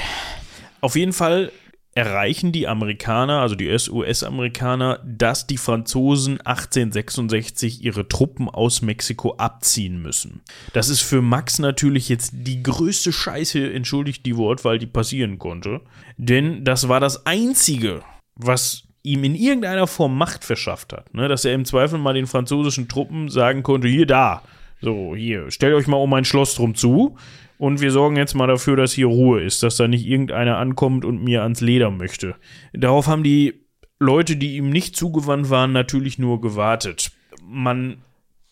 [0.81, 1.51] Auf jeden Fall
[1.97, 9.99] erreichen die Amerikaner, also die US-Amerikaner, dass die Franzosen 1866 ihre Truppen aus Mexiko abziehen
[9.99, 10.41] müssen.
[10.73, 15.81] Das ist für Max natürlich jetzt die größte Scheiße, entschuldigt die Wortwahl, die passieren konnte.
[16.17, 18.03] Denn das war das Einzige,
[18.35, 21.11] was ihm in irgendeiner Form Macht verschafft hat.
[21.15, 21.27] Ne?
[21.27, 24.43] Dass er im Zweifel mal den französischen Truppen sagen konnte, hier, da,
[24.81, 27.17] so, hier, stellt euch mal um mein Schloss drum zu
[27.57, 31.05] und wir sorgen jetzt mal dafür, dass hier Ruhe ist, dass da nicht irgendeiner ankommt
[31.05, 32.35] und mir ans Leder möchte.
[32.73, 33.65] Darauf haben die
[33.99, 37.11] Leute, die ihm nicht zugewandt waren, natürlich nur gewartet.
[37.43, 37.97] Man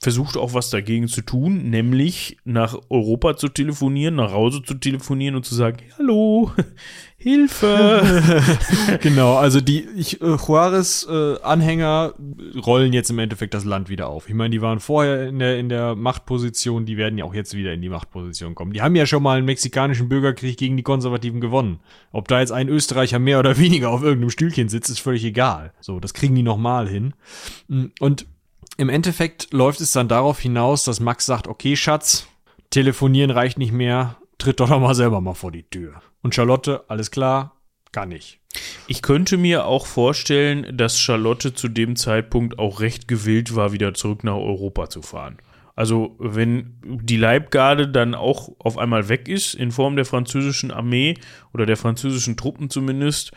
[0.01, 5.35] versucht auch was dagegen zu tun, nämlich nach Europa zu telefonieren, nach Hause zu telefonieren
[5.35, 6.51] und zu sagen, hallo,
[7.25, 8.43] Hilfe.
[9.01, 12.13] genau, also die ich, äh, Juarez äh, Anhänger
[12.63, 14.29] rollen jetzt im Endeffekt das Land wieder auf.
[14.29, 17.55] Ich meine, die waren vorher in der in der Machtposition, die werden ja auch jetzt
[17.55, 18.73] wieder in die Machtposition kommen.
[18.73, 21.79] Die haben ja schon mal einen mexikanischen Bürgerkrieg gegen die Konservativen gewonnen.
[22.11, 25.73] Ob da jetzt ein Österreicher mehr oder weniger auf irgendeinem Stühlchen sitzt, ist völlig egal.
[25.81, 27.15] So, das kriegen die nochmal hin.
[27.99, 28.27] Und
[28.77, 32.27] im Endeffekt läuft es dann darauf hinaus, dass Max sagt, okay, Schatz,
[32.69, 36.01] telefonieren reicht nicht mehr, tritt doch noch mal selber mal vor die Tür.
[36.21, 37.55] Und Charlotte, alles klar,
[37.91, 38.39] kann ich.
[38.87, 43.93] Ich könnte mir auch vorstellen, dass Charlotte zu dem Zeitpunkt auch recht gewillt war, wieder
[43.93, 45.37] zurück nach Europa zu fahren.
[45.75, 51.15] Also wenn die Leibgarde dann auch auf einmal weg ist, in Form der französischen Armee
[51.53, 53.31] oder der französischen Truppen zumindest,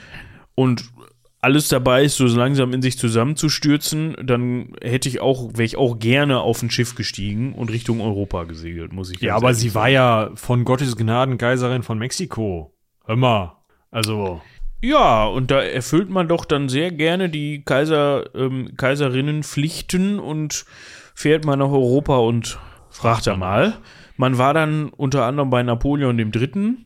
[0.58, 0.90] und
[1.40, 5.98] alles dabei ist, so langsam in sich zusammenzustürzen, dann hätte ich auch, wäre ich auch
[5.98, 9.74] gerne auf ein Schiff gestiegen und Richtung Europa gesegelt, muss ich Ja, aber sie sagen.
[9.74, 12.74] war ja von Gottes Gnaden Kaiserin von Mexiko.
[13.04, 13.56] Hör mal.
[13.90, 14.40] Also.
[14.82, 20.64] Ja, und da erfüllt man doch dann sehr gerne die Kaiser, ähm, Kaiserinnenpflichten und
[21.14, 22.58] fährt mal nach Europa und
[22.90, 23.78] fragt da mal.
[24.16, 26.76] Man war dann unter anderem bei Napoleon III.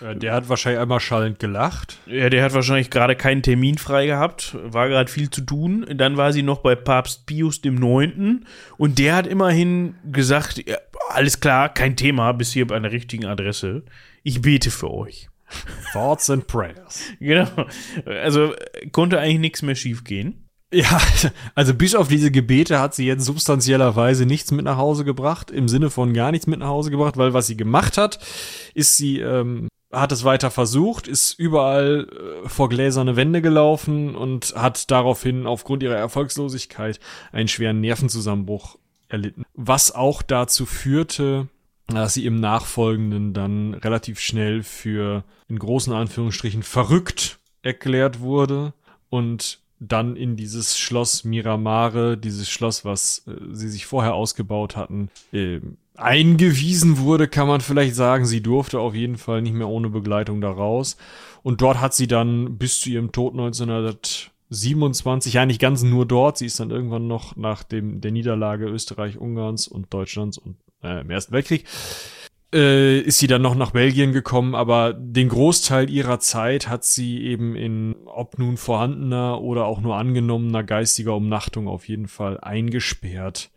[0.00, 1.98] Der hat wahrscheinlich einmal schallend gelacht.
[2.06, 5.86] Ja, der hat wahrscheinlich gerade keinen Termin frei gehabt, war gerade viel zu tun.
[5.94, 8.12] Dann war sie noch bei Papst Pius IX.
[8.76, 10.76] Und der hat immerhin gesagt, ja,
[11.08, 13.84] alles klar, kein Thema, bis hier bei einer richtigen Adresse.
[14.22, 15.28] Ich bete für euch.
[15.92, 17.02] Thoughts and Prayers.
[17.20, 17.66] Genau.
[18.04, 18.54] Also
[18.92, 20.45] konnte eigentlich nichts mehr schiefgehen.
[20.72, 21.00] Ja,
[21.54, 25.68] also bis auf diese Gebete hat sie jetzt substanziellerweise nichts mit nach Hause gebracht, im
[25.68, 28.18] Sinne von gar nichts mit nach Hause gebracht, weil was sie gemacht hat,
[28.74, 34.54] ist sie ähm, hat es weiter versucht, ist überall äh, vor gläserne Wände gelaufen und
[34.56, 36.98] hat daraufhin aufgrund ihrer Erfolgslosigkeit
[37.32, 38.76] einen schweren Nervenzusammenbruch
[39.08, 39.44] erlitten.
[39.54, 41.48] Was auch dazu führte,
[41.86, 48.72] dass sie im Nachfolgenden dann relativ schnell für in großen Anführungsstrichen verrückt erklärt wurde
[49.08, 55.10] und dann in dieses Schloss Miramare, dieses Schloss, was äh, sie sich vorher ausgebaut hatten,
[55.32, 55.60] äh,
[55.96, 58.26] eingewiesen wurde, kann man vielleicht sagen.
[58.26, 60.96] Sie durfte auf jeden Fall nicht mehr ohne Begleitung da raus.
[61.42, 66.38] Und dort hat sie dann bis zu ihrem Tod 1927, ja nicht ganz nur dort,
[66.38, 71.02] sie ist dann irgendwann noch nach dem, der Niederlage Österreich, Ungarns und Deutschlands und äh,
[71.02, 71.66] im Ersten Weltkrieg,
[72.52, 77.22] äh, ist sie dann noch nach Belgien gekommen, aber den Großteil ihrer Zeit hat sie
[77.22, 83.50] eben in, ob nun vorhandener oder auch nur angenommener geistiger Umnachtung auf jeden Fall eingesperrt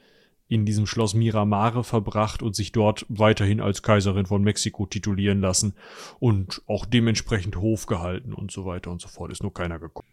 [0.47, 5.75] in diesem Schloss Miramare verbracht und sich dort weiterhin als Kaiserin von Mexiko titulieren lassen
[6.19, 9.31] und auch dementsprechend Hof gehalten und so weiter und so fort.
[9.31, 10.09] Ist nur keiner gekommen.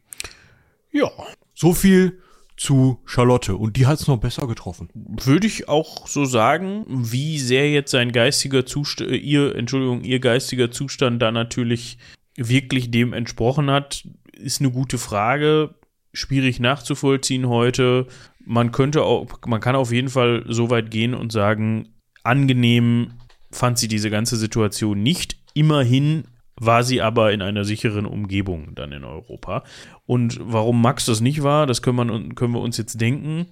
[0.93, 1.11] Ja,
[1.55, 2.21] so viel
[2.57, 4.89] zu Charlotte und die hat es noch besser getroffen.
[4.95, 10.21] Würde ich auch so sagen, wie sehr jetzt sein geistiger Zustand, äh, ihr, Entschuldigung, ihr
[10.21, 11.99] geistiger Zustand da natürlich
[12.37, 15.75] wirklich dem entsprochen hat, ist eine gute Frage.
[16.13, 18.07] Schwierig nachzuvollziehen heute
[18.47, 21.89] man könnte auch, man kann auf jeden Fall so weit gehen und sagen,
[22.23, 23.13] angenehm
[23.51, 25.37] fand sie diese ganze Situation nicht.
[25.53, 26.25] Immerhin
[26.59, 29.65] war sie aber in einer sicheren Umgebung dann in Europa.
[30.07, 33.47] Und warum Max das nicht war, das können, man, können wir uns jetzt denken.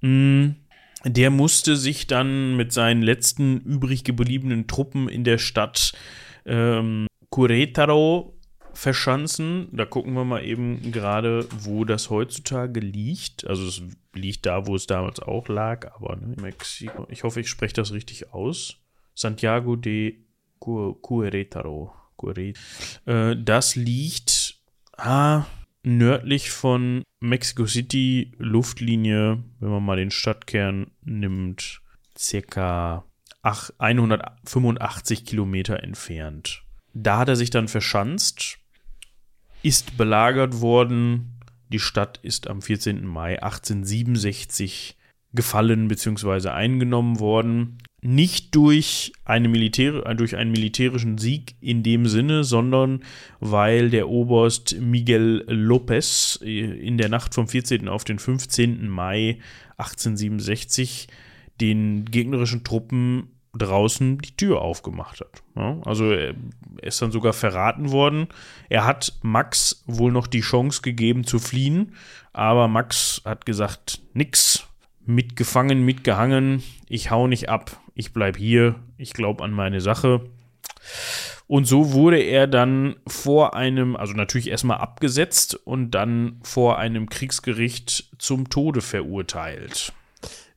[0.00, 0.56] Hm,
[1.04, 5.92] der musste sich dann mit seinen letzten übrig gebliebenen Truppen in der Stadt
[6.44, 8.38] ähm, Curetaro
[8.72, 9.68] verschanzen.
[9.72, 13.46] Da gucken wir mal eben gerade, wo das heutzutage liegt.
[13.46, 13.82] Also es
[14.14, 17.06] liegt da, wo es damals auch lag, aber ne, Mexiko.
[17.10, 18.78] Ich hoffe, ich spreche das richtig aus.
[19.14, 20.24] Santiago de
[22.16, 22.56] Querétaro.
[23.06, 24.58] Äh, das liegt
[24.96, 25.44] ah,
[25.82, 31.80] nördlich von Mexico City, Luftlinie, wenn man mal den Stadtkern nimmt,
[32.16, 33.04] circa
[33.42, 36.62] 185 Kilometer entfernt.
[36.92, 38.58] Da hat er sich dann verschanzt
[39.66, 41.40] ist belagert worden.
[41.70, 43.04] Die Stadt ist am 14.
[43.04, 44.96] Mai 1867
[45.32, 46.50] gefallen bzw.
[46.50, 47.78] eingenommen worden.
[48.02, 53.02] Nicht durch, eine Militär, durch einen militärischen Sieg in dem Sinne, sondern
[53.40, 57.88] weil der Oberst Miguel López in der Nacht vom 14.
[57.88, 58.88] auf den 15.
[58.88, 59.38] Mai
[59.78, 61.08] 1867
[61.60, 65.42] den gegnerischen Truppen draußen die Tür aufgemacht hat.
[65.56, 66.34] Ja, also er
[66.82, 68.28] ist dann sogar verraten worden.
[68.68, 71.94] Er hat Max wohl noch die Chance gegeben zu fliehen,
[72.32, 74.66] aber Max hat gesagt, nix,
[75.04, 80.20] mitgefangen, mitgehangen, ich hau nicht ab, ich bleib hier, ich glaube an meine Sache.
[81.48, 87.08] Und so wurde er dann vor einem, also natürlich erstmal abgesetzt und dann vor einem
[87.08, 89.92] Kriegsgericht zum Tode verurteilt.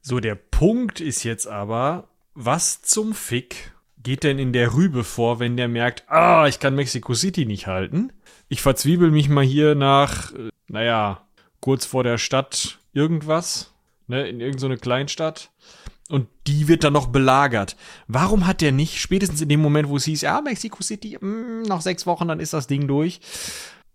[0.01, 3.71] So, der Punkt ist jetzt aber, was zum Fick
[4.01, 7.67] geht denn in der Rübe vor, wenn der merkt, ah, ich kann Mexico City nicht
[7.67, 8.11] halten?
[8.47, 11.21] Ich verzwiebel mich mal hier nach, äh, naja,
[11.61, 13.73] kurz vor der Stadt irgendwas,
[14.07, 15.51] ne, in irgendeine Kleinstadt.
[16.09, 17.77] Und die wird dann noch belagert.
[18.07, 21.27] Warum hat der nicht, spätestens in dem Moment, wo es hieß, ja, Mexico City, mh,
[21.27, 23.21] mm, noch sechs Wochen, dann ist das Ding durch.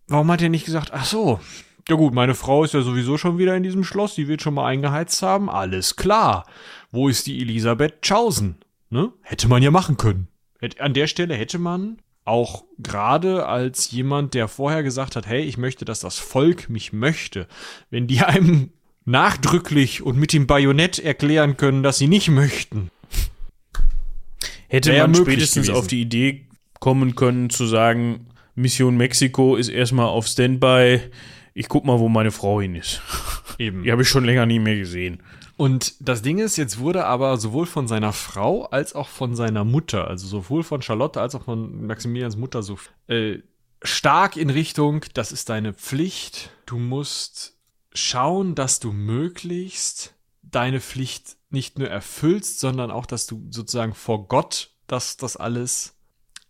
[0.06, 1.40] Warum hat er nicht gesagt, ach so,
[1.88, 4.54] ja gut, meine Frau ist ja sowieso schon wieder in diesem Schloss, die wird schon
[4.54, 6.46] mal eingeheizt haben, alles klar.
[6.92, 8.56] Wo ist die Elisabeth Chausen?
[8.90, 9.12] Ne?
[9.22, 10.28] Hätte man ja machen können.
[10.78, 15.58] An der Stelle hätte man auch gerade als jemand, der vorher gesagt hat, hey, ich
[15.58, 17.48] möchte, dass das Volk mich möchte,
[17.90, 18.72] wenn die einem
[19.05, 22.90] nachdrücklich und mit dem Bajonett erklären können, dass sie nicht möchten.
[24.68, 25.78] Hätte man spätestens gewesen.
[25.78, 26.47] auf die Idee
[26.81, 31.01] kommen können zu sagen, Mission Mexiko ist erstmal auf Standby,
[31.55, 33.01] ich guck mal, wo meine Frau hin ist.
[33.59, 33.85] Eben.
[33.85, 35.22] Die habe ich schon länger nie mehr gesehen.
[35.56, 39.64] Und das Ding ist, jetzt wurde aber sowohl von seiner Frau als auch von seiner
[39.64, 42.76] Mutter, also sowohl von Charlotte als auch von Maximilians Mutter, so
[43.06, 43.39] äh,
[43.82, 46.51] stark in Richtung, das ist deine Pflicht.
[46.66, 47.56] Du musst
[47.94, 54.28] schauen, dass du möglichst deine Pflicht nicht nur erfüllst, sondern auch, dass du sozusagen vor
[54.28, 55.96] Gott das, das alles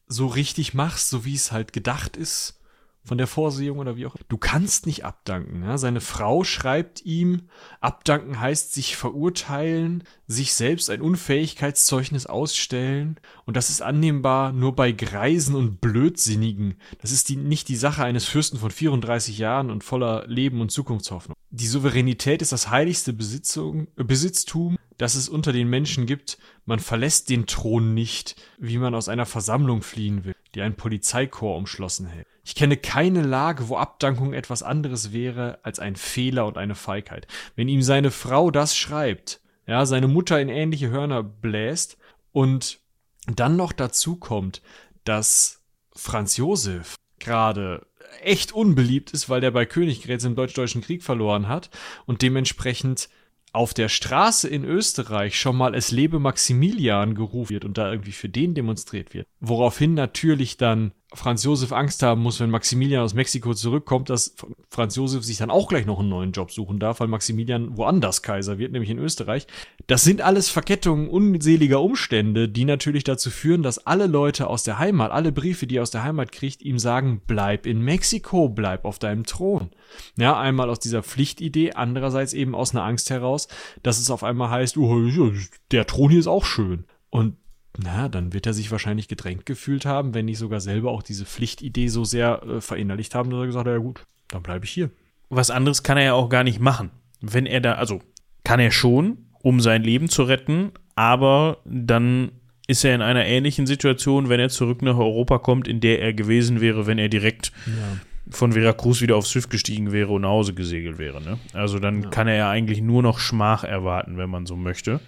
[0.06, 2.60] so richtig machst, so wie es halt gedacht ist
[3.04, 4.16] von der Vorsehung oder wie auch.
[4.28, 5.62] Du kannst nicht abdanken.
[5.62, 5.76] Ja?
[5.76, 7.42] Seine Frau schreibt ihm,
[7.80, 13.20] abdanken heißt sich verurteilen, sich selbst ein Unfähigkeitszeugnis ausstellen.
[13.44, 16.76] Und das ist annehmbar nur bei Greisen und Blödsinnigen.
[17.02, 20.70] Das ist die, nicht die Sache eines Fürsten von 34 Jahren und voller Leben und
[20.70, 21.36] Zukunftshoffnung.
[21.50, 26.38] Die Souveränität ist das heiligste Besitzung, äh, Besitztum, das es unter den Menschen gibt.
[26.64, 31.58] Man verlässt den Thron nicht, wie man aus einer Versammlung fliehen will, die ein Polizeikorps
[31.58, 32.26] umschlossen hält.
[32.44, 37.26] Ich kenne keine Lage, wo Abdankung etwas anderes wäre als ein Fehler und eine Feigheit.
[37.56, 41.96] Wenn ihm seine Frau das schreibt, ja, seine Mutter in ähnliche Hörner bläst
[42.32, 42.80] und
[43.26, 44.60] dann noch dazu kommt,
[45.04, 45.62] dass
[45.92, 47.86] Franz Josef gerade
[48.22, 51.70] echt unbeliebt ist, weil der bei Königgrätz im Deutsch-Deutschen Krieg verloren hat
[52.04, 53.08] und dementsprechend
[53.52, 58.12] auf der Straße in Österreich schon mal es lebe Maximilian gerufen wird und da irgendwie
[58.12, 59.28] für den demonstriert wird.
[59.38, 64.34] Woraufhin natürlich dann Franz Josef Angst haben muss, wenn Maximilian aus Mexiko zurückkommt, dass
[64.68, 68.22] Franz Josef sich dann auch gleich noch einen neuen Job suchen darf, weil Maximilian woanders
[68.22, 69.46] Kaiser wird, nämlich in Österreich.
[69.86, 74.78] Das sind alles Verkettungen unseliger Umstände, die natürlich dazu führen, dass alle Leute aus der
[74.78, 78.84] Heimat, alle Briefe, die er aus der Heimat kriegt, ihm sagen, bleib in Mexiko, bleib
[78.84, 79.70] auf deinem Thron.
[80.16, 83.48] Ja, einmal aus dieser Pflichtidee, andererseits eben aus einer Angst heraus,
[83.82, 85.32] dass es auf einmal heißt, oh,
[85.70, 86.84] der Thron hier ist auch schön.
[87.10, 87.36] Und
[87.76, 91.24] na, dann wird er sich wahrscheinlich gedrängt gefühlt haben, wenn nicht sogar selber auch diese
[91.24, 94.70] Pflichtidee so sehr äh, verinnerlicht haben, dass er gesagt hat, ja gut, dann bleibe ich
[94.70, 94.90] hier.
[95.28, 96.90] Was anderes kann er ja auch gar nicht machen.
[97.20, 98.00] Wenn er da, also
[98.44, 102.30] kann er schon, um sein Leben zu retten, aber dann
[102.66, 106.14] ist er in einer ähnlichen Situation, wenn er zurück nach Europa kommt, in der er
[106.14, 107.98] gewesen wäre, wenn er direkt ja.
[108.30, 111.20] von Veracruz wieder aufs Schiff gestiegen wäre und nach Hause gesegelt wäre.
[111.20, 111.38] Ne?
[111.52, 112.08] Also dann ja.
[112.10, 115.00] kann er ja eigentlich nur noch Schmach erwarten, wenn man so möchte.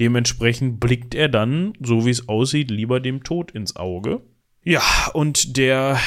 [0.00, 4.20] Dementsprechend blickt er dann, so wie es aussieht, lieber dem Tod ins Auge.
[4.62, 5.98] Ja, und der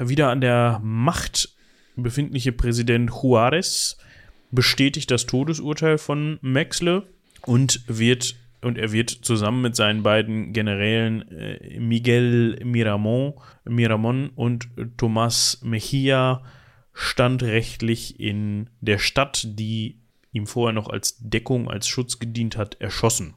[0.00, 1.50] wieder an der Macht
[1.96, 3.98] befindliche Präsident Juarez
[4.50, 7.06] bestätigt das Todesurteil von Maxle
[7.46, 14.68] und wird und er wird zusammen mit seinen beiden Generälen äh, Miguel Miramon, Miramon und
[14.96, 16.44] Tomás Mejia
[16.92, 20.01] standrechtlich in der Stadt, die
[20.32, 23.34] ihm vorher noch als Deckung, als Schutz gedient hat, erschossen.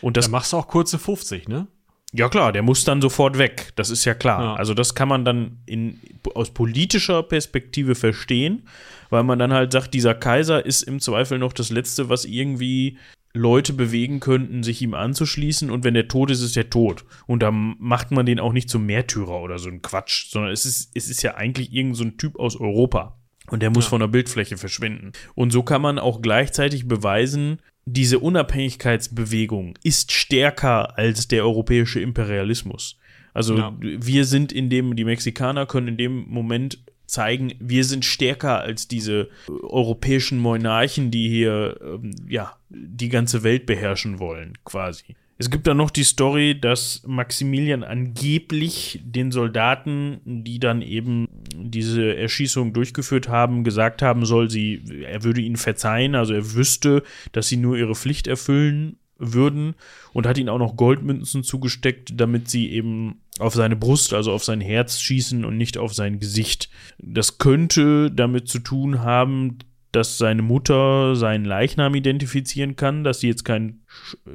[0.00, 1.66] Und das da machst du auch kurze 50, ne?
[2.12, 3.72] Ja klar, der muss dann sofort weg.
[3.76, 4.42] Das ist ja klar.
[4.42, 4.54] Ja.
[4.54, 6.00] Also das kann man dann in,
[6.34, 8.66] aus politischer Perspektive verstehen,
[9.10, 12.98] weil man dann halt sagt, dieser Kaiser ist im Zweifel noch das Letzte, was irgendwie
[13.32, 15.70] Leute bewegen könnten, sich ihm anzuschließen.
[15.70, 17.04] Und wenn der tot ist, ist er tot.
[17.26, 20.66] Und da macht man den auch nicht zum Märtyrer oder so ein Quatsch, sondern es
[20.66, 23.19] ist, es ist ja eigentlich irgendein so Typ aus Europa.
[23.50, 23.90] Und der muss ja.
[23.90, 25.12] von der Bildfläche verschwinden.
[25.34, 32.98] Und so kann man auch gleichzeitig beweisen, diese Unabhängigkeitsbewegung ist stärker als der europäische Imperialismus.
[33.34, 33.76] Also ja.
[33.80, 38.86] wir sind in dem, die Mexikaner können in dem Moment zeigen, wir sind stärker als
[38.88, 45.16] diese europäischen Monarchen, die hier ähm, ja die ganze Welt beherrschen wollen, quasi.
[45.40, 52.14] Es gibt dann noch die Story, dass Maximilian angeblich den Soldaten, die dann eben diese
[52.14, 57.48] Erschießung durchgeführt haben, gesagt haben soll, sie, er würde ihnen verzeihen, also er wüsste, dass
[57.48, 59.76] sie nur ihre Pflicht erfüllen würden
[60.12, 64.44] und hat ihnen auch noch Goldmünzen zugesteckt, damit sie eben auf seine Brust, also auf
[64.44, 66.68] sein Herz schießen und nicht auf sein Gesicht.
[66.98, 69.56] Das könnte damit zu tun haben,
[69.92, 73.82] dass seine Mutter seinen Leichnam identifizieren kann, dass sie jetzt keinen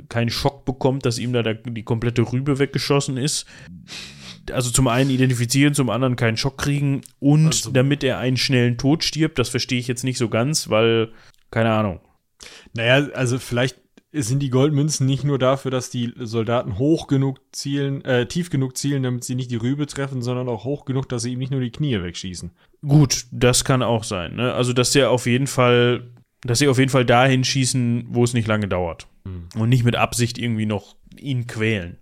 [0.10, 3.45] kein Schock bekommt, dass ihm da der, die komplette Rübe weggeschossen ist.
[4.52, 8.77] Also zum einen identifizieren, zum anderen keinen Schock kriegen und Also- damit er einen schnellen
[8.77, 11.11] Tod stirbt, das verstehe ich jetzt nicht so ganz, weil,
[11.52, 11.99] keine Ahnung.
[12.73, 13.77] Naja, also vielleicht
[14.23, 18.77] sind die Goldmünzen nicht nur dafür, dass die Soldaten hoch genug zielen, äh, tief genug
[18.77, 21.51] zielen, damit sie nicht die Rübe treffen, sondern auch hoch genug, dass sie ihm nicht
[21.51, 22.51] nur die Knie wegschießen.
[22.81, 24.35] Gut, das kann auch sein.
[24.35, 24.53] Ne?
[24.53, 26.11] Also, dass er auf jeden Fall,
[26.41, 29.07] dass sie auf jeden Fall dahin schießen, wo es nicht lange dauert.
[29.59, 31.97] Und nicht mit Absicht irgendwie noch ihn quälen.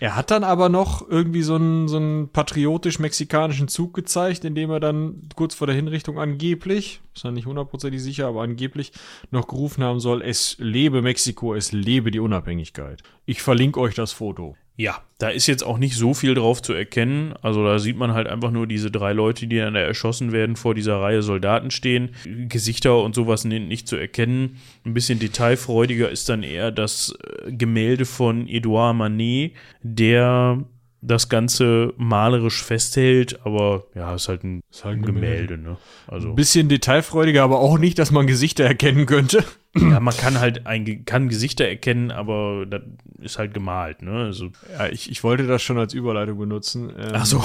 [0.00, 4.80] Er hat dann aber noch irgendwie so einen, so einen patriotisch-mexikanischen Zug gezeigt, indem er
[4.80, 8.92] dann kurz vor der Hinrichtung angeblich, ist ja nicht hundertprozentig sicher, aber angeblich
[9.30, 13.02] noch gerufen haben soll, es lebe Mexiko, es lebe die Unabhängigkeit.
[13.26, 14.56] Ich verlinke euch das Foto.
[14.80, 17.34] Ja, da ist jetzt auch nicht so viel drauf zu erkennen.
[17.42, 20.56] Also da sieht man halt einfach nur diese drei Leute, die dann da erschossen werden,
[20.56, 22.12] vor dieser Reihe Soldaten stehen.
[22.48, 24.56] Gesichter und sowas nicht zu erkennen.
[24.86, 29.52] Ein bisschen detailfreudiger ist dann eher das äh, Gemälde von Edouard Manet,
[29.82, 30.64] der
[31.02, 35.78] das Ganze malerisch festhält, aber ja, ist halt ein, halt ein Gemälde, ne?
[36.06, 39.44] Also Ein bisschen detailfreudiger, aber auch nicht, dass man Gesichter erkennen könnte.
[39.76, 42.82] ja, man kann halt ein, kann Gesichter erkennen, aber das
[43.20, 44.24] ist halt gemalt, ne?
[44.24, 46.90] Also, Ja, ich, ich wollte das schon als Überleitung benutzen.
[46.98, 47.42] ähm, ach so.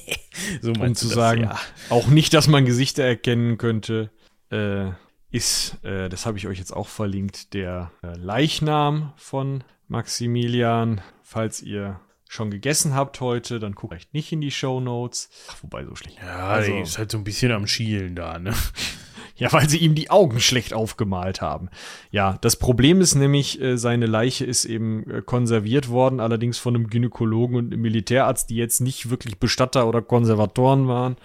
[0.62, 1.58] so um zu das, sagen, ja.
[1.90, 4.10] auch nicht, dass man Gesichter erkennen könnte,
[4.50, 4.86] äh,
[5.30, 11.02] ist, äh, das habe ich euch jetzt auch verlinkt, der äh, Leichnam von Maximilian.
[11.22, 15.30] Falls ihr schon gegessen habt heute, dann guckt vielleicht nicht in die Show Notes.
[15.50, 16.18] Ach, wobei so schlecht.
[16.18, 18.52] Ja, also, ist halt so ein bisschen am Schielen da, ne?
[19.36, 21.70] ja, weil sie ihm die Augen schlecht aufgemalt haben.
[22.10, 26.74] Ja, das Problem ist nämlich, äh, seine Leiche ist eben äh, konserviert worden, allerdings von
[26.74, 31.16] einem Gynäkologen und einem Militärarzt, die jetzt nicht wirklich Bestatter oder Konservatoren waren.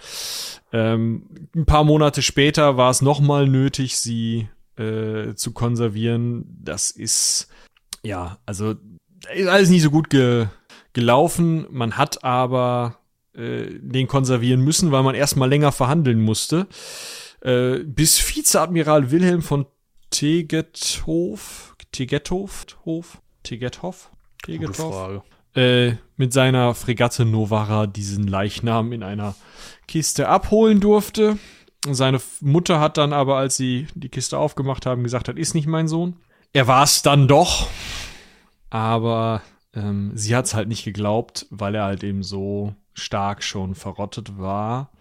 [0.72, 6.46] Ähm, ein paar Monate später war es nochmal nötig, sie äh, zu konservieren.
[6.62, 7.48] Das ist,
[8.02, 8.74] ja, also
[9.34, 10.46] ist alles nicht so gut ge
[10.94, 11.66] gelaufen.
[11.70, 12.96] Man hat aber
[13.34, 16.66] äh, den konservieren müssen, weil man erstmal länger verhandeln musste.
[17.42, 19.66] Äh, bis Vizeadmiral Wilhelm von
[20.10, 24.10] Tegethof, Tegethof, Hof, Tegethof,
[24.44, 25.22] Tegethof,
[25.54, 29.34] äh, mit seiner Fregatte Novara diesen Leichnam in einer
[29.88, 31.38] Kiste abholen durfte.
[31.90, 35.66] Seine Mutter hat dann aber, als sie die Kiste aufgemacht haben, gesagt, das ist nicht
[35.66, 36.16] mein Sohn.
[36.52, 37.68] Er war es dann doch,
[38.70, 39.42] aber
[39.74, 44.38] ähm, sie hat es halt nicht geglaubt, weil er halt eben so stark schon verrottet
[44.38, 44.92] war.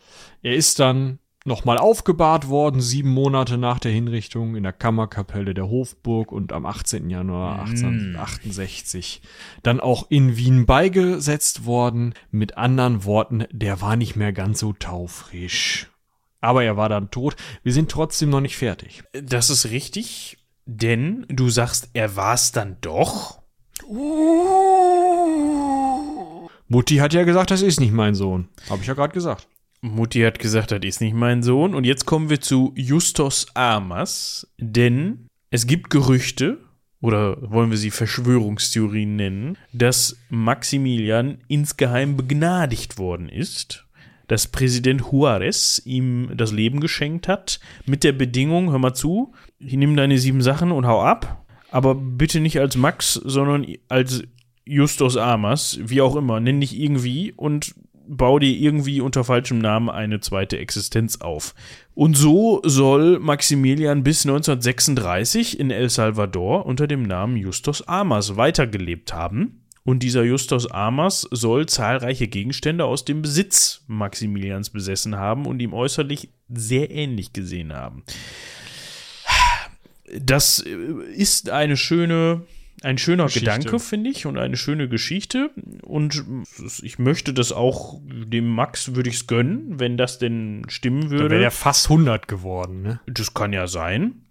[0.42, 5.68] Er ist dann nochmal aufgebahrt worden, sieben Monate nach der Hinrichtung in der Kammerkapelle der
[5.68, 7.10] Hofburg und am 18.
[7.10, 9.22] Januar 1868
[9.62, 12.14] dann auch in Wien beigesetzt worden.
[12.32, 15.90] Mit anderen Worten, der war nicht mehr ganz so taufrisch.
[16.40, 17.36] Aber er war dann tot.
[17.64, 19.04] Wir sind trotzdem noch nicht fertig.
[19.14, 23.43] Das ist richtig, denn du sagst, er war es dann doch.
[26.68, 28.48] Mutti hat ja gesagt, das ist nicht mein Sohn.
[28.70, 29.48] Habe ich ja gerade gesagt.
[29.82, 31.76] Mutti hat gesagt, das ist nicht mein Sohn.
[31.76, 36.60] Und jetzt kommen wir zu Justus Amas, denn es gibt Gerüchte,
[37.02, 43.86] oder wollen wir sie Verschwörungstheorien nennen, dass Maximilian insgeheim begnadigt worden ist,
[44.28, 49.74] dass Präsident Juarez ihm das Leben geschenkt hat, mit der Bedingung, hör mal zu, ich
[49.74, 51.43] nimm deine sieben Sachen und hau ab,
[51.74, 54.22] aber bitte nicht als Max, sondern als
[54.64, 57.74] Justus Amas, wie auch immer, nenn dich irgendwie und
[58.08, 61.56] bau dir irgendwie unter falschem Namen eine zweite Existenz auf.
[61.96, 69.12] Und so soll Maximilian bis 1936 in El Salvador unter dem Namen Justus Amas weitergelebt
[69.12, 69.64] haben.
[69.84, 75.74] Und dieser Justus Amas soll zahlreiche Gegenstände aus dem Besitz Maximilians besessen haben und ihm
[75.74, 78.04] äußerlich sehr ähnlich gesehen haben.
[80.20, 80.70] Das äh,
[81.14, 82.44] ist eine schöne,
[82.82, 83.46] ein schöner Geschichte.
[83.46, 85.52] Gedanke, finde ich, und eine schöne Geschichte.
[85.82, 86.24] Und
[86.82, 91.30] ich möchte das auch, dem Max würde ich es gönnen, wenn das denn stimmen würde.
[91.30, 93.00] wäre er fast 100 geworden, ne?
[93.06, 94.26] Das kann ja sein.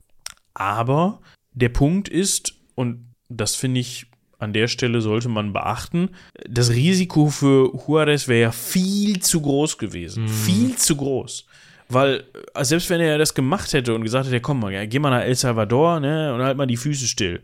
[0.55, 1.21] Aber
[1.53, 4.07] der Punkt ist, und das finde ich
[4.43, 6.11] an der Stelle sollte man beachten,
[6.49, 10.27] das Risiko für Juarez wäre ja viel zu groß gewesen.
[10.29, 11.47] Viel zu groß.
[11.93, 12.25] Weil,
[12.55, 15.11] äh, selbst wenn er das gemacht hätte und gesagt hätte, komm mal, ja, geh mal
[15.11, 17.41] nach El Salvador, ne, und halt mal die Füße still.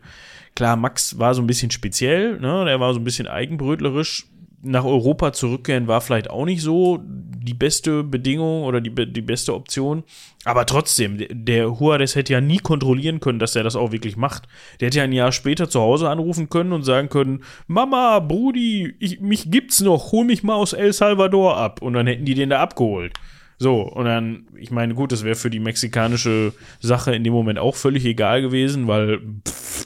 [0.55, 4.25] Klar, Max war so ein bisschen speziell, ne, der war so ein bisschen eigenbrötlerisch.
[4.61, 9.53] Nach Europa zurückkehren war vielleicht auch nicht so die beste Bedingung oder die, die beste
[9.55, 10.03] Option.
[10.43, 14.17] Aber trotzdem, der- der Juarez hätte ja nie kontrollieren können, dass er das auch wirklich
[14.17, 14.49] macht.
[14.81, 18.93] Der hätte ja ein Jahr später zu Hause anrufen können und sagen können, Mama, Brudi,
[18.99, 21.81] ich, mich gibt's noch, hol mich mal aus El Salvador ab.
[21.81, 23.13] Und dann hätten die den da abgeholt.
[23.61, 27.59] So, und dann, ich meine, gut, das wäre für die mexikanische Sache in dem Moment
[27.59, 29.85] auch völlig egal gewesen, weil pff,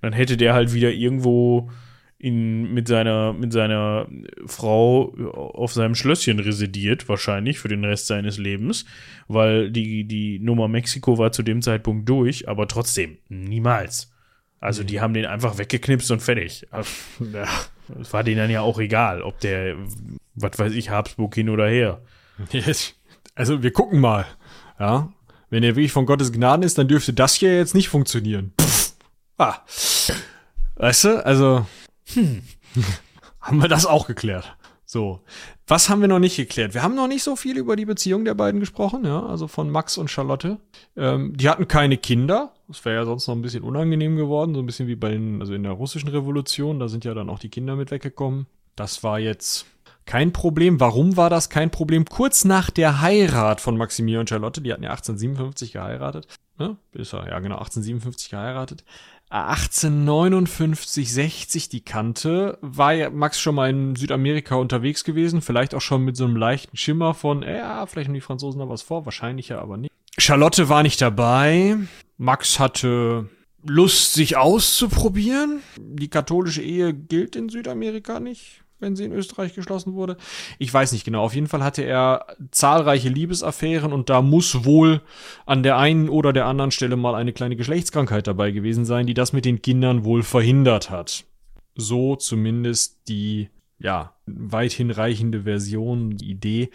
[0.00, 1.70] dann hätte der halt wieder irgendwo
[2.18, 4.08] in, mit, seiner, mit seiner
[4.46, 8.86] Frau auf seinem Schlösschen residiert, wahrscheinlich für den Rest seines Lebens,
[9.28, 14.10] weil die, die Nummer Mexiko war zu dem Zeitpunkt durch, aber trotzdem, niemals.
[14.60, 16.66] Also die haben den einfach weggeknipst und fertig.
[17.32, 17.46] Ja.
[17.98, 19.76] Es war denen dann ja auch egal, ob der,
[20.34, 22.02] was weiß ich, Habsburg hin oder her.
[23.34, 24.26] Also wir gucken mal.
[24.80, 25.12] Ja,
[25.48, 28.52] wenn er wirklich von Gottes Gnaden ist, dann dürfte das hier jetzt nicht funktionieren.
[28.60, 28.94] Pff.
[29.38, 29.58] Ah.
[30.74, 31.64] Weißt du, also
[32.12, 32.42] hm.
[33.40, 34.56] haben wir das auch geklärt.
[34.84, 35.20] So.
[35.66, 36.72] Was haben wir noch nicht geklärt?
[36.72, 39.70] Wir haben noch nicht so viel über die Beziehung der beiden gesprochen, ja, also von
[39.70, 40.58] Max und Charlotte.
[40.96, 42.54] Ähm, die hatten keine Kinder.
[42.68, 45.40] Das wäre ja sonst noch ein bisschen unangenehm geworden, so ein bisschen wie bei den,
[45.40, 48.46] also in der russischen Revolution, da sind ja dann auch die Kinder mit weggekommen.
[48.76, 49.66] Das war jetzt
[50.08, 50.80] kein Problem.
[50.80, 52.06] Warum war das kein Problem?
[52.06, 56.26] Kurz nach der Heirat von Maximilian und Charlotte, die hatten ja 1857 geheiratet,
[56.58, 56.78] ne?
[56.92, 58.84] Ist er, ja genau, 1857 geheiratet.
[59.28, 62.56] 1859, 60 die Kante.
[62.62, 66.36] War ja Max schon mal in Südamerika unterwegs gewesen, vielleicht auch schon mit so einem
[66.36, 69.76] leichten Schimmer von, äh, ja, vielleicht haben die Franzosen da was vor, wahrscheinlich ja aber
[69.76, 69.92] nicht.
[70.16, 71.76] Charlotte war nicht dabei.
[72.16, 73.28] Max hatte
[73.62, 75.60] Lust, sich auszuprobieren.
[75.76, 80.16] Die katholische Ehe gilt in Südamerika nicht wenn sie in Österreich geschlossen wurde.
[80.58, 81.22] Ich weiß nicht genau.
[81.22, 85.02] Auf jeden Fall hatte er zahlreiche Liebesaffären und da muss wohl
[85.46, 89.14] an der einen oder der anderen Stelle mal eine kleine Geschlechtskrankheit dabei gewesen sein, die
[89.14, 91.24] das mit den Kindern wohl verhindert hat.
[91.74, 93.48] So zumindest die
[93.78, 96.70] ja, weithin reichende Version, die Idee.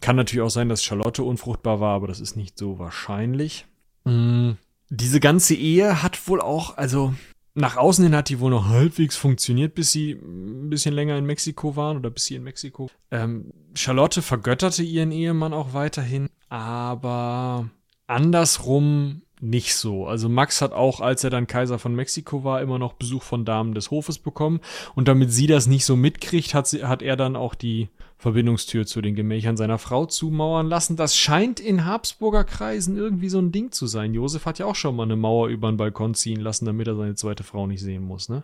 [0.00, 3.66] Kann natürlich auch sein, dass Charlotte unfruchtbar war, aber das ist nicht so wahrscheinlich.
[4.04, 4.56] Mhm.
[4.88, 7.14] Diese ganze Ehe hat wohl auch, also
[7.56, 11.24] nach außen hin hat die wohl noch halbwegs funktioniert, bis sie ein bisschen länger in
[11.24, 12.90] Mexiko waren oder bis sie in Mexiko.
[13.10, 17.70] Ähm, Charlotte vergötterte ihren Ehemann auch weiterhin, aber
[18.06, 20.06] andersrum nicht so.
[20.06, 23.44] Also Max hat auch, als er dann Kaiser von Mexiko war, immer noch Besuch von
[23.44, 24.60] Damen des Hofes bekommen.
[24.94, 27.88] Und damit sie das nicht so mitkriegt, hat, sie, hat er dann auch die
[28.18, 30.96] Verbindungstür zu den Gemächern seiner Frau zumauern lassen.
[30.96, 34.14] Das scheint in Habsburger Kreisen irgendwie so ein Ding zu sein.
[34.14, 36.96] Josef hat ja auch schon mal eine Mauer über den Balkon ziehen lassen, damit er
[36.96, 38.42] seine zweite Frau nicht sehen muss, ne?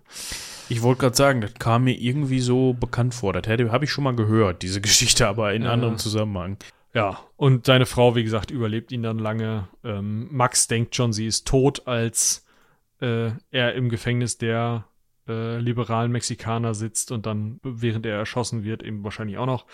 [0.69, 3.33] Ich wollte gerade sagen, das kam mir irgendwie so bekannt vor.
[3.33, 5.73] Das habe ich schon mal gehört, diese Geschichte, aber in ja.
[5.73, 6.59] anderem Zusammenhang.
[6.95, 9.69] Ja, und seine Frau, wie gesagt, überlebt ihn dann lange.
[9.83, 12.47] Ähm, Max denkt schon, sie ist tot, als
[13.01, 14.85] äh, er im Gefängnis der
[15.27, 19.67] äh, liberalen Mexikaner sitzt und dann, während er erschossen wird, eben wahrscheinlich auch noch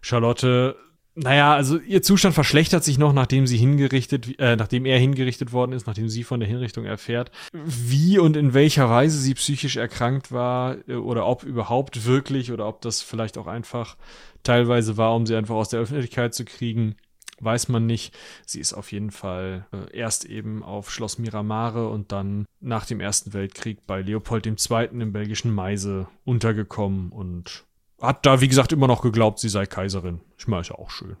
[0.00, 0.76] Charlotte.
[1.16, 5.70] Naja, also ihr Zustand verschlechtert sich noch, nachdem sie hingerichtet, äh, nachdem er hingerichtet worden
[5.72, 7.30] ist, nachdem sie von der Hinrichtung erfährt.
[7.52, 12.66] Wie und in welcher Weise sie psychisch erkrankt war äh, oder ob überhaupt wirklich oder
[12.66, 13.96] ob das vielleicht auch einfach
[14.44, 16.96] teilweise war, um sie einfach aus der Öffentlichkeit zu kriegen,
[17.40, 18.16] weiß man nicht.
[18.46, 23.00] Sie ist auf jeden Fall äh, erst eben auf Schloss Miramare und dann nach dem
[23.00, 24.88] Ersten Weltkrieg bei Leopold II.
[24.92, 27.64] im belgischen Meise untergekommen und
[28.00, 30.20] hat da, wie gesagt, immer noch geglaubt, sie sei Kaiserin.
[30.38, 31.16] Ich meine, ist ja auch schön.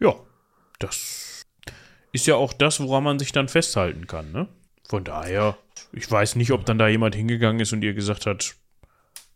[0.00, 0.14] Ja,
[0.78, 1.44] das
[2.12, 4.48] ist ja auch das, woran man sich dann festhalten kann, ne?
[4.88, 5.58] Von daher,
[5.92, 8.56] ich weiß nicht, ob dann da jemand hingegangen ist und ihr gesagt hat,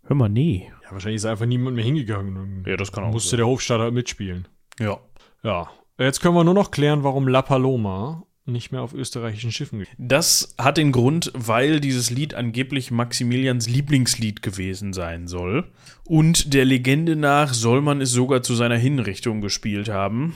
[0.05, 0.73] hör mal, nee.
[0.93, 2.65] Wahrscheinlich ist einfach niemand mehr hingegangen.
[2.67, 3.39] Ja, das kann auch Musste sein.
[3.39, 4.47] der Hofstadt halt mitspielen.
[4.79, 4.99] Ja.
[5.43, 9.79] Ja, Jetzt können wir nur noch klären, warum La Paloma nicht mehr auf österreichischen Schiffen
[9.79, 9.89] geht.
[9.99, 15.71] Das hat den Grund, weil dieses Lied angeblich Maximilians Lieblingslied gewesen sein soll.
[16.05, 20.35] Und der Legende nach soll man es sogar zu seiner Hinrichtung gespielt haben.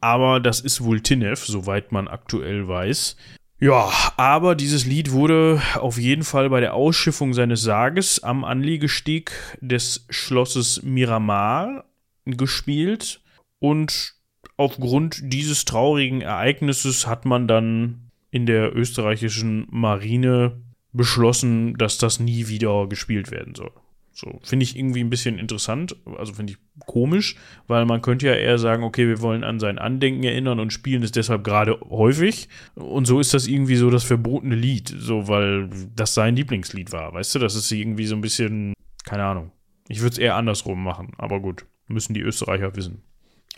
[0.00, 3.16] Aber das ist wohl Tinef, soweit man aktuell weiß.
[3.62, 9.30] Ja, aber dieses Lied wurde auf jeden Fall bei der Ausschiffung seines Sarges am Anliegesteg
[9.60, 11.84] des Schlosses Miramar
[12.24, 13.20] gespielt
[13.60, 14.14] und
[14.56, 20.60] aufgrund dieses traurigen Ereignisses hat man dann in der österreichischen Marine
[20.92, 23.70] beschlossen, dass das nie wieder gespielt werden soll.
[24.14, 27.36] So, finde ich irgendwie ein bisschen interessant, also finde ich komisch,
[27.66, 31.02] weil man könnte ja eher sagen, okay, wir wollen an sein Andenken erinnern und spielen
[31.02, 32.48] es deshalb gerade häufig.
[32.74, 37.14] Und so ist das irgendwie so das verbotene Lied, so, weil das sein Lieblingslied war,
[37.14, 37.38] weißt du?
[37.38, 38.74] Das ist irgendwie so ein bisschen,
[39.04, 39.50] keine Ahnung.
[39.88, 43.02] Ich würde es eher andersrum machen, aber gut, müssen die Österreicher wissen.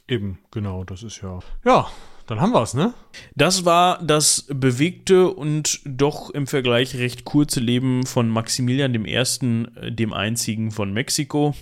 [0.06, 1.40] Eben, genau, das ist ja.
[1.64, 1.88] Ja,
[2.26, 2.94] dann haben wir es, ne?
[3.34, 9.92] Das war das bewegte und doch im Vergleich recht kurze Leben von Maximilian I., äh,
[9.92, 11.54] dem einzigen von Mexiko.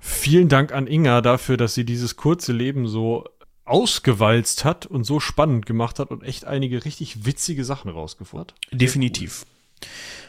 [0.00, 3.24] Vielen Dank an Inga dafür, dass sie dieses kurze Leben so
[3.64, 8.54] ausgewalzt hat und so spannend gemacht hat und echt einige richtig witzige Sachen rausgefunden hat.
[8.72, 9.44] Definitiv.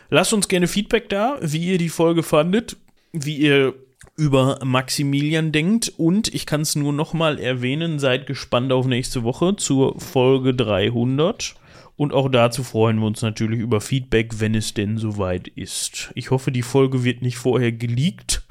[0.09, 2.77] Lasst uns gerne Feedback da, wie ihr die Folge fandet,
[3.11, 3.75] wie ihr
[4.19, 5.93] über Maximilian denkt.
[5.97, 11.55] Und ich kann es nur nochmal erwähnen, seid gespannt auf nächste Woche zur Folge 300.
[11.95, 16.11] Und auch dazu freuen wir uns natürlich über Feedback, wenn es denn soweit ist.
[16.15, 18.43] Ich hoffe, die Folge wird nicht vorher geleakt.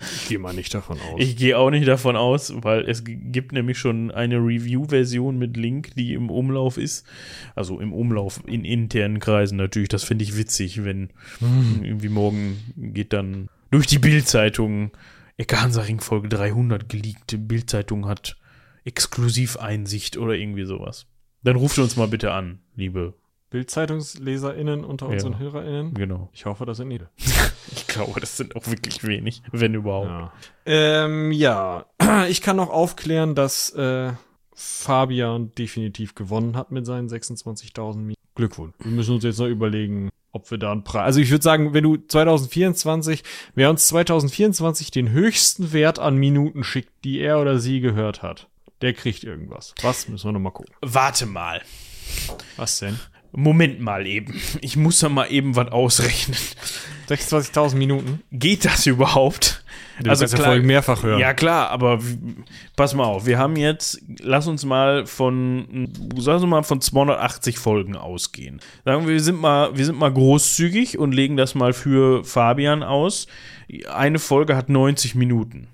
[0.00, 1.20] Ich gehe mal nicht davon aus.
[1.20, 5.94] Ich gehe auch nicht davon aus, weil es gibt nämlich schon eine Review-Version mit Link,
[5.94, 7.06] die im Umlauf ist.
[7.54, 9.88] Also im Umlauf in internen Kreisen natürlich.
[9.88, 11.84] Das finde ich witzig, wenn hm.
[11.84, 14.92] irgendwie morgen geht dann durch die Bildzeitung
[15.36, 17.34] Ecke Hansaring Folge 300 geleakt.
[17.36, 18.36] Bildzeitung hat
[18.84, 21.06] Exklusiveinsicht oder irgendwie sowas.
[21.42, 23.14] Dann ruft uns mal bitte an, liebe
[23.50, 25.92] BildzeitungsleserInnen unter unseren ja, HörerInnen.
[25.92, 26.30] Genau.
[26.32, 27.10] Ich hoffe, das sind viele.
[27.72, 30.08] ich glaube, das sind auch wirklich wenig, wenn überhaupt.
[30.08, 30.32] Ja,
[30.64, 31.84] ähm, ja.
[32.28, 34.12] ich kann noch aufklären, dass äh,
[34.54, 38.21] Fabian definitiv gewonnen hat mit seinen 26.000 Minuten.
[38.34, 38.74] Glückwunsch.
[38.78, 41.04] Wir müssen uns jetzt noch überlegen, ob wir da einen Preis.
[41.04, 43.22] Also ich würde sagen, wenn du 2024,
[43.54, 48.48] wer uns 2024 den höchsten Wert an Minuten schickt, die er oder sie gehört hat,
[48.80, 49.74] der kriegt irgendwas.
[49.82, 50.08] Was?
[50.08, 50.74] Müssen wir noch mal gucken.
[50.80, 51.62] Warte mal.
[52.56, 52.98] Was denn?
[53.32, 54.40] Moment mal eben.
[54.60, 56.36] Ich muss da mal eben was ausrechnen.
[57.08, 58.22] 26.000 Minuten.
[58.30, 59.61] Geht das überhaupt?
[60.00, 61.18] Du also klar, Folgen mehrfach hören.
[61.18, 62.00] Ja klar, aber
[62.76, 63.26] pass mal auf.
[63.26, 68.60] Wir haben jetzt, lass uns mal von, sagen wir mal von 280 Folgen ausgehen.
[68.84, 72.82] Sagen wir, wir sind mal, wir sind mal großzügig und legen das mal für Fabian
[72.82, 73.26] aus.
[73.92, 75.68] Eine Folge hat 90 Minuten.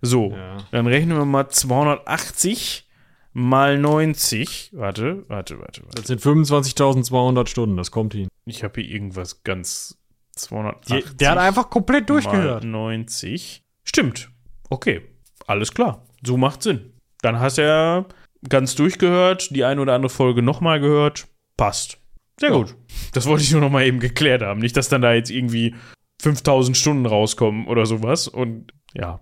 [0.00, 0.58] So, ja.
[0.70, 2.86] dann rechnen wir mal 280
[3.32, 4.70] mal 90.
[4.72, 5.82] Warte, warte, warte.
[5.82, 5.96] warte.
[5.96, 8.28] Das sind 25.200 Stunden, das kommt hin.
[8.46, 9.97] Ich habe hier irgendwas ganz
[10.38, 11.16] 280.
[11.16, 12.64] Der, hat einfach komplett durchgehört.
[12.64, 13.62] Mal 90.
[13.84, 14.30] Stimmt.
[14.70, 15.02] Okay,
[15.46, 16.04] alles klar.
[16.24, 16.92] So macht Sinn.
[17.22, 18.04] Dann hast du ja
[18.48, 21.26] ganz durchgehört, die eine oder andere Folge nochmal gehört.
[21.56, 21.98] Passt.
[22.38, 22.56] Sehr ja.
[22.56, 22.76] gut.
[23.12, 24.60] Das wollte ich nur noch mal eben geklärt haben.
[24.60, 25.74] Nicht, dass dann da jetzt irgendwie
[26.22, 28.28] 5000 Stunden rauskommen oder sowas.
[28.28, 29.20] Und ja,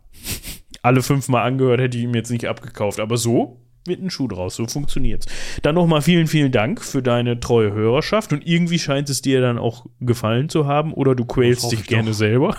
[0.82, 3.00] alle fünfmal angehört hätte ich ihm jetzt nicht abgekauft.
[3.00, 4.56] Aber so wird ein Schuh draus.
[4.56, 5.26] So funktioniert's.
[5.62, 9.58] Dann nochmal vielen, vielen Dank für deine treue Hörerschaft und irgendwie scheint es dir dann
[9.58, 12.16] auch gefallen zu haben oder du quälst dich gerne doch.
[12.16, 12.56] selber.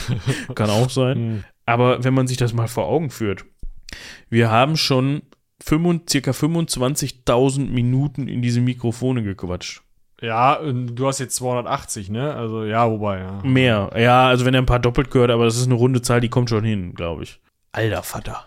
[0.54, 1.16] Kann auch sein.
[1.16, 1.44] Hm.
[1.66, 3.44] Aber wenn man sich das mal vor Augen führt,
[4.28, 5.22] wir haben schon
[5.62, 9.82] 25, circa 25.000 Minuten in diese Mikrofone gequatscht.
[10.20, 12.34] Ja, du hast jetzt 280, ne?
[12.34, 13.40] Also ja, wobei, ja.
[13.42, 13.90] Mehr.
[13.96, 16.28] Ja, also wenn er ein paar doppelt gehört, aber das ist eine runde Zahl, die
[16.28, 17.40] kommt schon hin, glaube ich.
[17.72, 18.44] Alter Vater.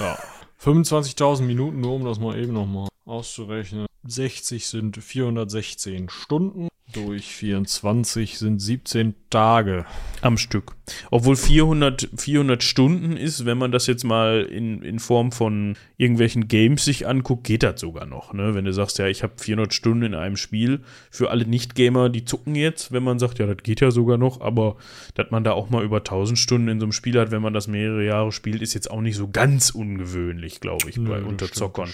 [0.00, 0.18] Ja.
[0.62, 3.86] 25.000 Minuten, nur um das mal eben nochmal auszurechnen.
[4.04, 9.84] 60 sind 416 Stunden durch 24 sind 17 Tage.
[10.22, 10.76] Am Stück.
[11.10, 16.48] Obwohl 400, 400 Stunden ist, wenn man das jetzt mal in, in Form von irgendwelchen
[16.48, 18.32] Games sich anguckt, geht das sogar noch.
[18.32, 18.54] Ne?
[18.54, 20.80] Wenn du sagst, ja, ich habe 400 Stunden in einem Spiel.
[21.10, 24.40] Für alle Nicht-Gamer, die zucken jetzt, wenn man sagt, ja, das geht ja sogar noch.
[24.40, 24.76] Aber
[25.14, 27.52] dass man da auch mal über 1000 Stunden in so einem Spiel hat, wenn man
[27.52, 31.90] das mehrere Jahre spielt, ist jetzt auch nicht so ganz ungewöhnlich, glaube ich, bei Unterzockern.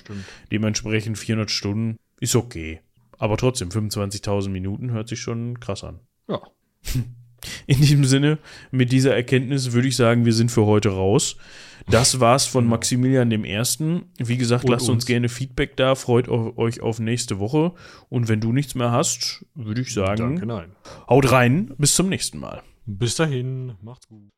[0.53, 2.81] Dementsprechend 400 Stunden ist okay.
[3.23, 6.01] Aber trotzdem, 25.000 Minuten hört sich schon krass an.
[6.29, 6.41] Ja.
[7.69, 8.41] In diesem Sinne,
[8.73, 11.37] mit dieser Erkenntnis würde ich sagen, wir sind für heute raus.
[11.89, 12.75] Das war's von genau.
[12.75, 14.07] Maximilian dem Ersten.
[14.19, 15.05] Wie gesagt, Und lasst uns.
[15.05, 15.95] uns gerne Feedback da.
[15.95, 17.75] Freut euch auf nächste Woche.
[18.09, 20.73] Und wenn du nichts mehr hast, würde ich sagen, Danke, nein.
[21.09, 21.75] haut rein.
[21.79, 22.65] Bis zum nächsten Mal.
[22.87, 23.75] Bis dahin.
[23.83, 24.33] Macht's gut.